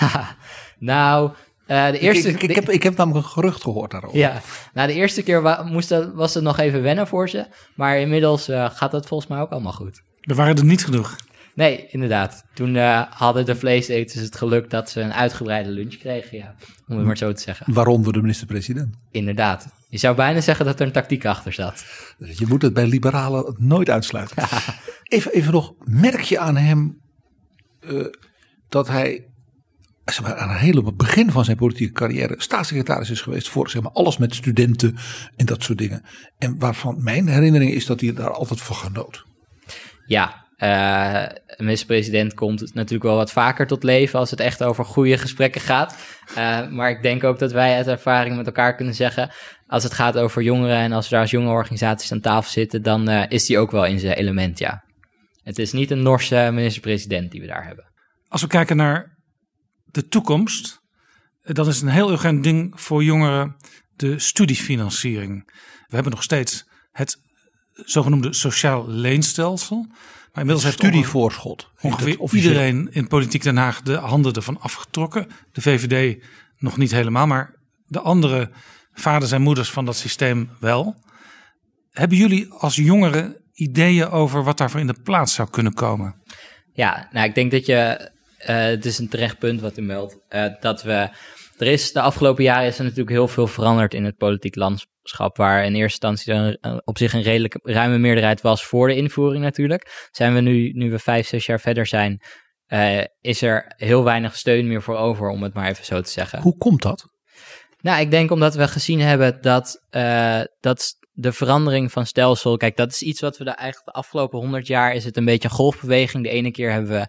nou, 0.78 1.30
uh, 1.66 1.90
de 1.90 1.98
eerste... 1.98 2.28
Ik, 2.28 2.42
ik, 2.42 2.50
ik, 2.50 2.54
heb, 2.54 2.68
ik 2.68 2.82
heb 2.82 2.96
namelijk 2.96 3.26
een 3.26 3.32
gerucht 3.32 3.62
gehoord 3.62 3.90
daarover. 3.90 4.18
Ja, 4.18 4.40
nou 4.72 4.88
de 4.88 4.94
eerste 4.94 5.22
keer 5.22 5.42
wa 5.42 5.62
moest 5.62 5.88
dat, 5.88 6.12
was 6.14 6.34
het 6.34 6.44
nog 6.44 6.58
even 6.58 6.82
wennen 6.82 7.06
voor 7.06 7.28
ze. 7.28 7.46
Maar 7.74 7.98
inmiddels 7.98 8.48
uh, 8.48 8.70
gaat 8.70 8.90
dat 8.90 9.06
volgens 9.06 9.30
mij 9.30 9.40
ook 9.40 9.50
allemaal 9.50 9.72
goed. 9.72 10.02
Er 10.20 10.34
waren 10.34 10.56
er 10.56 10.64
niet 10.64 10.84
genoeg. 10.84 11.16
Nee, 11.54 11.86
inderdaad. 11.90 12.44
Toen 12.54 12.74
uh, 12.74 13.02
hadden 13.10 13.44
de 13.44 13.56
vleeseters 13.56 14.22
het 14.22 14.36
geluk 14.36 14.70
dat 14.70 14.90
ze 14.90 15.00
een 15.00 15.12
uitgebreide 15.12 15.70
lunch 15.70 15.96
kregen, 15.96 16.38
ja. 16.38 16.54
Om 16.88 16.96
het 16.96 17.06
maar 17.06 17.16
zo 17.16 17.32
te 17.32 17.40
zeggen. 17.40 17.74
Waaronder 17.74 18.12
de 18.12 18.20
minister-president. 18.20 18.96
Inderdaad. 19.10 19.66
Je 19.88 19.98
zou 19.98 20.16
bijna 20.16 20.40
zeggen 20.40 20.64
dat 20.64 20.80
er 20.80 20.86
een 20.86 20.92
tactiek 20.92 21.24
achter 21.24 21.52
zat. 21.52 21.84
Je 22.18 22.46
moet 22.46 22.62
het 22.62 22.72
bij 22.72 22.86
liberalen 22.86 23.56
nooit 23.58 23.90
uitsluiten. 23.90 24.36
even, 25.02 25.32
even 25.32 25.52
nog, 25.52 25.72
merk 25.78 26.20
je 26.20 26.38
aan 26.38 26.56
hem 26.56 27.00
uh, 27.80 28.06
dat 28.68 28.88
hij 28.88 29.26
zeg 30.04 30.22
maar, 30.22 30.36
aan 30.36 30.50
het 30.50 30.58
hele 30.58 30.92
begin 30.92 31.30
van 31.30 31.44
zijn 31.44 31.56
politieke 31.56 31.92
carrière 31.92 32.34
staatssecretaris 32.38 33.10
is 33.10 33.20
geweest 33.20 33.48
voor 33.48 33.70
zeg 33.70 33.82
maar, 33.82 33.92
alles 33.92 34.16
met 34.16 34.34
studenten 34.34 34.96
en 35.36 35.46
dat 35.46 35.62
soort 35.62 35.78
dingen. 35.78 36.02
En 36.38 36.58
waarvan 36.58 37.02
mijn 37.02 37.28
herinnering 37.28 37.72
is 37.72 37.86
dat 37.86 38.00
hij 38.00 38.12
daar 38.12 38.32
altijd 38.32 38.60
voor 38.60 38.76
genoot. 38.76 39.24
Ja, 40.06 40.41
uh, 40.62 41.24
minister-president 41.56 42.34
komt 42.34 42.74
natuurlijk 42.74 43.02
wel 43.02 43.16
wat 43.16 43.32
vaker 43.32 43.66
tot 43.66 43.82
leven 43.82 44.18
als 44.18 44.30
het 44.30 44.40
echt 44.40 44.62
over 44.62 44.84
goede 44.84 45.18
gesprekken 45.18 45.60
gaat. 45.60 45.96
Uh, 46.30 46.68
maar 46.68 46.90
ik 46.90 47.02
denk 47.02 47.24
ook 47.24 47.38
dat 47.38 47.52
wij 47.52 47.76
uit 47.76 47.86
ervaring 47.86 48.36
met 48.36 48.46
elkaar 48.46 48.76
kunnen 48.76 48.94
zeggen, 48.94 49.30
als 49.66 49.82
het 49.82 49.94
gaat 49.94 50.16
over 50.16 50.42
jongeren 50.42 50.76
en 50.76 50.92
als 50.92 51.04
we 51.04 51.10
daar 51.10 51.20
als 51.20 51.30
jonge 51.30 51.50
organisaties 51.50 52.12
aan 52.12 52.20
tafel 52.20 52.50
zitten, 52.50 52.82
dan 52.82 53.10
uh, 53.10 53.22
is 53.28 53.46
die 53.46 53.58
ook 53.58 53.70
wel 53.70 53.86
in 53.86 53.98
zijn 53.98 54.16
element, 54.16 54.58
ja. 54.58 54.84
Het 55.42 55.58
is 55.58 55.72
niet 55.72 55.90
een 55.90 56.02
Norse 56.02 56.50
minister-president 56.52 57.30
die 57.30 57.40
we 57.40 57.46
daar 57.46 57.66
hebben. 57.66 57.92
Als 58.28 58.42
we 58.42 58.46
kijken 58.46 58.76
naar 58.76 59.18
de 59.84 60.08
toekomst, 60.08 60.80
dan 61.42 61.68
is 61.68 61.80
een 61.80 61.88
heel 61.88 62.10
urgent 62.10 62.44
ding 62.44 62.80
voor 62.80 63.04
jongeren 63.04 63.56
de 63.96 64.18
studiefinanciering. 64.18 65.50
We 65.86 65.94
hebben 65.94 66.12
nog 66.12 66.22
steeds 66.22 66.64
het 66.92 67.16
zogenoemde 67.72 68.32
sociaal 68.32 68.88
leenstelsel. 68.88 69.86
Maar 70.32 70.40
inmiddels 70.40 70.64
heeft 70.64 70.78
studievoorschot. 70.78 71.70
Ongeveer 71.80 72.18
iedereen 72.32 72.88
in 72.92 73.08
Politiek 73.08 73.42
Den 73.42 73.56
Haag 73.56 73.82
de 73.82 73.94
handen 73.94 74.32
ervan 74.32 74.60
afgetrokken. 74.60 75.26
De 75.52 75.60
VVD 75.60 76.24
nog 76.58 76.76
niet 76.76 76.90
helemaal, 76.90 77.26
maar 77.26 77.54
de 77.86 78.00
andere 78.00 78.50
vaders 78.92 79.32
en 79.32 79.42
moeders 79.42 79.70
van 79.70 79.84
dat 79.84 79.96
systeem 79.96 80.50
wel. 80.60 80.96
Hebben 81.90 82.18
jullie 82.18 82.52
als 82.52 82.76
jongeren 82.76 83.36
ideeën 83.52 84.08
over 84.08 84.44
wat 84.44 84.58
daarvoor 84.58 84.80
in 84.80 84.86
de 84.86 85.00
plaats 85.02 85.34
zou 85.34 85.50
kunnen 85.50 85.74
komen? 85.74 86.14
Ja, 86.72 87.08
nou 87.10 87.28
ik 87.28 87.34
denk 87.34 87.50
dat 87.50 87.66
je, 87.66 88.10
uh, 88.40 88.46
het 88.46 88.84
is 88.84 88.98
een 88.98 89.08
terecht 89.08 89.38
punt 89.38 89.60
wat 89.60 89.78
u 89.78 89.82
meldt, 89.82 90.18
uh, 90.30 90.46
dat 90.60 90.82
we 90.82 91.10
er 91.62 91.72
is 91.72 91.92
de 91.92 92.00
afgelopen 92.00 92.44
jaren 92.44 92.66
is 92.66 92.78
er 92.78 92.84
natuurlijk 92.84 93.10
heel 93.10 93.28
veel 93.28 93.46
veranderd 93.46 93.94
in 93.94 94.04
het 94.04 94.16
politiek 94.16 94.56
landschap. 94.56 95.36
Waar 95.36 95.64
in 95.64 95.74
eerste 95.74 96.06
instantie 96.08 96.58
op 96.84 96.98
zich 96.98 97.12
een 97.12 97.22
redelijk 97.22 97.58
ruime 97.62 97.98
meerderheid 97.98 98.40
was 98.40 98.64
voor 98.64 98.88
de 98.88 98.96
invoering 98.96 99.44
natuurlijk. 99.44 100.08
Zijn 100.10 100.34
we 100.34 100.40
nu, 100.40 100.72
nu 100.72 100.90
we 100.90 100.98
vijf, 100.98 101.26
zes 101.26 101.46
jaar 101.46 101.60
verder 101.60 101.86
zijn, 101.86 102.22
uh, 102.68 103.00
is 103.20 103.42
er 103.42 103.72
heel 103.76 104.04
weinig 104.04 104.36
steun 104.36 104.66
meer 104.66 104.82
voor 104.82 104.96
over, 104.96 105.28
om 105.28 105.42
het 105.42 105.54
maar 105.54 105.68
even 105.68 105.84
zo 105.84 106.00
te 106.00 106.10
zeggen. 106.10 106.40
Hoe 106.40 106.56
komt 106.56 106.82
dat? 106.82 107.04
Nou, 107.80 108.00
ik 108.00 108.10
denk 108.10 108.30
omdat 108.30 108.54
we 108.54 108.68
gezien 108.68 109.00
hebben 109.00 109.38
dat, 109.40 109.86
uh, 109.90 110.40
dat 110.60 110.96
de 111.12 111.32
verandering 111.32 111.92
van 111.92 112.06
stelsel, 112.06 112.56
kijk, 112.56 112.76
dat 112.76 112.92
is 112.92 113.02
iets 113.02 113.20
wat 113.20 113.38
we 113.38 113.44
de, 113.44 113.50
eigenlijk 113.50 113.86
de 113.86 114.00
afgelopen 114.00 114.38
honderd 114.38 114.66
jaar 114.66 114.94
is 114.94 115.04
het 115.04 115.16
een 115.16 115.24
beetje 115.24 115.48
een 115.48 115.54
golfbeweging. 115.54 116.22
De 116.22 116.30
ene 116.30 116.50
keer 116.50 116.70
hebben 116.70 116.90
we, 116.90 117.06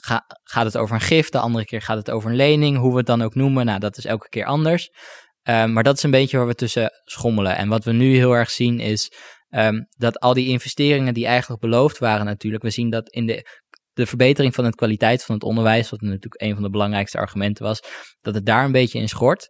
ga, 0.00 0.24
gaat 0.42 0.64
het 0.64 0.76
over 0.76 0.94
een 0.94 1.00
gift, 1.00 1.32
de 1.32 1.38
andere 1.38 1.64
keer 1.64 1.82
gaat 1.82 1.96
het 1.96 2.10
over 2.10 2.30
een 2.30 2.36
lening, 2.36 2.78
hoe 2.78 2.90
we 2.90 2.96
het 2.96 3.06
dan 3.06 3.22
ook 3.22 3.34
noemen. 3.34 3.66
Nou, 3.66 3.78
dat 3.78 3.96
is 3.96 4.04
elke 4.04 4.28
keer 4.28 4.44
anders. 4.44 4.90
Um, 5.42 5.72
maar 5.72 5.82
dat 5.82 5.96
is 5.96 6.02
een 6.02 6.10
beetje 6.10 6.36
waar 6.36 6.46
we 6.46 6.54
tussen 6.54 6.90
schommelen. 7.04 7.56
En 7.56 7.68
wat 7.68 7.84
we 7.84 7.92
nu 7.92 8.14
heel 8.16 8.32
erg 8.32 8.50
zien 8.50 8.80
is 8.80 9.12
um, 9.50 9.86
dat 9.90 10.20
al 10.20 10.34
die 10.34 10.48
investeringen 10.48 11.14
die 11.14 11.26
eigenlijk 11.26 11.60
beloofd 11.60 11.98
waren 11.98 12.26
natuurlijk, 12.26 12.62
we 12.62 12.70
zien 12.70 12.90
dat 12.90 13.08
in 13.08 13.26
de 13.26 13.64
de 13.96 14.06
verbetering 14.06 14.54
van 14.54 14.64
de 14.64 14.74
kwaliteit 14.74 15.24
van 15.24 15.34
het 15.34 15.44
onderwijs, 15.44 15.90
wat 15.90 16.00
natuurlijk 16.00 16.42
een 16.42 16.54
van 16.54 16.62
de 16.62 16.70
belangrijkste 16.70 17.18
argumenten 17.18 17.64
was, 17.64 17.80
dat 18.20 18.34
het 18.34 18.46
daar 18.46 18.64
een 18.64 18.72
beetje 18.72 18.98
in 18.98 19.08
schort. 19.08 19.48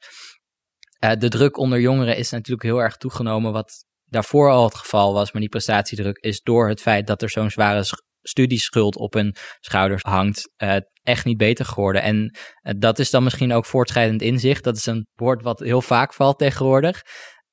Uh, 1.04 1.10
de 1.18 1.28
druk 1.28 1.56
onder 1.56 1.80
jongeren 1.80 2.16
is 2.16 2.30
natuurlijk 2.30 2.62
heel 2.62 2.82
erg 2.82 2.96
toegenomen, 2.96 3.52
wat 3.52 3.84
daarvoor 4.04 4.50
al 4.50 4.64
het 4.64 4.74
geval 4.74 5.12
was, 5.12 5.32
maar 5.32 5.40
die 5.40 5.50
prestatiedruk 5.50 6.16
is 6.16 6.40
door 6.40 6.68
het 6.68 6.80
feit 6.80 7.06
dat 7.06 7.22
er 7.22 7.30
zo'n 7.30 7.50
zware 7.50 7.84
studieschuld 8.28 8.96
op 8.96 9.12
hun 9.12 9.36
schouders 9.60 10.02
hangt, 10.02 10.50
uh, 10.62 10.76
echt 11.02 11.24
niet 11.24 11.36
beter 11.36 11.64
geworden. 11.64 12.02
En 12.02 12.36
uh, 12.62 12.72
dat 12.78 12.98
is 12.98 13.10
dan 13.10 13.22
misschien 13.22 13.52
ook 13.52 13.66
voortschrijdend 13.66 14.22
inzicht. 14.22 14.64
Dat 14.64 14.76
is 14.76 14.86
een 14.86 15.06
woord 15.14 15.42
wat 15.42 15.60
heel 15.60 15.82
vaak 15.82 16.14
valt 16.14 16.38
tegenwoordig. 16.38 17.02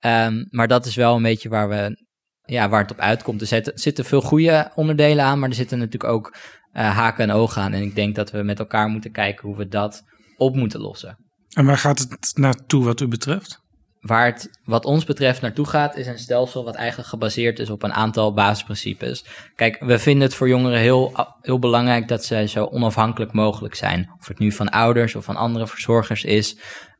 Um, 0.05 0.47
maar 0.49 0.67
dat 0.67 0.85
is 0.85 0.95
wel 0.95 1.15
een 1.15 1.21
beetje 1.21 1.49
waar 1.49 1.69
we 1.69 2.05
ja, 2.45 2.69
waar 2.69 2.81
het 2.81 2.91
op 2.91 2.99
uitkomt. 2.99 3.41
Er 3.41 3.71
zitten, 3.73 4.05
veel 4.05 4.21
goede 4.21 4.71
onderdelen 4.75 5.25
aan, 5.25 5.39
maar 5.39 5.49
er 5.49 5.55
zitten 5.55 5.77
natuurlijk 5.77 6.13
ook 6.13 6.35
uh, 6.73 6.95
haken 6.95 7.29
en 7.29 7.35
ogen 7.35 7.61
aan. 7.61 7.73
En 7.73 7.81
ik 7.81 7.95
denk 7.95 8.15
dat 8.15 8.31
we 8.31 8.43
met 8.43 8.59
elkaar 8.59 8.87
moeten 8.87 9.11
kijken 9.11 9.47
hoe 9.47 9.57
we 9.57 9.67
dat 9.67 10.01
op 10.37 10.55
moeten 10.55 10.79
lossen. 10.79 11.17
En 11.53 11.65
waar 11.65 11.77
gaat 11.77 11.99
het 11.99 12.31
naartoe 12.33 12.83
wat 12.83 13.01
u 13.01 13.07
betreft? 13.07 13.62
Waar 14.03 14.25
het 14.25 14.49
wat 14.63 14.85
ons 14.85 15.05
betreft 15.05 15.41
naartoe 15.41 15.65
gaat, 15.65 15.97
is 15.97 16.07
een 16.07 16.19
stelsel 16.19 16.63
wat 16.63 16.75
eigenlijk 16.75 17.09
gebaseerd 17.09 17.59
is 17.59 17.69
op 17.69 17.83
een 17.83 17.93
aantal 17.93 18.33
basisprincipes. 18.33 19.25
Kijk, 19.55 19.79
we 19.79 19.99
vinden 19.99 20.23
het 20.23 20.35
voor 20.35 20.47
jongeren 20.47 20.79
heel, 20.79 21.13
heel 21.41 21.59
belangrijk 21.59 22.07
dat 22.07 22.25
ze 22.25 22.47
zo 22.47 22.65
onafhankelijk 22.65 23.33
mogelijk 23.33 23.75
zijn. 23.75 24.11
Of 24.19 24.27
het 24.27 24.39
nu 24.39 24.51
van 24.51 24.69
ouders 24.69 25.15
of 25.15 25.25
van 25.25 25.35
andere 25.35 25.67
verzorgers 25.67 26.23
is. 26.23 26.57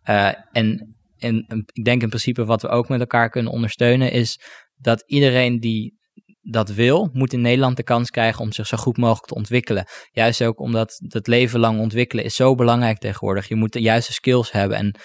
Uh, 0.09 0.27
en, 0.51 0.95
en 1.17 1.65
ik 1.73 1.85
denk 1.85 2.01
in 2.01 2.09
principe 2.09 2.45
wat 2.45 2.61
we 2.61 2.67
ook 2.67 2.89
met 2.89 2.99
elkaar 2.99 3.29
kunnen 3.29 3.51
ondersteunen 3.51 4.11
is 4.11 4.39
dat 4.75 5.03
iedereen 5.05 5.59
die 5.59 6.01
dat 6.41 6.69
wil, 6.69 7.09
moet 7.13 7.33
in 7.33 7.41
Nederland 7.41 7.77
de 7.77 7.83
kans 7.83 8.09
krijgen 8.09 8.41
om 8.41 8.51
zich 8.51 8.67
zo 8.67 8.77
goed 8.77 8.97
mogelijk 8.97 9.27
te 9.27 9.35
ontwikkelen. 9.35 9.87
Juist 10.11 10.43
ook 10.43 10.59
omdat 10.59 10.99
het 11.07 11.27
leven 11.27 11.59
lang 11.59 11.79
ontwikkelen 11.79 12.23
is 12.23 12.35
zo 12.35 12.55
belangrijk 12.55 12.97
tegenwoordig. 12.97 13.47
Je 13.47 13.55
moet 13.55 13.73
de 13.73 13.81
juiste 13.81 14.13
skills 14.13 14.51
hebben. 14.51 14.77
En, 14.77 14.95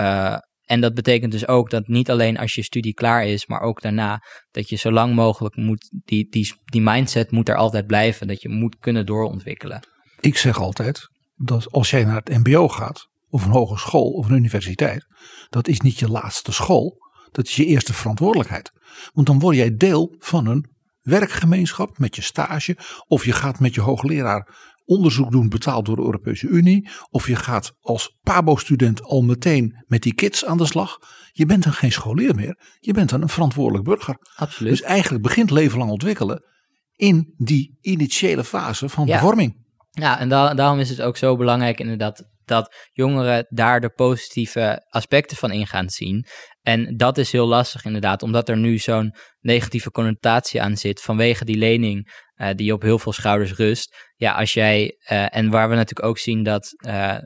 uh, 0.00 0.36
en 0.72 0.80
dat 0.80 0.94
betekent 0.94 1.32
dus 1.32 1.48
ook 1.48 1.70
dat 1.70 1.86
niet 1.86 2.10
alleen 2.10 2.38
als 2.38 2.54
je 2.54 2.62
studie 2.62 2.94
klaar 2.94 3.26
is, 3.26 3.46
maar 3.46 3.60
ook 3.60 3.82
daarna, 3.82 4.22
dat 4.50 4.68
je 4.68 4.76
zo 4.76 4.92
lang 4.92 5.14
mogelijk 5.14 5.56
moet, 5.56 5.90
die, 6.04 6.28
die, 6.30 6.54
die 6.64 6.80
mindset 6.80 7.30
moet 7.30 7.48
er 7.48 7.56
altijd 7.56 7.86
blijven. 7.86 8.26
Dat 8.26 8.42
je 8.42 8.48
moet 8.48 8.76
kunnen 8.78 9.06
doorontwikkelen. 9.06 9.80
Ik 10.20 10.36
zeg 10.36 10.60
altijd 10.60 11.08
dat 11.34 11.70
als 11.70 11.90
jij 11.90 12.04
naar 12.04 12.22
het 12.24 12.28
MBO 12.28 12.68
gaat, 12.68 13.08
of 13.28 13.44
een 13.44 13.50
hogeschool 13.50 14.10
of 14.10 14.28
een 14.28 14.36
universiteit, 14.36 15.06
dat 15.48 15.68
is 15.68 15.80
niet 15.80 15.98
je 15.98 16.08
laatste 16.08 16.52
school. 16.52 16.96
Dat 17.30 17.46
is 17.46 17.56
je 17.56 17.64
eerste 17.64 17.92
verantwoordelijkheid. 17.92 18.70
Want 19.12 19.26
dan 19.26 19.38
word 19.38 19.56
jij 19.56 19.76
deel 19.76 20.14
van 20.18 20.46
een 20.46 20.70
werkgemeenschap 21.02 21.98
met 21.98 22.16
je 22.16 22.22
stage. 22.22 22.76
Of 23.06 23.24
je 23.24 23.32
gaat 23.32 23.60
met 23.60 23.74
je 23.74 23.80
hoogleraar 23.80 24.70
onderzoek 24.84 25.30
doen 25.30 25.48
betaald 25.48 25.86
door 25.86 25.96
de 25.96 26.02
Europese 26.02 26.46
Unie. 26.46 26.88
Of 27.10 27.26
je 27.26 27.36
gaat 27.36 27.72
als 27.80 28.18
PABO-student 28.22 29.02
al 29.02 29.22
meteen 29.22 29.84
met 29.86 30.02
die 30.02 30.14
kids 30.14 30.44
aan 30.44 30.58
de 30.58 30.66
slag. 30.66 30.98
Je 31.32 31.46
bent 31.46 31.62
dan 31.62 31.72
geen 31.72 31.92
scholier 31.92 32.34
meer. 32.34 32.58
Je 32.80 32.92
bent 32.92 33.10
dan 33.10 33.22
een 33.22 33.28
verantwoordelijk 33.28 33.84
burger. 33.84 34.16
Absoluut. 34.36 34.70
Dus 34.72 34.82
eigenlijk 34.82 35.22
begint 35.22 35.50
leven 35.50 35.78
lang 35.78 35.90
ontwikkelen 35.90 36.42
in 36.96 37.34
die 37.36 37.78
initiële 37.80 38.44
fase 38.44 38.88
van 38.88 39.06
ja. 39.06 39.20
vorming. 39.20 39.60
Ja, 39.90 40.18
en 40.18 40.28
da 40.28 40.54
daarom 40.54 40.78
is 40.78 40.88
het 40.88 41.02
ook 41.02 41.16
zo 41.16 41.36
belangrijk 41.36 41.80
inderdaad 41.80 42.24
dat 42.52 42.88
jongeren 42.92 43.46
daar 43.48 43.80
de 43.80 43.90
positieve 43.90 44.86
aspecten 44.88 45.36
van 45.36 45.52
in 45.52 45.66
gaan 45.66 45.90
zien. 45.90 46.26
En 46.62 46.96
dat 46.96 47.18
is 47.18 47.32
heel 47.32 47.46
lastig 47.46 47.84
inderdaad, 47.84 48.22
omdat 48.22 48.48
er 48.48 48.56
nu 48.56 48.78
zo'n 48.78 49.14
negatieve 49.40 49.90
connotatie 49.90 50.62
aan 50.62 50.76
zit 50.76 51.00
vanwege 51.00 51.44
die 51.44 51.56
lening 51.56 52.10
uh, 52.36 52.48
die 52.54 52.72
op 52.72 52.82
heel 52.82 52.98
veel 52.98 53.12
schouders 53.12 53.54
rust. 53.54 54.10
Ja, 54.16 54.32
als 54.32 54.52
jij, 54.52 54.96
uh, 55.10 55.36
en 55.36 55.50
waar 55.50 55.68
we 55.68 55.74
natuurlijk 55.74 56.08
ook 56.08 56.18
zien 56.18 56.42
dat, 56.42 56.68
uh, 56.86 57.18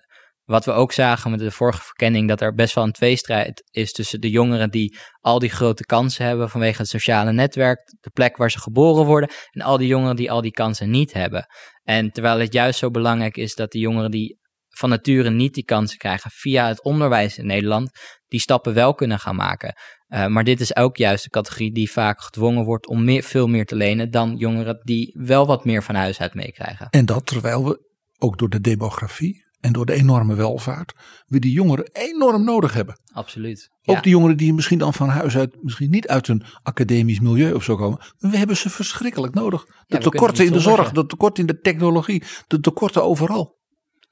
wat 0.44 0.64
we 0.64 0.72
ook 0.72 0.92
zagen 0.92 1.30
met 1.30 1.40
de 1.40 1.50
vorige 1.50 1.82
verkenning, 1.82 2.28
dat 2.28 2.40
er 2.40 2.54
best 2.54 2.74
wel 2.74 2.84
een 2.84 2.92
tweestrijd 2.92 3.68
is 3.70 3.92
tussen 3.92 4.20
de 4.20 4.30
jongeren 4.30 4.70
die 4.70 4.96
al 5.20 5.38
die 5.38 5.50
grote 5.50 5.84
kansen 5.84 6.24
hebben 6.24 6.50
vanwege 6.50 6.80
het 6.80 6.88
sociale 6.88 7.32
netwerk, 7.32 7.78
de 8.00 8.10
plek 8.10 8.36
waar 8.36 8.50
ze 8.50 8.58
geboren 8.58 9.04
worden, 9.04 9.30
en 9.50 9.60
al 9.60 9.78
die 9.78 9.88
jongeren 9.88 10.16
die 10.16 10.30
al 10.30 10.40
die 10.40 10.50
kansen 10.50 10.90
niet 10.90 11.12
hebben. 11.12 11.46
En 11.82 12.10
terwijl 12.10 12.38
het 12.38 12.52
juist 12.52 12.78
zo 12.78 12.90
belangrijk 12.90 13.36
is 13.36 13.54
dat 13.54 13.72
de 13.72 13.78
jongeren 13.78 14.10
die 14.10 14.38
van 14.78 14.88
nature 14.88 15.30
niet 15.30 15.54
die 15.54 15.64
kansen 15.64 15.98
krijgen 15.98 16.30
via 16.30 16.68
het 16.68 16.82
onderwijs 16.82 17.38
in 17.38 17.46
Nederland, 17.46 17.90
die 18.28 18.40
stappen 18.40 18.74
wel 18.74 18.94
kunnen 18.94 19.18
gaan 19.18 19.36
maken. 19.36 19.74
Uh, 20.08 20.26
maar 20.26 20.44
dit 20.44 20.60
is 20.60 20.76
ook 20.76 20.96
juist 20.96 21.24
de 21.24 21.30
categorie 21.30 21.72
die 21.72 21.90
vaak 21.90 22.20
gedwongen 22.20 22.64
wordt 22.64 22.86
om 22.86 23.04
meer, 23.04 23.22
veel 23.22 23.46
meer 23.46 23.66
te 23.66 23.76
lenen 23.76 24.10
dan 24.10 24.36
jongeren 24.36 24.80
die 24.82 25.16
wel 25.18 25.46
wat 25.46 25.64
meer 25.64 25.82
van 25.82 25.94
huis 25.94 26.20
uit 26.20 26.34
meekrijgen. 26.34 26.88
En 26.90 27.06
dat 27.06 27.26
terwijl 27.26 27.64
we 27.64 27.84
ook 28.18 28.38
door 28.38 28.48
de 28.48 28.60
demografie 28.60 29.44
en 29.60 29.72
door 29.72 29.86
de 29.86 29.92
enorme 29.92 30.34
welvaart 30.34 30.92
we 31.26 31.38
die 31.38 31.52
jongeren 31.52 31.90
enorm 31.92 32.44
nodig 32.44 32.72
hebben. 32.72 33.00
Absoluut. 33.12 33.68
Ook 33.84 33.94
ja. 33.94 34.00
die 34.00 34.10
jongeren 34.10 34.36
die 34.36 34.54
misschien 34.54 34.78
dan 34.78 34.94
van 34.94 35.08
huis 35.08 35.36
uit, 35.36 35.56
misschien 35.62 35.90
niet 35.90 36.08
uit 36.08 36.28
een 36.28 36.44
academisch 36.62 37.20
milieu 37.20 37.52
of 37.52 37.64
zo 37.64 37.76
komen. 37.76 37.98
We 38.18 38.36
hebben 38.36 38.56
ze 38.56 38.70
verschrikkelijk 38.70 39.34
nodig. 39.34 39.64
De 39.64 39.72
ja, 39.86 39.98
tekorten 39.98 40.44
in 40.44 40.52
de 40.52 40.60
zorg, 40.60 40.92
de 40.92 41.06
tekorten 41.06 41.46
in 41.46 41.54
de 41.54 41.60
technologie, 41.60 42.22
de 42.46 42.60
tekorten 42.60 43.04
overal. 43.04 43.56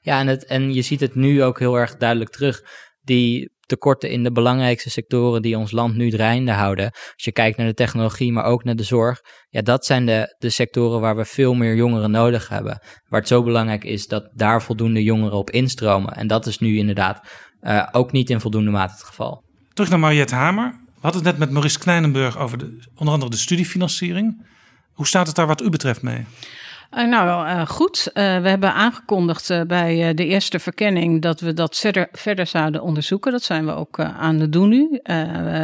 Ja, 0.05 0.19
en, 0.19 0.27
het, 0.27 0.45
en 0.45 0.73
je 0.73 0.81
ziet 0.81 0.99
het 0.99 1.15
nu 1.15 1.43
ook 1.43 1.59
heel 1.59 1.75
erg 1.75 1.97
duidelijk 1.97 2.29
terug. 2.29 2.61
Die 3.01 3.53
tekorten 3.65 4.09
in 4.09 4.23
de 4.23 4.31
belangrijkste 4.31 4.89
sectoren 4.89 5.41
die 5.41 5.57
ons 5.57 5.71
land 5.71 5.95
nu 5.95 6.09
draaiende 6.09 6.51
houden. 6.51 6.91
Als 6.91 7.23
je 7.23 7.31
kijkt 7.31 7.57
naar 7.57 7.67
de 7.67 7.73
technologie, 7.73 8.31
maar 8.31 8.43
ook 8.43 8.63
naar 8.63 8.75
de 8.75 8.83
zorg. 8.83 9.21
Ja, 9.49 9.61
dat 9.61 9.85
zijn 9.85 10.05
de, 10.05 10.35
de 10.37 10.49
sectoren 10.49 11.01
waar 11.01 11.15
we 11.15 11.25
veel 11.25 11.53
meer 11.53 11.75
jongeren 11.75 12.11
nodig 12.11 12.49
hebben. 12.49 12.81
Waar 13.07 13.19
het 13.19 13.29
zo 13.29 13.43
belangrijk 13.43 13.83
is 13.83 14.07
dat 14.07 14.29
daar 14.33 14.61
voldoende 14.61 15.03
jongeren 15.03 15.37
op 15.37 15.49
instromen. 15.49 16.13
En 16.13 16.27
dat 16.27 16.45
is 16.45 16.59
nu 16.59 16.77
inderdaad 16.77 17.27
uh, 17.61 17.87
ook 17.91 18.11
niet 18.11 18.29
in 18.29 18.39
voldoende 18.39 18.71
mate 18.71 18.93
het 18.93 19.03
geval. 19.03 19.43
Terug 19.73 19.89
naar 19.89 19.99
Mariette 19.99 20.35
Hamer. 20.35 20.83
We 20.85 21.01
hadden 21.01 21.21
het 21.21 21.29
net 21.31 21.39
met 21.39 21.51
Maurice 21.51 21.79
Kleinenburg 21.79 22.37
over 22.37 22.57
de, 22.57 22.87
onder 22.95 23.13
andere 23.13 23.31
de 23.31 23.37
studiefinanciering. 23.37 24.45
Hoe 24.93 25.07
staat 25.07 25.27
het 25.27 25.35
daar 25.35 25.47
wat 25.47 25.61
u 25.61 25.69
betreft 25.69 26.01
mee? 26.01 26.25
Uh, 26.93 27.07
nou, 27.07 27.47
uh, 27.47 27.65
goed. 27.67 28.07
Uh, 28.07 28.13
we 28.13 28.49
hebben 28.49 28.73
aangekondigd 28.73 29.67
bij 29.67 30.13
de 30.13 30.25
eerste 30.25 30.59
verkenning 30.59 31.21
dat 31.21 31.39
we 31.39 31.53
dat 31.53 31.77
verder, 31.77 32.07
verder 32.11 32.47
zouden 32.47 32.81
onderzoeken. 32.81 33.31
Dat 33.31 33.43
zijn 33.43 33.65
we 33.65 33.71
ook 33.71 33.99
aan 33.99 34.39
het 34.39 34.51
doen 34.51 34.69
nu. 34.69 34.99
we 35.03 35.11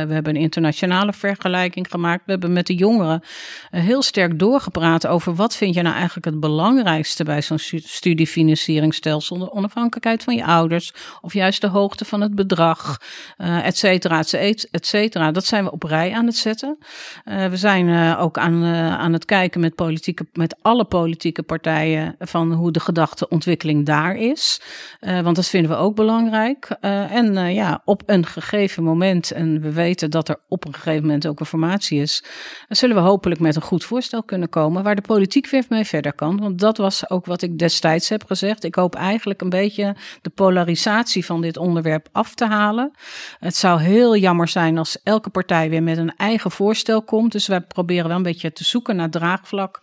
hebben 0.10 0.36
een 0.36 0.42
internationale 0.42 1.14
vergelijking 1.14 1.88
gemaakt. 1.90 2.22
We 2.26 2.32
hebben 2.32 2.54
met 2.54 2.68
de 2.68 2.76
jongeren 2.76 3.22
heel 3.70 4.02
sterk 4.02 4.40
doorgepraat 4.40 5.08
over 5.08 5.36
wat 5.36 5.56
vind 5.56 5.76
je 5.76 5.82
nou 5.82 5.96
eigenlijk 5.96 6.26
het 6.26 6.40
belangrijkste 6.40 7.24
bij 7.24 7.42
zo'n 7.42 7.60
studiefinancieringsstelsel. 7.60 9.38
De 9.38 9.52
onafhankelijkheid 9.52 10.24
van 10.24 10.36
je 10.36 10.46
ouders 10.46 10.94
of 11.22 11.34
juist 11.34 11.62
de 11.62 11.68
hoogte 11.68 12.06
van 12.06 12.22
het 12.22 12.36
bedrag, 12.36 13.02
et 13.38 13.78
cetera, 13.78 14.24
et 14.72 14.86
cetera. 14.86 15.32
Dat 15.32 15.46
zijn 15.46 15.64
we 15.64 15.72
op 15.72 15.84
rij 15.84 16.14
aan 16.14 16.26
het 16.26 16.38
zetten. 16.38 16.78
we 17.24 17.58
zijn 17.58 18.18
ook 18.18 18.38
aan, 18.38 18.64
aan 18.76 19.14
het 19.14 19.26
kijken 19.26 19.62
met 19.62 19.76
politieke, 19.76 20.26
met 20.34 20.56
alle 20.62 20.84
politieke 20.84 21.10
politieke 21.12 21.44
partijen 21.44 22.16
van 22.20 22.54
hoe 22.54 22.72
de 22.72 22.80
gedachteontwikkeling 22.80 23.86
daar 23.86 24.16
is. 24.16 24.62
Uh, 25.02 25.22
want 25.22 25.36
dat 25.36 25.48
vinden 25.48 25.72
we 25.72 25.78
ook 25.78 25.96
belangrijk. 25.96 26.68
Uh, 26.82 27.16
en 27.16 27.36
uh, 27.36 27.54
ja, 27.54 27.82
op 27.86 28.04
een 28.06 28.26
gegeven 28.26 28.84
moment, 28.84 29.32
en 29.32 29.62
we 29.62 29.72
weten 29.72 30.12
dat 30.12 30.30
er 30.30 30.38
op 30.48 30.66
een 30.66 30.74
gegeven 30.74 31.02
moment 31.02 31.28
ook 31.28 31.40
een 31.40 31.46
formatie 31.46 32.02
is, 32.02 32.24
zullen 32.70 32.96
we 32.96 33.02
hopelijk 33.02 33.40
met 33.40 33.56
een 33.56 33.62
goed 33.62 33.84
voorstel 33.84 34.24
kunnen 34.24 34.50
komen 34.50 34.84
waar 34.84 34.96
de 34.96 35.02
politiek 35.02 35.50
weer 35.50 35.66
mee 35.70 35.86
verder 35.86 36.14
kan. 36.14 36.40
Want 36.40 36.60
dat 36.60 36.78
was 36.78 37.10
ook 37.10 37.26
wat 37.26 37.42
ik 37.42 37.58
destijds 37.60 38.10
heb 38.10 38.24
gezegd. 38.26 38.64
Ik 38.64 38.76
hoop 38.76 38.96
eigenlijk 38.96 39.42
een 39.42 39.50
beetje 39.50 39.96
de 40.22 40.30
polarisatie 40.30 41.26
van 41.26 41.42
dit 41.42 41.58
onderwerp 41.58 42.08
af 42.12 42.36
te 42.36 42.46
halen. 42.46 42.92
Het 43.40 43.56
zou 43.56 43.82
heel 43.82 44.16
jammer 44.16 44.48
zijn 44.48 44.78
als 44.78 44.98
elke 45.04 45.30
partij 45.30 45.70
weer 45.70 45.84
met 45.84 45.98
een 45.98 46.16
eigen 46.16 46.52
voorstel 46.52 47.02
komt. 47.04 47.32
Dus 47.32 47.48
wij 47.48 47.62
proberen 47.62 48.08
wel 48.08 48.18
een 48.18 48.24
beetje 48.24 48.54
te 48.54 48.64
zoeken 48.64 48.96
naar 48.96 49.10
draagvlak 49.10 49.80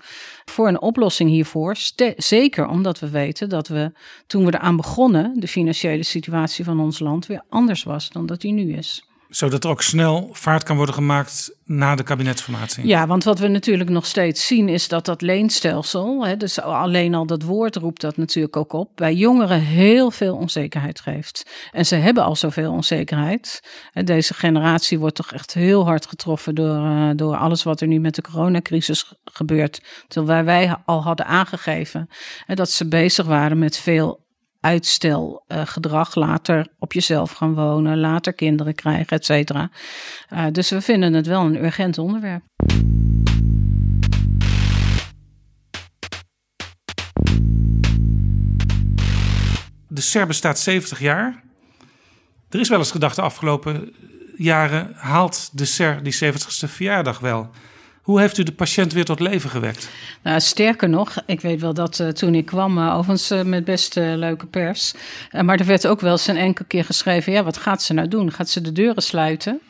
voor 0.50 0.68
een 0.68 0.80
oplossing 0.80 1.30
hiervoor. 1.30 1.76
Zeker 2.16 2.68
omdat 2.68 2.98
we 2.98 3.10
weten 3.10 3.48
dat 3.48 3.68
we 3.68 3.92
toen 4.26 4.44
we 4.44 4.54
eraan 4.54 4.76
begonnen, 4.76 5.40
de 5.40 5.48
financiële 5.48 6.02
situatie 6.02 6.64
van 6.64 6.80
ons 6.80 6.98
land 6.98 7.26
weer 7.26 7.42
anders 7.48 7.82
was 7.82 8.10
dan 8.10 8.26
dat 8.26 8.40
die 8.40 8.52
nu 8.52 8.72
is. 8.72 9.07
Zodat 9.28 9.64
er 9.64 9.70
ook 9.70 9.82
snel 9.82 10.28
vaart 10.32 10.62
kan 10.62 10.76
worden 10.76 10.94
gemaakt 10.94 11.56
na 11.64 11.94
de 11.94 12.02
kabinetsformatie. 12.02 12.86
Ja, 12.86 13.06
want 13.06 13.24
wat 13.24 13.38
we 13.38 13.48
natuurlijk 13.48 13.90
nog 13.90 14.06
steeds 14.06 14.46
zien 14.46 14.68
is 14.68 14.88
dat 14.88 15.04
dat 15.04 15.22
leenstelsel, 15.22 16.26
hè, 16.26 16.36
dus 16.36 16.60
alleen 16.60 17.14
al 17.14 17.26
dat 17.26 17.42
woord 17.42 17.76
roept 17.76 18.00
dat 18.00 18.16
natuurlijk 18.16 18.56
ook 18.56 18.72
op, 18.72 18.90
bij 18.94 19.14
jongeren 19.14 19.60
heel 19.60 20.10
veel 20.10 20.36
onzekerheid 20.36 21.00
geeft. 21.00 21.50
En 21.72 21.86
ze 21.86 21.94
hebben 21.94 22.24
al 22.24 22.36
zoveel 22.36 22.72
onzekerheid. 22.72 23.60
Deze 24.04 24.34
generatie 24.34 24.98
wordt 24.98 25.14
toch 25.14 25.32
echt 25.32 25.54
heel 25.54 25.84
hard 25.84 26.06
getroffen 26.06 26.54
door, 26.54 26.76
uh, 26.76 27.10
door 27.14 27.36
alles 27.36 27.62
wat 27.62 27.80
er 27.80 27.86
nu 27.86 27.98
met 27.98 28.14
de 28.14 28.22
coronacrisis 28.22 29.12
gebeurt. 29.24 29.80
Terwijl 30.08 30.44
wij 30.44 30.76
al 30.84 31.02
hadden 31.02 31.26
aangegeven 31.26 32.08
hè, 32.46 32.54
dat 32.54 32.70
ze 32.70 32.88
bezig 32.88 33.26
waren 33.26 33.58
met 33.58 33.78
veel 33.78 34.26
uitstelgedrag, 34.60 36.14
later 36.14 36.66
op 36.78 36.92
jezelf 36.92 37.32
gaan 37.32 37.54
wonen, 37.54 37.98
later 37.98 38.32
kinderen 38.32 38.74
krijgen, 38.74 39.16
et 39.16 39.24
cetera. 39.24 39.70
Uh, 40.32 40.46
dus 40.52 40.70
we 40.70 40.80
vinden 40.80 41.12
het 41.12 41.26
wel 41.26 41.44
een 41.44 41.64
urgent 41.64 41.98
onderwerp. 41.98 42.42
De 49.88 50.00
SER 50.00 50.26
bestaat 50.26 50.58
70 50.58 51.00
jaar. 51.00 51.42
Er 52.50 52.60
is 52.60 52.68
wel 52.68 52.78
eens 52.78 52.90
gedacht 52.90 53.16
de 53.16 53.22
afgelopen 53.22 53.94
jaren 54.36 54.92
haalt 54.94 55.50
de 55.52 55.64
SER 55.64 56.02
die 56.02 56.14
70ste 56.24 56.68
verjaardag 56.68 57.18
wel. 57.18 57.50
Hoe 58.08 58.20
heeft 58.20 58.38
u 58.38 58.42
de 58.42 58.52
patiënt 58.52 58.92
weer 58.92 59.04
tot 59.04 59.20
leven 59.20 59.50
gewekt? 59.50 59.88
Nou, 60.22 60.40
sterker 60.40 60.88
nog, 60.88 61.14
ik 61.26 61.40
weet 61.40 61.60
wel 61.60 61.74
dat 61.74 61.98
uh, 61.98 62.08
toen 62.08 62.34
ik 62.34 62.46
kwam, 62.46 62.78
uh, 62.78 62.94
overigens 62.94 63.30
uh, 63.30 63.42
met 63.42 63.64
best 63.64 63.94
leuke 63.94 64.46
pers. 64.46 64.94
maar 65.40 65.58
er 65.58 65.66
werd 65.66 65.86
ook 65.86 66.00
wel 66.00 66.12
eens 66.12 66.26
een 66.26 66.36
enkele 66.36 66.68
keer 66.68 66.84
geschreven: 66.84 67.32
ja, 67.32 67.44
wat 67.44 67.56
gaat 67.56 67.82
ze 67.82 67.92
nou 67.92 68.08
doen? 68.08 68.32
Gaat 68.32 68.48
ze 68.48 68.60
de 68.60 68.72
deuren 68.72 69.02
sluiten? 69.02 69.60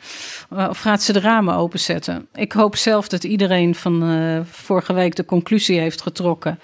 of 0.49 0.79
gaat 0.79 1.03
ze 1.03 1.13
de 1.13 1.19
ramen 1.19 1.55
openzetten? 1.55 2.27
Ik 2.33 2.51
hoop 2.51 2.75
zelf 2.75 3.07
dat 3.07 3.23
iedereen 3.23 3.75
van 3.75 4.45
vorige 4.51 4.93
week 4.93 5.15
de 5.15 5.25
conclusie 5.25 5.79
heeft 5.79 6.01
getrokken 6.01 6.59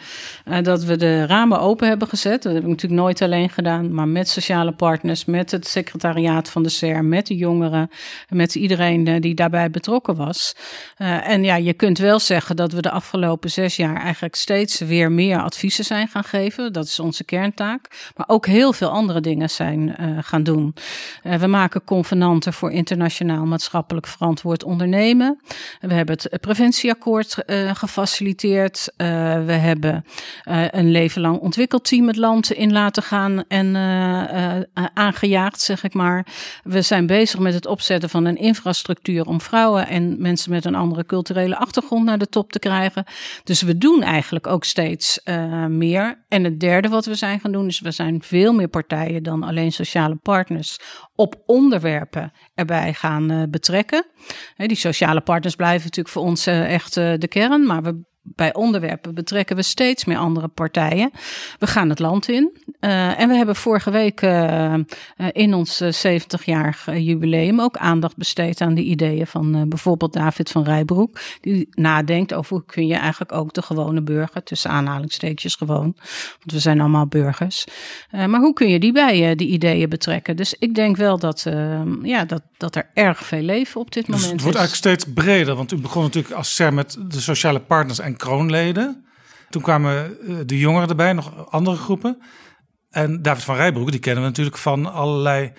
dat 0.62 0.84
we 0.84 0.98
de 0.98 1.26
ramen 1.26 1.60
open 1.60 1.88
hebben 1.88 2.08
gezet. 2.08 2.44
Dat 2.44 2.54
heb 2.54 2.62
ik 2.62 2.70
natuurlijk 2.70 3.02
nooit 3.02 3.22
alleen 3.22 3.50
gedaan, 3.50 3.94
maar 3.94 4.08
met 4.08 4.30
sociale 4.30 4.72
partners, 4.72 5.26
met 5.26 5.52
het 5.52 5.68
secretariaat 5.68 6.50
van 6.50 6.64
de 6.64 6.70
SER, 6.70 7.06
met 7.06 7.28
de 7.28 7.36
jongeren, 7.36 7.90
met 8.30 8.56
iedereen 8.56 9.22
die 9.22 9.36
daarbij 9.36 9.70
betrokken 9.70 10.16
was. 10.16 10.56
en 10.98 11.44
ja, 11.44 11.64
je 11.66 11.74
kunt 11.74 11.98
wel 11.98 12.20
zeggen 12.20 12.56
dat 12.56 12.72
we 12.72 12.82
de 12.82 12.92
afgelopen 12.92 13.52
zes 13.52 13.76
jaar 13.76 14.02
eigenlijk 14.02 14.36
steeds 14.36 14.80
weer 14.80 15.12
meer 15.12 15.42
adviezen 15.42 15.84
zijn 15.84 16.08
gaan 16.08 16.24
geven. 16.24 16.74
Dat 16.74 16.86
is 16.86 17.00
onze 17.00 17.24
kerntaak. 17.24 18.12
Maar 18.16 18.28
ook 18.30 18.46
heel 18.46 18.74
veel 18.74 18.90
andere 18.90 19.22
dingen 19.22 19.50
zijn 19.50 19.96
uh, 20.00 20.18
gaan 20.22 20.44
doen. 20.44 20.76
Uh, 21.24 21.36
we 21.36 21.48
maken 21.48 21.84
convenanten 21.84 22.54
voor 22.54 22.72
internationaal 22.72 23.46
maatschappelijk 23.46 24.08
verantwoord 24.08 24.64
ondernemen. 24.64 25.40
We 25.80 25.94
hebben 25.94 26.18
het 26.22 26.42
preventieakkoord 26.42 27.38
uh, 27.46 27.76
gefaciliteerd. 27.76 28.94
we 28.98 29.54
hebben 29.54 30.06
een 30.72 30.92
leven 30.92 31.22
lang 31.22 31.40
ontwikkelteam 31.40 32.08
het 32.08 32.16
land 32.16 32.52
in 32.52 32.72
laten 32.72 33.04
gaan 33.04 33.44
en 33.48 33.76
aangejaagd, 34.94 35.62
zeg 35.62 35.84
ik 35.84 35.94
maar. 35.94 36.26
We 36.64 36.82
zijn 36.82 37.06
bezig 37.06 37.40
met 37.40 37.54
het 37.54 37.66
opzetten 37.66 38.10
van 38.10 38.26
een 38.26 38.38
infrastructuur 38.38 39.26
om 39.26 39.42
vrouwen 39.42 39.88
en 39.88 40.22
mensen 40.22 40.52
met 40.52 40.66
een 40.66 40.76
andere 40.76 41.06
culturele 41.06 41.55
achtergrond 41.58 42.06
naar 42.06 42.18
de 42.18 42.28
top 42.28 42.52
te 42.52 42.60
krijgen. 42.60 43.06
Dus 43.44 43.62
we 43.62 43.78
doen 43.78 44.02
eigenlijk 44.04 44.48
ook 44.48 44.64
steeds 44.64 45.22
uh, 45.24 45.66
meer. 45.66 46.26
En 46.28 46.44
het 46.44 46.60
derde 46.60 46.88
wat 46.88 47.06
we 47.06 47.16
zijn 47.16 47.40
gaan 47.40 47.52
doen 47.52 47.68
is 47.68 47.80
we 47.80 47.92
zijn 47.92 48.22
veel 48.22 48.54
meer 48.54 48.68
partijen 48.68 49.24
dan 49.24 49.44
alleen 49.44 49.72
sociale 49.72 50.16
partners 50.16 50.80
op 51.16 51.42
onderwerpen 51.46 52.32
erbij 52.54 52.94
gaan 52.94 53.32
uh, 53.32 53.44
betrekken. 53.50 54.06
die 54.58 54.76
sociale 54.76 55.22
partners 55.22 55.56
blijven 55.56 55.84
natuurlijk 55.84 56.16
voor 56.16 56.24
ons 56.24 56.48
uh, 56.48 56.74
echt 56.74 56.94
de 56.94 57.28
kern, 57.30 57.66
maar 57.66 57.84
we 57.84 58.14
bij 58.36 58.54
onderwerpen 58.54 59.14
betrekken 59.14 59.56
we 59.56 59.62
steeds 59.62 60.06
meer 60.06 60.18
andere 60.18 60.48
partijen. 60.48 61.12
We 61.60 61.68
gaan 61.68 61.90
het 61.90 62.00
land 62.00 62.30
in. 62.30 62.52
Uh, 62.80 63.20
en 63.20 63.30
we 63.30 63.36
hebben 63.36 63.56
vorige 63.56 63.92
week 63.92 64.22
uh, 64.22 64.74
in 65.32 65.54
ons 65.54 65.84
70-jarig 65.84 66.86
jubileum 66.86 67.62
ook 67.62 67.78
aandacht 67.78 68.18
besteed 68.18 68.62
aan 68.62 68.74
de 68.74 68.82
ideeën 68.82 69.28
van 69.28 69.70
bijvoorbeeld 69.70 70.14
David 70.14 70.50
van 70.52 70.64
Rijbroek. 70.64 71.20
Die 71.42 71.68
nadenkt 71.72 72.34
over 72.34 72.56
hoe 72.56 72.66
kun 72.66 72.88
je 72.88 72.96
eigenlijk 72.96 73.32
ook 73.32 73.54
de 73.54 73.62
gewone 73.62 74.02
burger, 74.02 74.44
tussen 74.44 74.70
aanhalingstekens 74.70 75.56
gewoon, 75.56 75.96
want 76.40 76.52
we 76.52 76.60
zijn 76.60 76.80
allemaal 76.80 77.08
burgers. 77.08 77.66
maar 78.12 78.40
hoe 78.40 78.54
kun 78.54 78.70
je 78.70 78.80
die 78.80 78.92
bij 78.92 79.36
die 79.36 79.48
ideeën 79.48 79.90
betrekken? 79.90 80.36
Dus 80.36 80.56
ik 80.60 80.76
denk 80.76 80.98
wel 80.98 81.20
dat, 81.20 81.46
ja, 82.02 82.26
dat, 82.26 82.42
dat 82.58 82.76
er 82.76 82.90
erg 82.94 83.26
veel 83.26 83.42
leven 83.42 83.82
op 83.82 83.92
dit 83.92 84.06
dus 84.06 84.16
moment 84.16 84.32
het 84.32 84.42
wordt 84.42 84.58
is. 84.58 84.62
eigenlijk 84.64 84.98
steeds 85.00 85.14
breder, 85.14 85.56
want 85.56 85.72
u 85.72 85.78
begon 85.78 86.04
natuurlijk 86.04 86.34
als 86.34 86.56
SER 86.56 86.74
met 86.74 86.98
de 87.08 87.22
sociale 87.22 87.60
partners 87.60 88.00
en 88.00 88.15
kroonleden. 88.18 89.06
Toen 89.50 89.62
kwamen 89.62 90.18
de 90.48 90.60
jongeren 90.60 90.90
erbij, 90.90 91.14
nog 91.14 91.52
andere 91.52 91.76
groepen. 91.78 92.22
En 92.90 93.22
David 93.22 93.44
van 93.44 93.56
Rijbroek, 93.56 93.92
die 93.92 94.00
kennen 94.00 94.24
we 94.24 94.30
natuurlijk 94.30 94.58
van 94.58 94.94
allerlei 94.94 95.54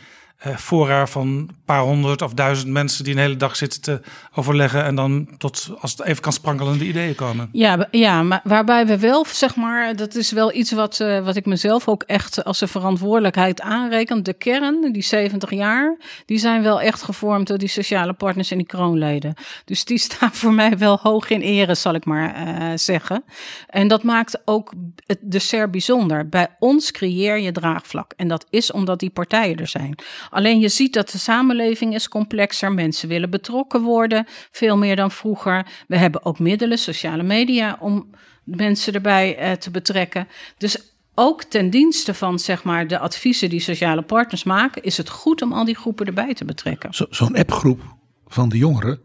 fora 0.57 1.07
van 1.07 1.27
een 1.27 1.51
paar 1.65 1.83
honderd 1.83 2.23
of 2.23 2.35
duizend 2.35 2.69
mensen 2.69 3.05
die 3.05 3.15
een 3.15 3.21
hele 3.21 3.37
dag 3.37 3.57
zitten 3.57 3.81
te 3.81 4.01
overleggen 4.35 4.85
en 4.85 4.95
dan 4.95 5.29
tot, 5.39 5.71
als 5.81 5.91
het 5.91 6.03
even 6.03 6.23
kan 6.23 6.33
sprankelende 6.33 6.85
ideeën 6.85 7.15
komen. 7.15 7.49
Ja, 7.53 7.89
ja 7.91 8.23
maar 8.23 8.41
waarbij 8.45 8.87
we 8.87 8.99
wel, 8.99 9.25
zeg 9.29 9.57
maar, 9.57 9.97
dat 9.97 10.15
is 10.15 10.31
wel 10.31 10.55
iets 10.55 10.73
wat, 10.73 11.01
uh, 11.01 11.25
wat 11.25 11.37
ik 11.37 11.47
mezelf 11.47 11.89
ook 11.89 12.03
echt 12.03 12.45
als 12.45 12.61
een 12.61 12.69
verantwoordelijkheid 12.69 13.61
aanreken. 13.61 14.23
De 14.23 14.33
kern, 14.33 14.93
die 14.93 15.03
70 15.03 15.51
jaar, 15.51 15.97
die 16.27 16.39
zijn 16.39 16.63
wel 16.63 16.81
echt 16.81 17.03
gevormd 17.03 17.47
door 17.47 17.59
die 17.59 17.69
sociale 17.69 18.13
partners 18.13 18.51
en 18.51 18.57
die 18.57 18.67
kroonleden. 18.67 19.35
Dus 19.65 19.85
die 19.85 19.99
staan 20.07 20.33
voor 20.33 20.53
mij 20.53 20.79
wel 20.79 20.99
hoog 21.03 21.31
in 21.31 21.41
ere, 21.41 21.75
zal 21.75 21.95
ik 21.95 22.05
maar 22.05 22.47
uh, 22.47 22.73
zeggen. 22.75 23.25
En 23.69 23.89
dat 23.89 24.03
maakt 24.03 24.41
ook 24.45 24.73
het, 25.07 25.19
SER 25.29 25.71
bijzonder. 25.71 26.29
Bij 26.29 26.49
ons 26.59 26.91
creëer 26.91 27.39
je 27.39 27.53
draagvlak. 27.53 28.13
En 28.17 28.29
dat 28.29 28.47
is 28.51 28.73
omdat 28.73 28.99
die 28.99 29.11
partijen 29.11 29.57
er 29.57 29.67
zijn. 29.67 29.95
Alleen 30.37 30.61
je 30.61 30.69
ziet 30.69 30.93
dat 30.93 31.11
de 31.11 31.19
samenleving 31.19 31.95
is 31.95 32.09
complexer. 32.09 32.73
Mensen 32.73 33.09
willen 33.09 33.31
betrokken 33.31 33.83
worden, 33.83 34.27
veel 34.51 34.77
meer 34.77 34.97
dan 34.97 35.11
vroeger. 35.11 35.67
We 35.89 35.97
hebben 35.97 36.25
ook 36.25 36.39
middelen, 36.39 36.79
sociale 36.79 37.23
media, 37.23 37.77
om 37.81 38.11
mensen 38.45 38.93
erbij 38.93 39.39
uh, 39.41 39.53
te 39.53 39.71
betrekken. 39.71 40.29
Dus 40.59 40.95
ook 41.15 41.43
ten 41.43 41.71
dienste 41.71 42.15
van 42.15 42.39
zeg 42.39 42.65
maar, 42.65 42.87
de 42.87 42.99
adviezen 42.99 43.51
die 43.51 43.61
sociale 43.61 44.03
partners 44.03 44.45
maken, 44.45 44.83
is 44.83 44.97
het 44.97 45.09
goed 45.09 45.43
om 45.43 45.53
al 45.53 45.65
die 45.65 45.77
groepen 45.77 46.07
erbij 46.07 46.35
te 46.35 46.45
betrekken. 46.45 46.95
Zo'n 46.95 47.07
zo 47.11 47.25
appgroep 47.25 47.83
van 48.27 48.49
de 48.49 48.59
jongeren, 48.59 49.01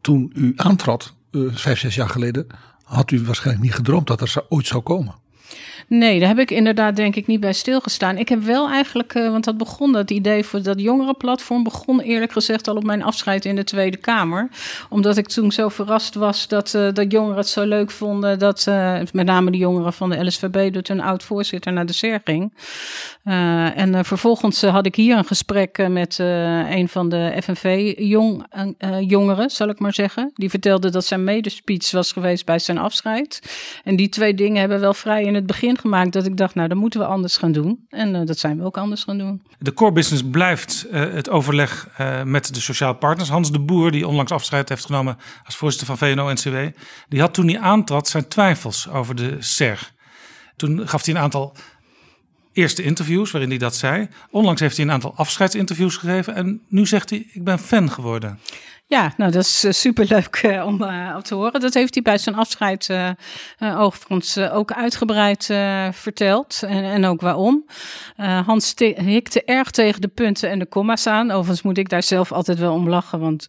toen 0.00 0.32
u 0.34 0.52
aantrad, 0.56 1.14
uh, 1.30 1.54
vijf, 1.54 1.78
zes 1.78 1.94
jaar 1.94 2.08
geleden, 2.08 2.46
had 2.84 3.10
u 3.10 3.24
waarschijnlijk 3.24 3.64
niet 3.64 3.74
gedroomd 3.74 4.06
dat 4.06 4.20
er 4.20 4.44
ooit 4.48 4.66
zou 4.66 4.82
komen. 4.82 5.14
Nee, 5.88 6.18
daar 6.18 6.28
heb 6.28 6.38
ik 6.38 6.50
inderdaad 6.50 6.96
denk 6.96 7.16
ik 7.16 7.26
niet 7.26 7.40
bij 7.40 7.52
stilgestaan. 7.52 8.18
Ik 8.18 8.28
heb 8.28 8.42
wel 8.42 8.68
eigenlijk, 8.68 9.14
uh, 9.14 9.30
want 9.30 9.44
dat 9.44 9.56
begon, 9.56 9.92
dat 9.92 10.10
idee 10.10 10.44
voor 10.44 10.62
dat 10.62 10.80
jongerenplatform 10.80 11.62
begon 11.62 12.00
eerlijk 12.00 12.32
gezegd 12.32 12.68
al 12.68 12.76
op 12.76 12.84
mijn 12.84 13.02
afscheid 13.02 13.44
in 13.44 13.56
de 13.56 13.64
Tweede 13.64 13.96
Kamer. 13.96 14.48
Omdat 14.88 15.16
ik 15.16 15.28
toen 15.28 15.52
zo 15.52 15.68
verrast 15.68 16.14
was 16.14 16.48
dat, 16.48 16.74
uh, 16.74 16.88
dat 16.92 17.12
jongeren 17.12 17.36
het 17.36 17.48
zo 17.48 17.64
leuk 17.64 17.90
vonden 17.90 18.38
dat 18.38 18.66
uh, 18.68 18.98
met 19.12 19.26
name 19.26 19.50
de 19.50 19.56
jongeren 19.56 19.92
van 19.92 20.10
de 20.10 20.24
LSVB 20.24 20.72
dat 20.72 20.88
een 20.88 21.00
oud-voorzitter 21.00 21.72
naar 21.72 21.86
de 21.86 21.92
SER 21.92 22.20
ging. 22.24 22.52
en 23.24 24.04
vervolgens 24.04 24.62
had 24.62 24.86
ik 24.86 24.94
hier 24.94 25.16
een 25.16 25.24
gesprek 25.24 25.88
met 25.88 26.18
een 26.18 26.88
van 26.88 27.08
de 27.08 27.38
FNV-jongeren, 27.42 29.50
zal 29.50 29.68
ik 29.68 29.78
maar 29.78 29.94
zeggen. 29.94 30.30
Die 30.34 30.50
vertelde 30.50 30.90
dat 30.90 31.04
zijn 31.04 31.24
medespeech 31.24 31.90
was 31.90 32.12
geweest 32.12 32.44
bij 32.44 32.58
zijn 32.58 32.78
afscheid. 32.78 33.40
En 33.84 33.96
die 33.96 34.08
twee 34.08 34.34
dingen 34.34 34.60
hebben 34.60 34.80
wel 34.80 34.94
vrij 34.94 35.24
in 35.24 35.33
het 35.34 35.46
begin 35.46 35.78
gemaakt 35.78 36.12
dat 36.12 36.26
ik 36.26 36.36
dacht, 36.36 36.54
nou, 36.54 36.68
dan 36.68 36.78
moeten 36.78 37.00
we 37.00 37.06
anders 37.06 37.36
gaan 37.36 37.52
doen. 37.52 37.86
En 37.88 38.14
uh, 38.14 38.26
dat 38.26 38.38
zijn 38.38 38.58
we 38.58 38.64
ook 38.64 38.76
anders 38.76 39.04
gaan 39.04 39.18
doen. 39.18 39.42
De 39.58 39.72
core 39.72 39.92
business 39.92 40.22
blijft 40.30 40.86
uh, 40.90 41.00
het 41.12 41.30
overleg 41.30 41.88
uh, 42.00 42.22
met 42.22 42.54
de 42.54 42.60
sociale 42.60 42.94
partners. 42.94 43.28
Hans 43.28 43.52
de 43.52 43.60
Boer, 43.60 43.90
die 43.90 44.08
onlangs 44.08 44.32
afscheid 44.32 44.68
heeft 44.68 44.84
genomen 44.84 45.16
als 45.44 45.56
voorzitter 45.56 45.96
van 45.96 46.08
VNO-NCW, 46.08 46.56
die 47.08 47.20
had 47.20 47.34
toen 47.34 47.48
hij 47.48 47.58
aantrad 47.58 48.08
zijn 48.08 48.28
twijfels 48.28 48.88
over 48.88 49.14
de 49.14 49.36
SER. 49.38 49.92
Toen 50.56 50.88
gaf 50.88 51.04
hij 51.04 51.14
een 51.14 51.20
aantal 51.20 51.56
eerste 52.52 52.82
interviews 52.82 53.30
waarin 53.30 53.50
hij 53.50 53.58
dat 53.58 53.76
zei. 53.76 54.08
Onlangs 54.30 54.60
heeft 54.60 54.76
hij 54.76 54.84
een 54.84 54.92
aantal 54.92 55.14
afscheidsinterviews 55.16 55.96
gegeven 55.96 56.34
en 56.34 56.60
nu 56.68 56.86
zegt 56.86 57.10
hij, 57.10 57.26
ik 57.32 57.44
ben 57.44 57.58
fan 57.58 57.90
geworden. 57.90 58.38
Ja, 58.94 59.12
nou 59.16 59.30
dat 59.30 59.44
is 59.44 59.64
uh, 59.64 59.72
superleuk 59.72 60.42
uh, 60.42 60.66
om 60.66 60.82
uh, 60.82 61.16
te 61.16 61.34
horen. 61.34 61.60
Dat 61.60 61.74
heeft 61.74 61.94
hij 61.94 62.02
bij 62.02 62.18
zijn 62.18 62.34
afscheid 62.34 62.90
overigens 63.58 64.38
ook 64.38 64.72
uitgebreid 64.72 65.44
verteld. 65.92 66.62
En, 66.62 66.84
en, 66.84 67.04
ook 67.04 67.20
waarom. 67.20 67.66
Hans 68.46 68.74
hikte 68.76 69.44
erg 69.44 69.70
tegen 69.70 70.00
de 70.00 70.08
punten 70.08 70.50
en 70.50 70.58
de 70.58 70.68
comma's 70.68 71.06
aan. 71.06 71.30
Overigens 71.30 71.62
moet 71.62 71.78
ik 71.78 71.88
daar 71.88 72.02
zelf 72.02 72.32
altijd 72.32 72.58
wel 72.58 72.72
om 72.72 72.88
lachen, 72.88 73.20
want 73.20 73.48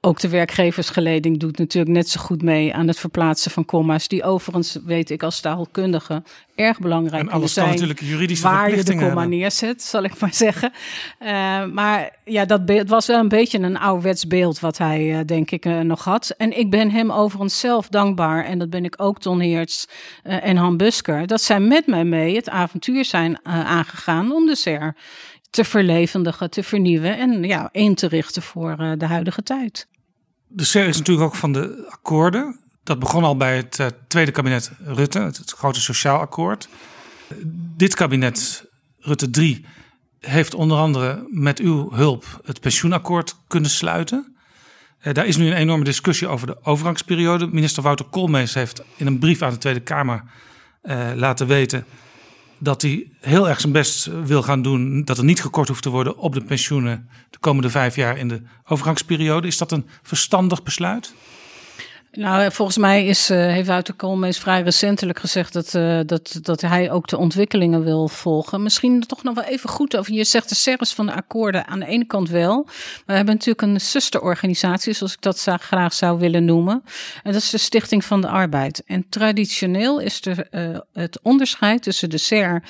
Ook 0.00 0.20
de 0.20 0.28
werkgeversgeleding 0.28 1.38
doet 1.38 1.58
natuurlijk 1.58 1.94
net 1.94 2.08
zo 2.08 2.20
goed 2.20 2.42
mee 2.42 2.74
aan 2.74 2.88
het 2.88 2.98
verplaatsen 2.98 3.50
van 3.50 3.64
comma's. 3.64 4.08
Die 4.08 4.24
overigens, 4.24 4.78
weet 4.84 5.10
ik 5.10 5.22
als 5.22 5.40
taalkundige, 5.40 6.22
erg 6.54 6.78
belangrijk 6.78 7.22
En 7.22 7.30
alles 7.30 7.52
zijn. 7.52 7.66
kan 7.66 7.74
natuurlijk 7.74 8.08
juridische 8.08 8.44
waar 8.44 8.76
je 8.76 8.84
de 8.84 8.94
hebben. 8.94 9.28
neerzet, 9.28 9.82
zal 9.82 10.02
ik 10.02 10.20
maar 10.20 10.34
zeggen. 10.34 10.72
Eh, 11.18 11.64
maar 11.64 12.16
ja, 12.24 12.44
dat 12.44 12.64
beeld 12.64 12.88
was 12.88 13.06
wel 13.06 13.18
een 13.18 13.28
beetje 13.28 13.58
een 13.58 13.78
ouderwets 13.78 14.26
beeld 14.26 14.60
wat 14.60 14.78
hij, 14.78 15.18
eh, 15.18 15.26
denk 15.26 15.50
ik, 15.50 15.64
eh, 15.64 15.80
nog 15.80 16.04
had. 16.04 16.34
En 16.36 16.58
ik 16.58 16.70
ben 16.70 16.90
hem 16.90 17.12
overigens 17.12 17.60
zelf 17.60 17.88
dankbaar, 17.88 18.44
en 18.44 18.58
dat 18.58 18.70
ben 18.70 18.84
ik 18.84 18.94
ook 18.96 19.20
Ton 19.20 19.40
Heerts 19.40 19.88
en 20.22 20.56
Han 20.56 20.76
Busker, 20.76 21.26
dat 21.26 21.42
zij 21.42 21.60
met 21.60 21.86
mij 21.86 22.04
mee 22.04 22.36
het 22.36 22.48
avontuur 22.48 23.04
zijn 23.04 23.38
aangegaan 23.46 24.32
om 24.32 24.46
de 24.46 24.56
SER 24.56 24.94
te 25.54 25.64
verlevendigen, 25.64 26.50
te 26.50 26.62
vernieuwen 26.62 27.18
en 27.18 27.42
ja, 27.42 27.68
in 27.72 27.94
te 27.94 28.06
richten 28.06 28.42
voor 28.42 28.76
eh, 28.78 28.92
de 28.98 29.06
huidige 29.06 29.42
tijd. 29.42 29.86
De 30.46 30.64
SER 30.64 30.86
is 30.86 30.98
natuurlijk 30.98 31.26
ook 31.26 31.34
van 31.34 31.52
de 31.52 31.86
akkoorden. 31.88 32.58
Dat 32.82 32.98
begon 32.98 33.24
al 33.24 33.36
bij 33.36 33.56
het 33.56 33.78
eh, 33.78 33.86
tweede 34.08 34.30
kabinet 34.30 34.72
Rutte, 34.84 35.18
het, 35.18 35.54
grote 35.56 35.80
sociaal 35.80 36.18
akkoord. 36.18 36.68
Dit 37.76 37.94
kabinet, 37.94 38.64
Rutte 38.98 39.30
3, 39.30 39.64
heeft 40.20 40.54
onder 40.54 40.78
andere 40.78 41.26
met 41.30 41.58
uw 41.58 41.92
hulp 41.92 42.40
het 42.44 42.60
pensioenakkoord 42.60 43.36
kunnen 43.46 43.70
sluiten. 43.70 44.36
Eh, 44.98 45.14
daar 45.14 45.26
is 45.26 45.36
nu 45.36 45.46
een 45.46 45.56
enorme 45.56 45.84
discussie 45.84 46.28
over 46.28 46.46
de 46.46 46.56
overgangsperiode. 46.62 47.46
Minister 47.46 47.82
Wouter 47.82 48.06
Koolmees 48.06 48.54
heeft 48.54 48.82
in 48.96 49.06
een 49.06 49.18
brief 49.18 49.42
aan 49.42 49.52
de 49.52 49.58
Tweede 49.58 49.80
Kamer 49.80 50.22
laten 51.14 51.46
weten 51.46 51.86
dat 52.64 52.82
hij 52.82 53.06
heel 53.20 53.48
erg 53.48 53.60
zijn 53.60 53.72
best 53.72 54.10
wil 54.24 54.42
gaan 54.42 54.62
doen. 54.62 55.04
Dat 55.04 55.18
er 55.18 55.24
niet 55.24 55.40
gekort 55.40 55.68
hoeft 55.68 55.82
te 55.82 55.90
worden 55.90 56.16
op 56.16 56.34
de 56.34 56.44
pensioenen 56.44 57.08
de 57.30 57.38
komende 57.38 57.70
vijf 57.70 57.96
jaar 57.96 58.18
in 58.18 58.28
de 58.28 58.42
overgangsperiode. 58.66 59.46
Is 59.46 59.58
dat 59.58 59.72
een 59.72 59.86
verstandig 60.02 60.62
besluit? 60.62 61.14
Nou, 62.16 62.52
volgens 62.52 62.76
mij 62.76 63.06
is, 63.06 63.30
eh, 63.30 63.38
heeft 63.38 63.68
Wouter 63.68 63.94
Koolmees 63.94 64.38
vrij 64.38 64.62
recentelijk 64.62 65.18
gezegd 65.18 65.52
dat, 65.52 65.74
eh, 65.74 66.00
dat, 66.06 66.38
dat 66.42 66.60
hij 66.60 66.90
ook 66.90 67.08
de 67.08 67.18
ontwikkelingen 67.18 67.84
wil 67.84 68.08
volgen. 68.08 68.62
Misschien 68.62 69.00
toch 69.00 69.22
nog 69.22 69.34
wel 69.34 69.44
even 69.44 69.68
goed 69.68 69.96
over. 69.96 70.12
Je 70.12 70.24
zegt 70.24 70.48
de 70.48 70.54
serres 70.54 70.92
van 70.92 71.06
de 71.06 71.12
akkoorden 71.12 71.66
aan 71.66 71.80
de 71.80 71.86
ene 71.86 72.04
kant 72.04 72.28
wel. 72.28 72.62
Maar 72.64 73.02
we 73.06 73.12
hebben 73.12 73.34
natuurlijk 73.34 73.62
een 73.62 73.80
zusterorganisatie, 73.80 74.92
zoals 74.92 75.12
ik 75.12 75.22
dat 75.22 75.48
graag 75.60 75.92
zou 75.92 76.18
willen 76.18 76.44
noemen. 76.44 76.82
En 77.22 77.32
dat 77.32 77.42
is 77.42 77.50
de 77.50 77.58
Stichting 77.58 78.04
van 78.04 78.20
de 78.20 78.28
Arbeid. 78.28 78.82
En 78.86 79.08
traditioneel 79.08 80.00
is 80.00 80.26
er 80.26 80.46
eh, 80.50 80.78
het 80.92 81.18
onderscheid 81.22 81.82
tussen 81.82 82.10
de 82.10 82.18
SER 82.18 82.62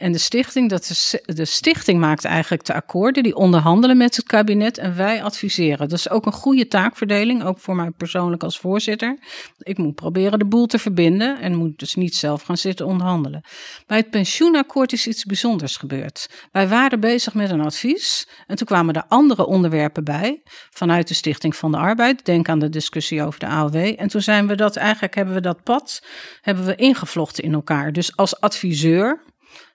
en 0.00 0.12
de 0.12 0.18
stichting. 0.18 0.68
Dat 0.68 1.14
de, 1.24 1.44
stichting 1.44 2.00
maakt 2.00 2.24
eigenlijk 2.24 2.64
de 2.64 2.74
akkoorden, 2.74 3.22
die 3.22 3.36
onderhandelen 3.36 3.96
met 3.96 4.16
het 4.16 4.26
kabinet 4.26 4.78
en 4.78 4.96
wij 4.96 5.22
adviseren. 5.22 5.88
Dat 5.88 5.98
is 5.98 6.10
ook 6.10 6.26
een 6.26 6.32
goede 6.32 6.68
taakverdeling, 6.68 7.44
ook 7.44 7.58
voor 7.58 7.76
mij 7.76 7.90
persoonlijk 7.90 8.42
als 8.42 8.58
voorzitter. 8.58 9.18
Ik 9.58 9.78
moet 9.78 9.94
proberen 9.94 10.38
de 10.38 10.44
boel 10.44 10.66
te 10.66 10.78
verbinden 10.78 11.40
en 11.40 11.54
moet 11.54 11.78
dus 11.78 11.94
niet 11.94 12.16
zelf 12.16 12.42
gaan 12.42 12.56
zitten 12.56 12.86
onderhandelen. 12.86 13.42
Bij 13.86 13.96
het 13.96 14.10
pensioenakkoord 14.10 14.92
is 14.92 15.06
iets 15.06 15.24
bijzonders 15.24 15.76
gebeurd. 15.76 16.28
Wij 16.52 16.68
waren 16.68 17.00
bezig 17.00 17.34
met 17.34 17.50
een 17.50 17.60
advies 17.60 18.28
en 18.46 18.56
toen 18.56 18.66
kwamen 18.66 18.94
er 18.94 19.04
andere 19.08 19.46
onderwerpen 19.46 20.04
bij 20.04 20.42
vanuit 20.70 21.08
de 21.08 21.14
Stichting 21.14 21.56
van 21.56 21.70
de 21.70 21.78
Arbeid. 21.78 22.24
Denk 22.24 22.48
aan 22.48 22.58
de 22.58 22.68
discussie 22.68 23.22
over 23.22 23.40
de 23.40 23.46
AOW. 23.46 23.94
En 23.96 24.08
toen 24.08 24.22
zijn 24.22 24.46
we 24.46 24.54
dat 24.54 24.76
eigenlijk, 24.76 25.14
hebben 25.14 25.34
we 25.34 25.40
dat 25.40 25.62
pad 25.62 26.02
hebben 26.40 26.64
we 26.64 26.74
ingevlochten 26.74 27.44
in 27.44 27.52
elkaar. 27.54 27.92
Dus 27.92 28.16
als 28.16 28.40
adviseur 28.40 29.20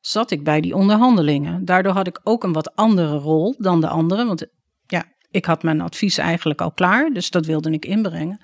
zat 0.08 0.32
ik 0.32 0.44
bij 0.44 0.62
die 0.62 0.76
onderhandelingen. 0.76 1.66
Daardoor 1.66 1.94
had 1.94 2.08
ik 2.08 2.20
ook 2.24 2.44
een 2.44 2.54
wat 2.54 2.76
andere 2.76 3.18
rol 3.18 3.56
dan 3.58 3.82
de 3.82 3.88
anderen. 3.88 4.28
Want 4.28 4.46
ja, 4.88 5.06
ik 5.32 5.46
had 5.46 5.64
mijn 5.64 5.82
advies 5.82 6.18
eigenlijk 6.18 6.62
al 6.62 6.72
klaar, 6.72 7.10
dus 7.10 7.30
dat 7.30 7.46
wilde 7.46 7.72
ik 7.72 7.86
inbrengen. 7.86 8.42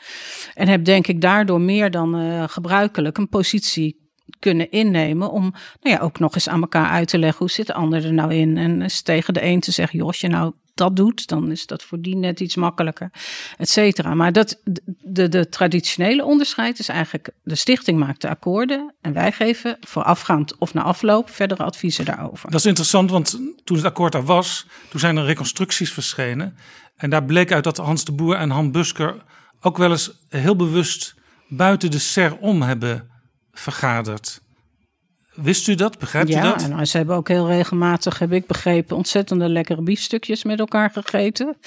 En 0.53 0.67
heb 0.67 0.85
denk 0.85 1.07
ik 1.07 1.21
daardoor 1.21 1.61
meer 1.61 1.91
dan 1.91 2.15
eh, 2.15 2.43
gebruikelijk 2.47 3.17
een 3.17 3.29
positie 3.29 3.99
kunnen 4.39 4.71
innemen 4.71 5.31
om 5.31 5.53
nou 5.81 5.95
ja, 5.95 5.99
ook 5.99 6.19
nog 6.19 6.33
eens 6.33 6.49
aan 6.49 6.61
elkaar 6.61 6.89
uit 6.89 7.07
te 7.07 7.17
leggen 7.17 7.39
hoe 7.39 7.49
zit 7.49 7.67
de 7.67 7.73
ander 7.73 8.05
er 8.05 8.13
nou 8.13 8.33
in. 8.33 8.57
En 8.57 8.81
eens 8.81 9.01
tegen 9.01 9.33
de 9.33 9.43
een 9.43 9.59
te 9.59 9.71
zeggen, 9.71 9.97
joh, 9.97 10.07
als 10.07 10.19
je 10.19 10.27
nou 10.27 10.53
dat 10.73 10.95
doet, 10.95 11.27
dan 11.27 11.51
is 11.51 11.65
dat 11.65 11.83
voor 11.83 12.01
die 12.01 12.15
net 12.15 12.39
iets 12.39 12.55
makkelijker, 12.55 13.11
et 13.57 13.69
cetera. 13.69 14.13
Maar 14.13 14.31
dat, 14.31 14.61
de, 15.03 15.29
de 15.29 15.49
traditionele 15.49 16.25
onderscheid 16.25 16.79
is 16.79 16.87
eigenlijk, 16.87 17.29
de 17.43 17.55
stichting 17.55 17.99
maakt 17.99 18.21
de 18.21 18.29
akkoorden 18.29 18.93
en 19.01 19.13
wij 19.13 19.31
geven 19.31 19.77
voorafgaand 19.79 20.57
of 20.57 20.73
na 20.73 20.81
afloop 20.81 21.29
verdere 21.29 21.63
adviezen 21.63 22.05
daarover. 22.05 22.51
Dat 22.51 22.59
is 22.59 22.65
interessant, 22.65 23.09
want 23.09 23.39
toen 23.63 23.77
het 23.77 23.85
akkoord 23.85 24.13
er 24.13 24.23
was, 24.23 24.67
toen 24.89 24.99
zijn 24.99 25.17
er 25.17 25.25
reconstructies 25.25 25.93
verschenen. 25.93 26.55
En 26.95 27.09
daar 27.09 27.23
bleek 27.23 27.51
uit 27.51 27.63
dat 27.63 27.77
Hans 27.77 28.05
de 28.05 28.11
Boer 28.11 28.35
en 28.35 28.49
Han 28.49 28.71
Busker 28.71 29.15
ook 29.61 29.77
wel 29.77 29.91
eens 29.91 30.11
heel 30.29 30.55
bewust 30.55 31.15
buiten 31.47 31.91
de 31.91 31.99
SER 31.99 32.37
om 32.37 32.61
hebben 32.61 33.09
vergaderd. 33.51 34.40
Wist 35.35 35.67
u 35.67 35.75
dat? 35.75 35.99
Begrijpt 35.99 36.29
ja, 36.29 36.39
u 36.39 36.43
dat? 36.43 36.67
nou, 36.67 36.85
ze 36.85 36.97
hebben 36.97 37.15
ook 37.15 37.27
heel 37.27 37.47
regelmatig, 37.47 38.19
heb 38.19 38.31
ik 38.31 38.47
begrepen, 38.47 38.95
ontzettende 38.95 39.49
lekkere 39.49 39.81
biefstukjes 39.81 40.43
met 40.43 40.59
elkaar 40.59 40.89
gegeten. 40.89 41.57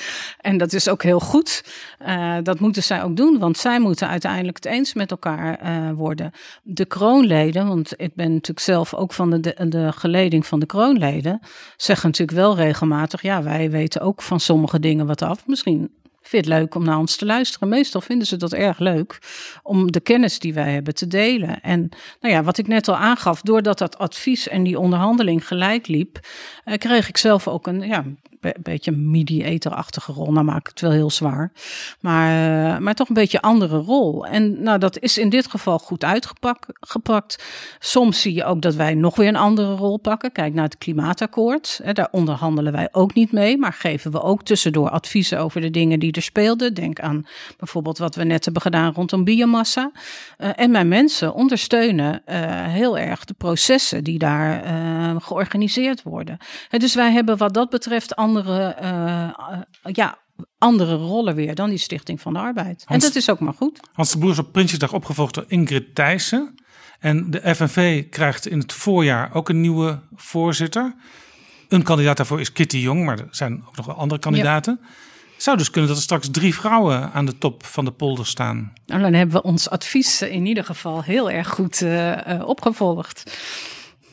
En 0.41 0.59
dat 0.59 0.73
is 0.73 0.89
ook 0.89 1.03
heel 1.03 1.21
goed. 1.21 1.65
Uh, 2.07 2.37
dat 2.43 2.61
moeten 2.61 2.83
zij 2.83 3.03
ook 3.03 3.17
doen, 3.17 3.39
want 3.39 3.59
zij 3.59 3.81
moeten 3.81 4.09
uiteindelijk 4.09 4.57
het 4.57 4.67
eens 4.67 4.95
met 4.95 5.11
elkaar 5.11 5.61
uh, 5.65 5.91
worden. 5.93 6.31
De 6.63 6.85
kroonleden, 6.85 7.67
want 7.67 7.93
ik 7.97 8.15
ben 8.15 8.33
natuurlijk 8.33 8.61
zelf 8.61 8.95
ook 8.95 9.13
van 9.13 9.31
de, 9.31 9.41
de, 9.41 9.69
de 9.69 9.93
geleding 9.93 10.47
van 10.47 10.61
de 10.61 10.67
kroonleden, 10.67 11.41
zeggen 11.77 12.09
natuurlijk 12.09 12.39
wel 12.39 12.57
regelmatig, 12.57 13.23
ja, 13.23 13.43
wij 13.43 13.71
weten 13.71 14.01
ook 14.01 14.23
van 14.23 14.41
sommige 14.41 14.81
dingen 14.81 15.07
wat 15.07 15.23
af. 15.23 15.47
Misschien 15.47 15.91
vind 16.29 16.45
het 16.45 16.55
leuk 16.55 16.75
om 16.75 16.85
naar 16.85 16.99
ons 16.99 17.17
te 17.17 17.27
luisteren. 17.27 17.69
Meestal 17.69 18.01
vinden 18.01 18.27
ze 18.27 18.37
dat 18.37 18.53
erg 18.53 18.79
leuk 18.79 19.19
om 19.63 19.93
de 19.93 20.01
kennis 20.01 20.39
die 20.39 20.55
wij 20.55 20.73
hebben 20.73 20.95
te 20.95 21.07
delen. 21.07 21.61
En 21.61 21.89
nou 22.21 22.35
ja, 22.35 22.43
wat 22.43 22.59
ik 22.59 22.67
net 22.67 22.89
al 22.89 22.97
aangaf, 22.97 23.41
doordat 23.41 23.79
dat 23.79 23.99
advies 23.99 24.49
en 24.49 24.63
die 24.63 24.79
onderhandeling 24.79 25.47
gelijk 25.47 25.87
liep, 25.87 26.19
eh, 26.65 26.79
kreeg 26.79 27.09
ik 27.09 27.17
zelf 27.17 27.49
ook 27.49 27.67
een 27.67 27.81
ja, 27.81 28.05
be 28.45 28.55
beetje 28.63 28.93
mediatorachtige 28.93 30.13
rol. 30.13 30.33
Nou 30.33 30.45
maak 30.45 30.61
ik 30.61 30.67
het 30.67 30.81
wel 30.81 30.91
heel 30.91 31.11
zwaar, 31.11 31.53
maar, 32.01 32.31
uh, 32.75 32.79
maar 32.79 32.95
toch 32.95 33.09
een 33.09 33.15
beetje 33.15 33.43
andere 33.43 33.77
rol. 33.77 34.27
En 34.27 34.63
nou, 34.63 34.79
dat 34.79 34.99
is 34.99 35.19
in 35.19 35.29
dit 35.29 35.47
geval 35.47 35.79
goed 35.79 36.05
uitgepakt. 36.05 37.45
Soms 37.79 38.21
zie 38.21 38.35
je 38.35 38.45
ook 38.45 38.63
dat 38.63 38.75
wij 38.75 38.95
nog 38.95 39.17
weer 39.17 39.29
een 39.29 39.37
andere 39.37 39.75
rol 39.75 39.99
pakken. 39.99 40.33
Kijk 40.33 40.55
naar 40.55 40.65
het 40.65 40.79
klimaatakkoord. 40.79 41.81
Daar 41.93 42.09
onderhandelen 42.11 42.73
wij 42.73 42.89
ook 42.93 43.15
niet 43.15 43.33
mee, 43.33 43.59
maar 43.59 43.73
geven 43.73 44.11
we 44.11 44.23
ook 44.23 44.43
tussendoor 44.43 44.91
adviezen 44.91 45.39
over 45.39 45.61
de 45.61 45.71
dingen 45.71 45.99
die 45.99 46.13
er 46.13 46.23
speelden. 46.23 46.75
Denk 46.75 47.01
aan 47.01 47.27
bijvoorbeeld 47.59 47.99
wat 47.99 48.15
we 48.15 48.25
net 48.25 48.45
hebben 48.45 48.63
gedaan 48.63 48.93
rondom 48.93 49.25
biomassa. 49.25 49.91
Uh, 50.39 50.49
en 50.55 50.71
mijn 50.71 50.89
mensen 50.89 51.35
ondersteunen 51.35 52.23
uh, 52.27 52.37
heel 52.65 52.99
erg 52.99 53.25
de 53.25 53.35
processen 53.35 54.05
die 54.05 54.19
daar 54.19 54.43
georganiseerd 55.21 56.03
worden. 56.03 56.39
Dus 56.71 56.95
wij 56.95 57.13
hebben 57.13 57.37
wat 57.37 57.55
dat 57.55 57.71
betreft 57.71 58.17
andere, 58.17 58.34
ja, 59.83 60.19
andere 60.59 60.95
rollen 60.95 61.35
weer 61.35 61.55
dan 61.55 61.69
die 61.69 61.79
Stichting 61.79 62.21
van 62.21 62.33
de 62.33 62.39
Arbeid. 62.39 62.83
Hans, 62.85 63.03
en 63.03 63.09
dat 63.09 63.15
is 63.15 63.31
ook 63.31 63.41
maar 63.41 63.55
goed. 63.55 63.81
Hans 63.93 64.11
de 64.11 64.19
Boer 64.19 64.31
is 64.31 64.39
op 64.39 64.53
Prinsjesdag 64.53 64.93
opgevolgd 64.93 65.35
door 65.35 65.45
Ingrid 65.49 65.95
Thijssen. 65.95 66.55
En 66.99 67.31
de 67.31 67.55
FNV 67.55 68.09
krijgt 68.09 68.47
in 68.47 68.59
het 68.59 68.73
voorjaar 68.73 69.35
ook 69.35 69.49
een 69.49 69.61
nieuwe 69.61 70.01
voorzitter. 70.15 70.95
Een 71.69 71.83
kandidaat 71.83 72.17
daarvoor 72.17 72.41
is 72.41 72.53
Kitty 72.53 72.77
Jong, 72.77 73.05
maar 73.05 73.19
er 73.19 73.29
zijn 73.31 73.65
ook 73.67 73.77
nog 73.77 73.87
wel 73.87 73.95
andere 73.95 74.21
kandidaten. 74.21 74.79
Ja. 74.83 74.89
zou 75.37 75.57
dus 75.57 75.71
kunnen 75.71 75.89
dat 75.89 75.99
er 75.99 76.05
straks 76.05 76.29
drie 76.31 76.55
vrouwen 76.55 77.13
aan 77.13 77.27
de 77.27 77.39
top 77.39 77.67
van 77.67 77.85
de 77.85 77.93
polder 77.93 78.27
staan. 78.27 78.73
Nou, 78.87 79.03
dan 79.03 79.13
hebben 79.13 79.37
we 79.37 79.43
ons 79.43 79.71
advies 79.71 80.23
in 80.23 80.47
ieder 80.47 80.65
geval 80.65 81.03
heel 81.03 81.31
erg 81.31 81.49
goed 81.49 81.81
uh, 81.81 82.43
opgevolgd. 82.45 83.37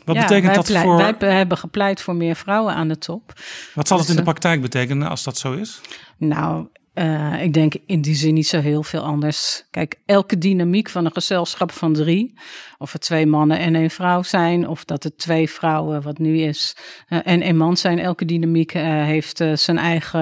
Wat 0.05 0.15
ja, 0.15 0.21
betekent 0.21 0.55
dat 0.55 0.65
pleit, 0.65 0.83
voor... 0.83 1.15
Wij 1.19 1.35
hebben 1.35 1.57
gepleit 1.57 2.01
voor 2.01 2.15
meer 2.15 2.35
vrouwen 2.35 2.73
aan 2.73 2.87
de 2.87 2.97
top. 2.97 3.33
Wat 3.73 3.87
zal 3.87 3.97
dus, 3.97 4.07
het 4.07 4.15
in 4.15 4.23
de 4.23 4.29
praktijk 4.29 4.61
betekenen 4.61 5.09
als 5.09 5.23
dat 5.23 5.37
zo 5.37 5.53
is? 5.53 5.81
Nou, 6.17 6.67
uh, 6.93 7.43
ik 7.43 7.53
denk 7.53 7.73
in 7.85 8.01
die 8.01 8.15
zin 8.15 8.33
niet 8.33 8.47
zo 8.47 8.59
heel 8.59 8.83
veel 8.83 9.01
anders. 9.01 9.65
Kijk, 9.69 9.99
elke 10.05 10.37
dynamiek 10.37 10.89
van 10.89 11.05
een 11.05 11.11
gezelschap 11.11 11.71
van 11.71 11.93
drie, 11.93 12.33
of 12.77 12.91
het 12.91 13.01
twee 13.01 13.25
mannen 13.25 13.59
en 13.59 13.75
één 13.75 13.89
vrouw 13.89 14.23
zijn, 14.23 14.67
of 14.67 14.85
dat 14.85 15.03
het 15.03 15.17
twee 15.17 15.49
vrouwen, 15.49 16.01
wat 16.01 16.17
nu 16.17 16.37
is, 16.37 16.75
uh, 17.09 17.19
en 17.23 17.47
een 17.47 17.57
man 17.57 17.77
zijn, 17.77 17.99
elke 17.99 18.25
dynamiek 18.25 18.73
uh, 18.73 18.81
heeft 18.83 19.43
zijn 19.53 19.77
eigen, 19.77 20.21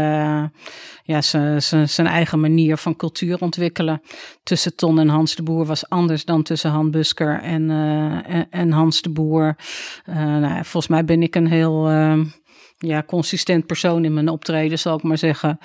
ja, 1.04 1.22
zijn 1.86 2.08
eigen 2.08 2.40
manier 2.40 2.78
van 2.78 2.96
cultuur 2.96 3.40
ontwikkelen. 3.40 4.02
Tussen 4.44 4.76
Ton 4.76 5.00
en 5.00 5.10
Hans 5.10 5.36
de 5.36 5.44
Boer 5.44 5.66
was 5.66 5.90
anders 5.90 6.26
dan 6.26 6.44
tussen 6.44 6.72
Han 6.72 6.92
Busker 6.92 7.42
en, 7.42 7.70
en, 8.26 8.48
en, 8.50 8.72
Hans 8.72 9.02
de 9.02 9.10
Boer. 9.10 9.56
nou, 10.06 10.54
volgens 10.54 10.88
mij 10.88 11.06
ben 11.06 11.22
ik 11.24 11.36
een 11.36 11.48
heel 11.48 11.88
ja, 12.80 13.04
consistent 13.04 13.66
persoon 13.66 14.06
in 14.06 14.14
mijn 14.14 14.30
optreden, 14.30 14.80
zal 14.80 14.98
ik 14.98 15.04
maar 15.04 15.18
zeggen. 15.18 15.60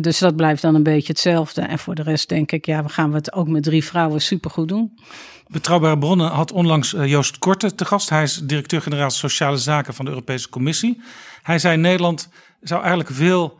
Dus 0.00 0.18
dat 0.18 0.36
blijft 0.36 0.62
dan 0.62 0.74
een 0.74 0.82
beetje 0.82 1.12
hetzelfde. 1.12 1.60
En 1.60 1.78
voor 1.78 1.94
de 1.94 2.02
rest 2.02 2.28
denk 2.28 2.52
ik, 2.52 2.66
ja, 2.66 2.82
we 2.82 2.88
gaan 2.88 3.14
het 3.14 3.32
ook 3.32 3.48
met 3.48 3.62
drie 3.62 3.84
vrouwen 3.84 4.20
supergoed 4.20 4.68
doen. 4.68 4.98
Betrouwbare 5.46 5.98
Bronnen 5.98 6.30
had 6.30 6.52
onlangs 6.52 6.90
Joost 6.90 7.38
Korte 7.38 7.74
te 7.74 7.84
gast. 7.84 8.08
Hij 8.08 8.22
is 8.22 8.40
directeur-generaal 8.44 9.10
Sociale 9.10 9.56
Zaken 9.56 9.94
van 9.94 10.04
de 10.04 10.10
Europese 10.10 10.48
Commissie. 10.48 11.00
Hij 11.42 11.58
zei 11.58 11.76
Nederland 11.76 12.28
zou 12.60 12.80
eigenlijk 12.80 13.10
veel 13.10 13.58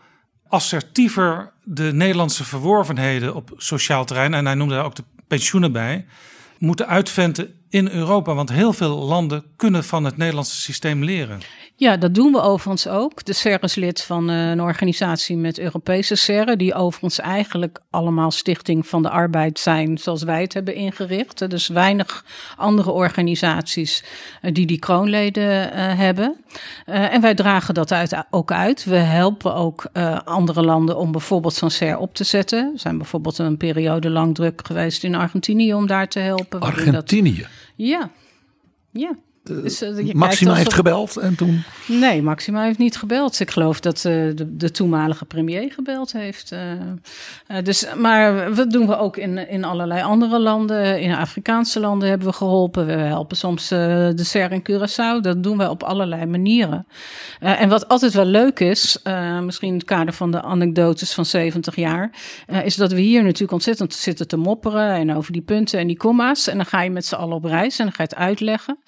assertiever 0.48 1.52
de 1.64 1.92
Nederlandse 1.92 2.44
verworvenheden 2.44 3.34
op 3.34 3.52
sociaal 3.56 4.04
terrein, 4.04 4.34
en 4.34 4.46
hij 4.46 4.54
noemde 4.54 4.74
daar 4.74 4.84
ook 4.84 4.94
de 4.94 5.04
pensioenen 5.26 5.72
bij, 5.72 6.06
moeten 6.58 6.86
uitventen 6.86 7.54
in 7.68 7.88
Europa. 7.88 8.34
Want 8.34 8.52
heel 8.52 8.72
veel 8.72 8.96
landen 8.96 9.44
kunnen 9.56 9.84
van 9.84 10.04
het 10.04 10.16
Nederlandse 10.16 10.56
systeem 10.56 11.04
leren. 11.04 11.40
Ja, 11.80 11.96
dat 11.96 12.14
doen 12.14 12.32
we 12.32 12.40
overigens 12.40 12.88
ook. 12.88 13.24
De 13.24 13.32
SER 13.32 13.62
is 13.62 13.74
lid 13.74 14.02
van 14.02 14.30
eh, 14.30 14.50
een 14.50 14.60
organisatie 14.60 15.36
met 15.36 15.58
Europese 15.58 16.14
serren, 16.14 16.58
die 16.58 16.74
overigens 16.74 17.18
eigenlijk 17.18 17.80
allemaal 17.90 18.30
Stichting 18.30 18.86
van 18.86 19.02
de 19.02 19.10
Arbeid 19.10 19.58
zijn, 19.58 19.98
zoals 19.98 20.22
wij 20.22 20.40
het 20.40 20.54
hebben 20.54 20.74
ingericht. 20.74 21.50
Dus 21.50 21.68
weinig 21.68 22.24
andere 22.56 22.90
organisaties 22.90 24.04
uh, 24.42 24.52
die 24.52 24.66
die 24.66 24.78
kroonleden 24.78 25.66
uh, 25.66 25.70
hebben. 25.98 26.44
en 26.84 27.20
wij 27.20 27.34
dragen 27.34 27.74
dat 27.74 27.92
uit, 27.92 28.24
ook 28.30 28.52
uit. 28.52 28.84
We 28.84 28.96
helpen 28.96 29.54
ook 29.54 29.86
andere 30.24 30.62
landen 30.62 30.96
om 30.96 31.12
bijvoorbeeld 31.12 31.54
zo'n 31.54 31.70
SER 31.70 31.98
op 31.98 32.14
te 32.14 32.24
zetten. 32.24 32.72
We 32.72 32.78
zijn 32.78 32.96
bijvoorbeeld 32.96 33.38
een 33.38 33.56
periode 33.56 34.10
lang 34.10 34.34
druk 34.34 34.60
geweest 34.66 35.04
in 35.04 35.14
Argentinië 35.14 35.74
om 35.74 35.86
daar 35.86 36.08
te 36.08 36.18
helpen. 36.18 36.60
Argentinië? 36.60 37.46
Dat... 37.78 37.86
Ja, 37.86 38.10
ja. 38.92 39.16
Dus, 39.48 39.82
uh, 39.82 40.14
Maxima 40.14 40.54
heeft 40.54 40.74
gebeld 40.74 41.16
en 41.16 41.34
toen? 41.34 41.62
Nee, 41.86 42.22
Maxima 42.22 42.62
heeft 42.62 42.78
niet 42.78 42.96
gebeld. 42.96 43.40
Ik 43.40 43.50
geloof 43.50 43.80
dat 43.80 43.96
uh, 43.96 44.02
de, 44.02 44.56
de, 44.56 44.70
toenmalige 44.70 45.24
premier 45.24 45.72
gebeld 45.72 46.12
heeft. 46.12 46.52
Uh, 46.52 47.62
dus, 47.62 47.86
maar 47.96 48.54
dat 48.54 48.70
doen 48.70 48.86
we 48.86 48.96
ook 48.96 49.16
in, 49.16 49.48
in 49.48 49.64
allerlei 49.64 50.02
andere 50.02 50.38
landen. 50.38 51.00
In 51.00 51.14
Afrikaanse 51.14 51.80
landen 51.80 52.08
hebben 52.08 52.28
we 52.28 52.32
geholpen. 52.32 52.86
We 52.86 52.92
helpen 52.92 53.36
soms 53.36 53.68
de 53.68 54.24
SER 54.24 54.52
in 54.52 54.62
Curaçao. 54.70 55.20
Dat 55.20 55.42
doen 55.42 55.58
we 55.58 55.70
op 55.70 55.82
allerlei 55.82 56.26
manieren. 56.26 56.86
en 57.40 57.68
wat 57.68 57.88
altijd 57.88 58.12
wel 58.14 58.24
leuk 58.24 58.60
is, 58.60 58.98
misschien 59.42 59.68
in 59.68 59.74
het 59.74 59.84
kader 59.84 60.14
van 60.14 60.30
de 60.30 60.42
anekdotes 60.42 61.14
van 61.14 61.26
70 61.26 61.76
jaar, 61.76 62.10
is 62.64 62.76
dat 62.76 62.92
we 62.92 63.00
hier 63.00 63.22
natuurlijk 63.22 63.52
ontzettend 63.52 63.94
zitten 63.94 64.28
te 64.28 64.36
mopperen 64.36 64.92
en 64.92 65.14
over 65.14 65.32
die 65.32 65.42
punten 65.42 65.78
en 65.78 65.86
die 65.86 65.96
komma's. 65.96 66.48
En 66.48 66.56
dan 66.56 66.66
ga 66.66 66.82
je 66.82 66.90
met 66.90 67.06
z'n 67.06 67.14
allen 67.14 67.36
op 67.36 67.44
reis 67.44 67.78
en 67.78 67.84
dan 67.84 67.94
ga 67.94 68.02
je 68.02 68.08
het 68.08 68.18
uitleggen. 68.18 68.78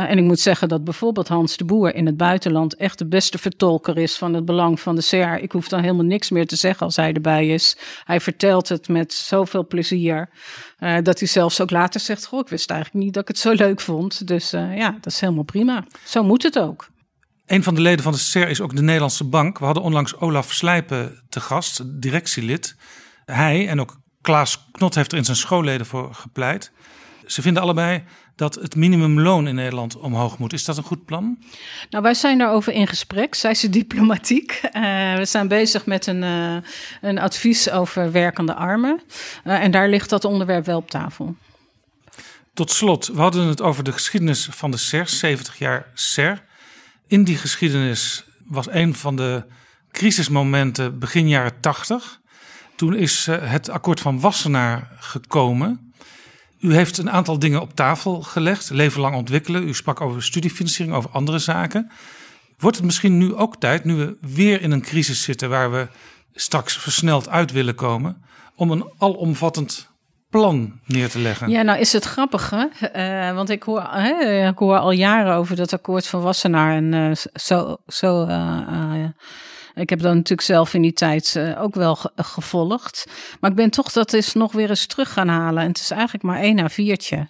Uh, 0.00 0.10
en 0.10 0.18
ik 0.18 0.24
moet 0.24 0.40
zeggen 0.40 0.68
dat 0.68 0.84
bijvoorbeeld 0.84 1.28
Hans 1.28 1.56
de 1.56 1.64
Boer 1.64 1.94
in 1.94 2.06
het 2.06 2.16
buitenland 2.16 2.76
echt 2.76 2.98
de 2.98 3.06
beste 3.06 3.38
vertolker 3.38 3.98
is 3.98 4.16
van 4.16 4.34
het 4.34 4.44
belang 4.44 4.80
van 4.80 4.94
de 4.96 5.02
CR. 5.02 5.42
Ik 5.42 5.52
hoef 5.52 5.68
dan 5.68 5.80
helemaal 5.80 6.04
niks 6.04 6.30
meer 6.30 6.46
te 6.46 6.56
zeggen 6.56 6.86
als 6.86 6.96
hij 6.96 7.12
erbij 7.12 7.48
is. 7.48 7.76
Hij 8.04 8.20
vertelt 8.20 8.68
het 8.68 8.88
met 8.88 9.12
zoveel 9.12 9.66
plezier. 9.66 10.30
Uh, 10.78 10.96
dat 11.02 11.18
hij 11.18 11.28
zelfs 11.28 11.60
ook 11.60 11.70
later 11.70 12.00
zegt: 12.00 12.26
Goh, 12.26 12.40
ik 12.40 12.48
wist 12.48 12.70
eigenlijk 12.70 13.04
niet 13.04 13.14
dat 13.14 13.22
ik 13.22 13.28
het 13.28 13.38
zo 13.38 13.52
leuk 13.52 13.80
vond. 13.80 14.26
Dus 14.26 14.54
uh, 14.54 14.76
ja, 14.76 14.90
dat 14.90 15.12
is 15.12 15.20
helemaal 15.20 15.44
prima. 15.44 15.84
Zo 16.04 16.22
moet 16.22 16.42
het 16.42 16.58
ook. 16.58 16.88
Een 17.46 17.62
van 17.62 17.74
de 17.74 17.80
leden 17.80 18.02
van 18.02 18.12
de 18.12 18.18
CER 18.18 18.48
is 18.48 18.60
ook 18.60 18.76
de 18.76 18.82
Nederlandse 18.82 19.24
Bank. 19.24 19.58
We 19.58 19.64
hadden 19.64 19.82
onlangs 19.82 20.16
Olaf 20.16 20.52
Slijpen 20.52 21.22
te 21.28 21.40
gast, 21.40 22.00
directielid. 22.00 22.76
Hij 23.24 23.68
en 23.68 23.80
ook 23.80 24.00
Klaas 24.20 24.66
Knot 24.72 24.94
heeft 24.94 25.12
er 25.12 25.18
in 25.18 25.24
zijn 25.24 25.36
schoolleden 25.36 25.86
voor 25.86 26.14
gepleit. 26.14 26.72
Ze 27.26 27.42
vinden 27.42 27.62
allebei 27.62 28.04
dat 28.40 28.54
het 28.54 28.76
minimumloon 28.76 29.46
in 29.46 29.54
Nederland 29.54 29.96
omhoog 29.96 30.38
moet. 30.38 30.52
Is 30.52 30.64
dat 30.64 30.76
een 30.76 30.82
goed 30.82 31.04
plan? 31.04 31.38
Nou, 31.90 32.02
wij 32.02 32.14
zijn 32.14 32.38
daarover 32.38 32.72
in 32.72 32.86
gesprek, 32.86 33.34
zij 33.34 33.54
ze 33.54 33.70
diplomatiek. 33.70 34.60
Uh, 34.62 35.16
we 35.16 35.24
zijn 35.24 35.48
bezig 35.48 35.86
met 35.86 36.06
een, 36.06 36.22
uh, 36.22 36.56
een 37.00 37.18
advies 37.18 37.70
over 37.70 38.12
werkende 38.12 38.54
armen. 38.54 39.00
Uh, 39.44 39.62
en 39.62 39.70
daar 39.70 39.88
ligt 39.88 40.10
dat 40.10 40.24
onderwerp 40.24 40.66
wel 40.66 40.78
op 40.78 40.90
tafel. 40.90 41.36
Tot 42.54 42.70
slot, 42.70 43.06
we 43.06 43.20
hadden 43.20 43.46
het 43.46 43.62
over 43.62 43.84
de 43.84 43.92
geschiedenis 43.92 44.48
van 44.50 44.70
de 44.70 44.76
SER, 44.76 45.08
70 45.08 45.58
jaar 45.58 45.86
SER. 45.94 46.42
In 47.06 47.24
die 47.24 47.36
geschiedenis 47.36 48.24
was 48.44 48.70
een 48.70 48.94
van 48.94 49.16
de 49.16 49.44
crisismomenten 49.90 50.98
begin 50.98 51.28
jaren 51.28 51.60
80. 51.60 52.20
Toen 52.76 52.94
is 52.96 53.26
het 53.30 53.68
akkoord 53.68 54.00
van 54.00 54.20
Wassenaar 54.20 54.90
gekomen. 54.98 55.89
U 56.60 56.74
heeft 56.74 56.98
een 56.98 57.10
aantal 57.10 57.38
dingen 57.38 57.60
op 57.60 57.74
tafel 57.74 58.22
gelegd, 58.22 58.70
leven 58.70 59.00
lang 59.00 59.16
ontwikkelen. 59.16 59.68
U 59.68 59.74
sprak 59.74 60.00
over 60.00 60.22
studiefinanciering, 60.22 60.96
over 60.96 61.10
andere 61.10 61.38
zaken. 61.38 61.90
Wordt 62.58 62.76
het 62.76 62.86
misschien 62.86 63.18
nu 63.18 63.34
ook 63.34 63.56
tijd, 63.56 63.84
nu 63.84 63.94
we 63.94 64.16
weer 64.20 64.62
in 64.62 64.70
een 64.70 64.82
crisis 64.82 65.22
zitten 65.22 65.48
waar 65.48 65.72
we 65.72 65.88
straks 66.32 66.76
versneld 66.76 67.28
uit 67.28 67.52
willen 67.52 67.74
komen, 67.74 68.22
om 68.54 68.70
een 68.70 68.92
alomvattend 68.98 69.88
plan 70.30 70.80
neer 70.86 71.08
te 71.08 71.18
leggen. 71.18 71.50
Ja, 71.50 71.62
nou 71.62 71.78
is 71.78 71.92
het 71.92 72.04
grappig, 72.04 72.50
hè? 72.50 72.66
Uh, 73.30 73.34
want 73.34 73.50
ik 73.50 73.62
hoor, 73.62 73.82
hè, 73.90 74.48
ik 74.48 74.58
hoor 74.58 74.78
al 74.78 74.90
jaren 74.90 75.34
over 75.34 75.56
dat 75.56 75.72
akkoord 75.72 76.06
van 76.06 76.20
Wassenaar 76.20 76.76
en 76.76 76.92
uh, 76.92 77.10
zo, 77.34 77.76
zo 77.86 78.26
uh, 78.26 79.04
ik 79.80 79.90
heb 79.90 80.00
dat 80.00 80.14
natuurlijk 80.14 80.48
zelf 80.48 80.74
in 80.74 80.82
die 80.82 80.92
tijd 80.92 81.34
uh, 81.36 81.62
ook 81.62 81.74
wel 81.74 81.94
ge 81.94 82.10
gevolgd. 82.16 83.06
Maar 83.40 83.50
ik 83.50 83.56
ben 83.56 83.70
toch 83.70 83.92
dat 83.92 84.12
eens 84.12 84.32
nog 84.32 84.52
weer 84.52 84.68
eens 84.68 84.86
terug 84.86 85.12
gaan 85.12 85.28
halen. 85.28 85.62
En 85.62 85.68
het 85.68 85.78
is 85.78 85.90
eigenlijk 85.90 86.22
maar 86.22 86.40
één 86.40 86.54
na 86.54 86.68
viertje. 86.68 87.28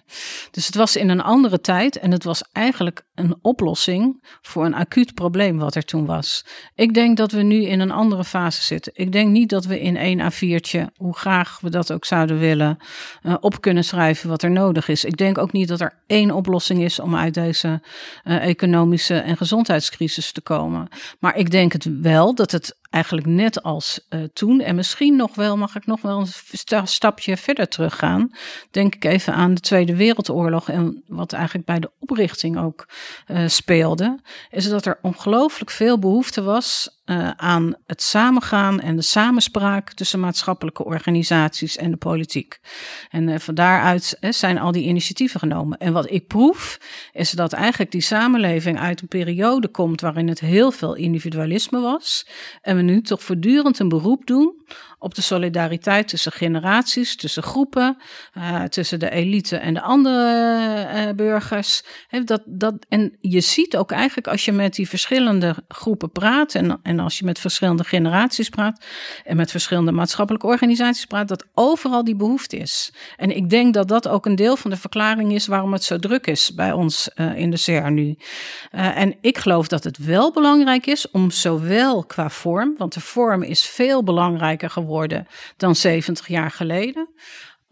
Dus 0.51 0.65
het 0.65 0.75
was 0.75 0.95
in 0.95 1.09
een 1.09 1.21
andere 1.21 1.61
tijd 1.61 1.99
en 1.99 2.11
het 2.11 2.23
was 2.23 2.43
eigenlijk 2.51 3.03
een 3.15 3.35
oplossing 3.41 4.23
voor 4.41 4.65
een 4.65 4.73
acuut 4.73 5.13
probleem 5.13 5.57
wat 5.57 5.75
er 5.75 5.85
toen 5.85 6.05
was. 6.05 6.45
Ik 6.75 6.93
denk 6.93 7.17
dat 7.17 7.31
we 7.31 7.41
nu 7.41 7.65
in 7.65 7.79
een 7.79 7.91
andere 7.91 8.23
fase 8.23 8.63
zitten. 8.63 8.91
Ik 8.95 9.11
denk 9.11 9.29
niet 9.31 9.49
dat 9.49 9.65
we 9.65 9.79
in 9.79 9.97
één 9.97 10.31
A4'tje, 10.31 10.95
hoe 10.95 11.15
graag 11.17 11.59
we 11.59 11.69
dat 11.69 11.91
ook 11.91 12.05
zouden 12.05 12.39
willen, 12.39 12.77
uh, 13.23 13.35
op 13.39 13.61
kunnen 13.61 13.83
schrijven 13.83 14.29
wat 14.29 14.43
er 14.43 14.51
nodig 14.51 14.87
is. 14.87 15.05
Ik 15.05 15.17
denk 15.17 15.37
ook 15.37 15.51
niet 15.51 15.67
dat 15.67 15.81
er 15.81 15.93
één 16.07 16.31
oplossing 16.31 16.83
is 16.83 16.99
om 16.99 17.15
uit 17.15 17.33
deze 17.33 17.81
uh, 18.23 18.47
economische 18.47 19.15
en 19.15 19.37
gezondheidscrisis 19.37 20.31
te 20.31 20.41
komen. 20.41 20.87
Maar 21.19 21.37
ik 21.37 21.51
denk 21.51 21.73
het 21.73 21.87
wel 22.01 22.35
dat 22.41 22.51
het 22.51 22.77
eigenlijk 22.91 23.27
net 23.27 23.63
als 23.63 24.05
uh, 24.09 24.23
toen. 24.33 24.61
En 24.61 24.75
misschien 24.75 25.15
nog 25.15 25.35
wel, 25.35 25.57
mag 25.57 25.75
ik 25.75 25.85
nog 25.85 26.01
wel 26.01 26.19
een 26.19 26.87
stapje 26.87 27.37
verder 27.37 27.67
teruggaan. 27.67 28.31
Denk 28.71 28.95
ik 28.95 29.03
even 29.03 29.33
aan 29.33 29.53
de 29.53 29.61
Tweede 29.61 29.95
Wereldoorlog 29.95 30.69
en 30.69 31.03
wat 31.07 31.33
eigenlijk 31.33 31.65
bij 31.65 31.79
de 31.79 31.91
oprichting 31.99 32.59
ook 32.59 32.87
uh, 33.27 33.47
speelde. 33.47 34.19
Is 34.49 34.69
dat 34.69 34.85
er 34.85 34.99
ongelooflijk 35.01 35.71
veel 35.71 35.99
behoefte 35.99 36.41
was 36.41 36.99
uh, 37.05 37.29
aan 37.35 37.75
het 37.87 38.01
samengaan 38.01 38.79
en 38.79 38.95
de 38.95 39.01
samenspraak 39.01 39.93
tussen 39.93 40.19
maatschappelijke 40.19 40.85
organisaties 40.85 41.77
en 41.77 41.91
de 41.91 41.97
politiek. 41.97 42.59
En 43.09 43.41
van 43.41 43.55
daaruit 43.55 44.17
zijn 44.19 44.59
al 44.59 44.71
die 44.71 44.83
initiatieven 44.83 45.39
genomen. 45.39 45.77
En 45.77 45.93
wat 45.93 46.11
ik 46.11 46.27
proef, 46.27 46.79
is 47.11 47.31
dat 47.31 47.53
eigenlijk 47.53 47.91
die 47.91 48.01
samenleving 48.01 48.79
uit 48.79 49.01
een 49.01 49.07
periode 49.07 49.67
komt 49.67 50.01
waarin 50.01 50.27
het 50.27 50.39
heel 50.39 50.71
veel 50.71 50.95
individualisme 50.95 51.79
was. 51.79 52.27
En 52.61 52.75
nu 52.81 53.01
toch 53.01 53.23
voortdurend 53.23 53.79
een 53.79 53.89
beroep 53.89 54.25
doen 54.25 54.61
op 55.01 55.15
de 55.15 55.21
solidariteit 55.21 56.07
tussen 56.07 56.31
generaties, 56.31 57.15
tussen 57.15 57.43
groepen, 57.43 57.97
uh, 58.37 58.63
tussen 58.63 58.99
de 58.99 59.09
elite 59.09 59.57
en 59.57 59.73
de 59.73 59.81
andere 59.81 60.87
uh, 60.93 61.13
burgers. 61.15 61.83
Dat, 62.25 62.41
dat, 62.45 62.73
en 62.89 63.15
je 63.19 63.41
ziet 63.41 63.77
ook 63.77 63.91
eigenlijk 63.91 64.27
als 64.27 64.45
je 64.45 64.51
met 64.51 64.73
die 64.73 64.89
verschillende 64.89 65.55
groepen 65.67 66.11
praat 66.11 66.55
en, 66.55 66.79
en 66.83 66.99
als 66.99 67.19
je 67.19 67.25
met 67.25 67.39
verschillende 67.39 67.83
generaties 67.83 68.49
praat 68.49 68.85
en 69.23 69.35
met 69.35 69.51
verschillende 69.51 69.91
maatschappelijke 69.91 70.47
organisaties 70.47 71.05
praat, 71.05 71.27
dat 71.27 71.45
overal 71.53 72.03
die 72.03 72.15
behoefte 72.15 72.57
is. 72.57 72.93
En 73.17 73.35
ik 73.35 73.49
denk 73.49 73.73
dat 73.73 73.87
dat 73.87 74.07
ook 74.07 74.25
een 74.25 74.35
deel 74.35 74.55
van 74.55 74.71
de 74.71 74.77
verklaring 74.77 75.33
is 75.33 75.47
waarom 75.47 75.73
het 75.73 75.83
zo 75.83 75.97
druk 75.97 76.27
is 76.27 76.53
bij 76.53 76.71
ons 76.71 77.09
uh, 77.15 77.37
in 77.37 77.49
de 77.49 77.57
CR 77.57 77.91
nu. 77.91 78.17
en 78.71 79.15
ik 79.21 79.37
geloof 79.37 79.67
dat 79.67 79.83
het 79.83 79.97
wel 79.97 80.31
belangrijk 80.31 80.85
is 80.85 81.11
om 81.11 81.31
zowel 81.31 82.03
qua 82.03 82.29
vorm, 82.29 82.73
want 82.77 82.93
de 82.93 82.99
vorm 82.99 83.43
is 83.43 83.65
veel 83.65 84.03
belangrijker 84.03 84.69
geworden 84.69 84.89
worden 84.91 85.27
dan 85.57 85.75
70 85.75 86.27
jaar 86.27 86.51
geleden. 86.51 87.09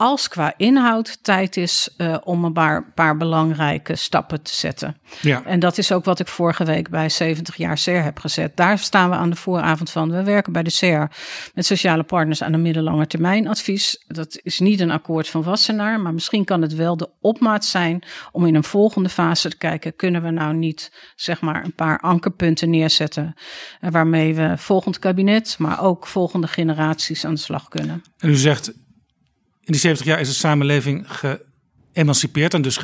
Als 0.02 0.28
qua 0.28 0.54
inhoud 0.58 1.24
tijd 1.24 1.58
is 1.58 1.90
uh, 1.98 2.18
om 2.24 2.44
een 2.44 2.54
paar, 2.54 2.92
paar, 2.96 3.18
belangrijke 3.18 3.96
stappen 3.96 4.42
te 4.42 4.56
zetten. 4.56 4.98
Ja. 5.22 5.44
En 5.46 5.60
dat 5.60 5.78
is 5.78 5.92
ook 5.92 6.06
wat 6.06 6.20
ik 6.20 6.28
vorige 6.28 6.66
week 6.66 6.90
bij 6.90 7.10
70 7.10 7.56
jaar 7.56 7.78
CER 7.78 8.04
heb 8.04 8.20
gezet. 8.20 8.58
Daar 8.58 8.78
staan 8.78 9.10
we 9.10 9.16
aan 9.16 9.30
de 9.30 9.36
vooravond 9.36 9.90
van. 9.90 10.12
We 10.12 10.24
werken 10.24 10.54
bij 10.54 10.64
de 10.64 10.70
CER 10.70 11.12
met 11.54 11.66
sociale 11.66 12.04
partners 12.04 12.44
aan 12.44 12.54
een 12.54 12.62
middellange 12.62 13.08
termijn 13.08 13.48
advies. 13.48 14.04
Dat 14.08 14.40
is 14.44 14.60
niet 14.60 14.80
een 14.80 14.92
akkoord 14.92 15.28
van 15.28 15.44
Wassenaar, 15.44 16.00
maar 16.00 16.14
misschien 16.14 16.46
kan 16.46 16.62
het 16.62 16.76
wel 16.76 16.98
de 16.98 17.10
opmaat 17.22 17.66
zijn 17.66 18.04
om 18.32 18.46
in 18.46 18.56
een 18.56 18.64
volgende 18.64 19.10
fase 19.10 19.50
te 19.50 19.58
kijken: 19.58 19.96
kunnen 19.96 20.22
we 20.22 20.30
nou 20.30 20.54
niet 20.54 20.92
zeg 21.16 21.42
maar 21.42 21.64
een 21.64 21.76
paar 21.76 22.00
ankerpunten 22.00 22.70
neerzetten 22.70 23.34
uh, 23.82 23.92
waarmee 23.92 24.36
we 24.36 24.54
volgend 24.58 25.00
kabinet, 25.00 25.56
maar 25.58 25.84
ook 25.84 26.08
volgende 26.08 26.48
generaties 26.48 27.26
aan 27.26 27.34
de 27.34 27.40
slag 27.40 27.68
kunnen. 27.68 28.04
En 28.18 28.30
u 28.30 28.36
zegt 28.36 28.74
in 29.70 29.76
die 29.76 29.84
70 29.84 30.06
jaar 30.06 30.20
is 30.20 30.28
de 30.28 30.34
samenleving 30.34 31.06
geëmancipeerd 31.94 32.54
en 32.54 32.62
dus 32.62 32.80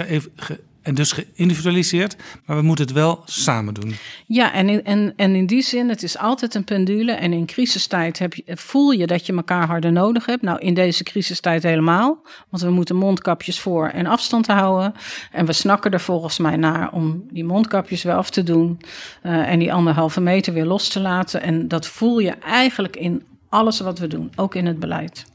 en 0.82 0.96
dus 0.96 1.12
geïndividualiseerd, 1.12 2.16
maar 2.46 2.58
we 2.58 2.64
moeten 2.64 2.86
het 2.86 2.94
wel 2.94 3.22
samen 3.26 3.74
doen. 3.74 3.96
Ja, 4.26 4.54
en 4.54 4.70
in, 4.70 4.84
en, 4.84 5.14
en 5.16 5.36
in 5.36 5.46
die 5.46 5.62
zin, 5.62 5.90
het 5.90 6.04
is 6.04 6.18
altijd 6.18 6.56
een 6.56 6.64
pendule. 6.64 7.12
En 7.12 7.34
in 7.34 7.46
crisistijd 7.46 8.20
heb 8.20 8.34
je, 8.34 8.44
voel 8.46 8.92
je 8.92 9.08
dat 9.08 9.26
je 9.26 9.34
elkaar 9.34 9.68
harder 9.68 9.92
nodig 9.92 10.26
hebt. 10.26 10.42
Nou, 10.42 10.60
in 10.60 10.74
deze 10.74 11.04
crisistijd 11.04 11.64
helemaal. 11.64 12.22
Want 12.50 12.64
we 12.64 12.70
moeten 12.70 12.96
mondkapjes 12.96 13.60
voor 13.60 13.88
en 13.88 14.06
afstand 14.06 14.48
houden. 14.48 14.94
En 15.32 15.46
we 15.46 15.54
snakken 15.54 15.92
er 15.92 16.00
volgens 16.00 16.38
mij 16.38 16.56
naar 16.56 16.92
om 16.92 17.24
die 17.32 17.46
mondkapjes 17.46 18.04
wel 18.04 18.18
af 18.18 18.30
te 18.30 18.44
doen. 18.44 18.80
Uh, 19.24 19.52
en 19.52 19.60
die 19.60 19.74
anderhalve 19.74 20.22
meter 20.22 20.54
weer 20.54 20.66
los 20.66 20.88
te 20.88 21.00
laten. 21.00 21.42
En 21.42 21.68
dat 21.68 21.88
voel 21.88 22.20
je 22.20 22.32
eigenlijk 22.32 22.96
in 22.96 23.24
alles 23.50 23.80
wat 23.80 24.00
we 24.00 24.08
doen, 24.08 24.32
ook 24.36 24.56
in 24.56 24.66
het 24.66 24.80
beleid. 24.80 25.26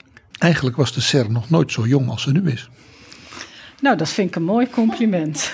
Eigenlijk 0.40 0.76
was 0.76 0.92
de 0.92 1.00
CER 1.00 1.30
nog 1.30 1.50
nooit 1.50 1.72
zo 1.72 1.86
jong 1.86 2.08
als 2.08 2.22
ze 2.22 2.32
nu 2.32 2.50
is. 2.50 2.68
Nou, 3.80 3.96
dat 3.96 4.08
vind 4.08 4.28
ik 4.28 4.36
een 4.36 4.42
mooi 4.42 4.70
compliment. 4.70 5.52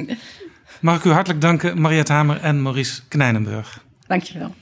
Mag 0.80 0.96
ik 0.96 1.04
u 1.04 1.10
hartelijk 1.10 1.40
danken, 1.40 1.80
Mariette 1.80 2.12
Hamer 2.12 2.40
en 2.40 2.62
Maurice 2.62 3.00
Knijnenburg. 3.08 3.84
Dankjewel. 4.06 4.54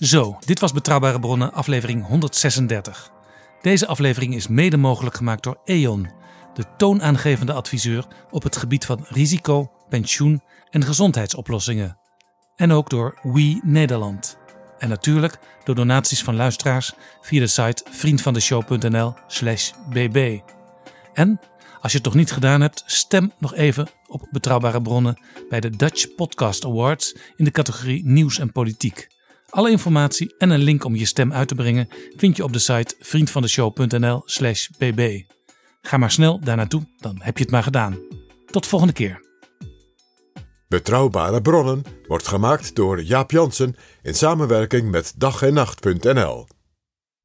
Zo, 0.00 0.38
dit 0.44 0.60
was 0.60 0.72
Betrouwbare 0.72 1.20
Bronnen, 1.20 1.52
aflevering 1.52 2.06
136. 2.06 3.10
Deze 3.62 3.86
aflevering 3.86 4.34
is 4.34 4.48
mede 4.48 4.76
mogelijk 4.76 5.16
gemaakt 5.16 5.42
door 5.42 5.58
E.ON, 5.64 6.08
de 6.54 6.64
toonaangevende 6.76 7.52
adviseur 7.52 8.06
op 8.30 8.42
het 8.42 8.56
gebied 8.56 8.84
van 8.84 9.04
risico, 9.08 9.70
pensioen 9.88 10.42
en 10.70 10.84
gezondheidsoplossingen. 10.84 11.98
En 12.56 12.72
ook 12.72 12.90
door 12.90 13.18
We 13.22 13.60
Nederland. 13.64 14.38
En 14.78 14.88
natuurlijk 14.88 15.38
door 15.64 15.74
donaties 15.74 16.22
van 16.22 16.36
luisteraars 16.36 16.92
via 17.20 17.40
de 17.40 17.46
site 17.46 17.84
vriendvandeshow.nl/slash 17.90 19.72
bb. 19.88 20.40
En 21.12 21.40
als 21.80 21.92
je 21.92 21.98
het 21.98 22.06
nog 22.06 22.16
niet 22.16 22.32
gedaan 22.32 22.60
hebt, 22.60 22.82
stem 22.86 23.32
nog 23.38 23.54
even 23.54 23.88
op 24.06 24.28
betrouwbare 24.30 24.82
bronnen 24.82 25.20
bij 25.48 25.60
de 25.60 25.70
Dutch 25.70 26.14
Podcast 26.14 26.64
Awards 26.64 27.16
in 27.36 27.44
de 27.44 27.50
categorie 27.50 28.06
Nieuws 28.06 28.38
en 28.38 28.52
Politiek. 28.52 29.08
Alle 29.48 29.70
informatie 29.70 30.34
en 30.38 30.50
een 30.50 30.62
link 30.62 30.84
om 30.84 30.94
je 30.94 31.06
stem 31.06 31.32
uit 31.32 31.48
te 31.48 31.54
brengen 31.54 31.88
vind 32.16 32.36
je 32.36 32.44
op 32.44 32.52
de 32.52 32.58
site 32.58 32.94
vriendvandeshow.nl/slash 32.98 34.68
bb. 34.78 35.33
Ga 35.86 35.96
maar 35.96 36.10
snel 36.10 36.40
daar 36.40 36.56
naartoe, 36.56 36.82
dan 37.00 37.16
heb 37.18 37.36
je 37.36 37.42
het 37.42 37.52
maar 37.52 37.62
gedaan. 37.62 37.98
Tot 38.46 38.66
volgende 38.66 38.94
keer. 38.94 39.22
Betrouwbare 40.68 41.42
bronnen 41.42 41.82
wordt 42.06 42.28
gemaakt 42.28 42.74
door 42.74 43.02
Jaap 43.02 43.30
Jansen 43.30 43.76
in 44.02 44.14
samenwerking 44.14 44.90
met 44.90 45.12
dag 45.16 45.42
en 45.42 45.54
nacht.nl. 45.54 46.46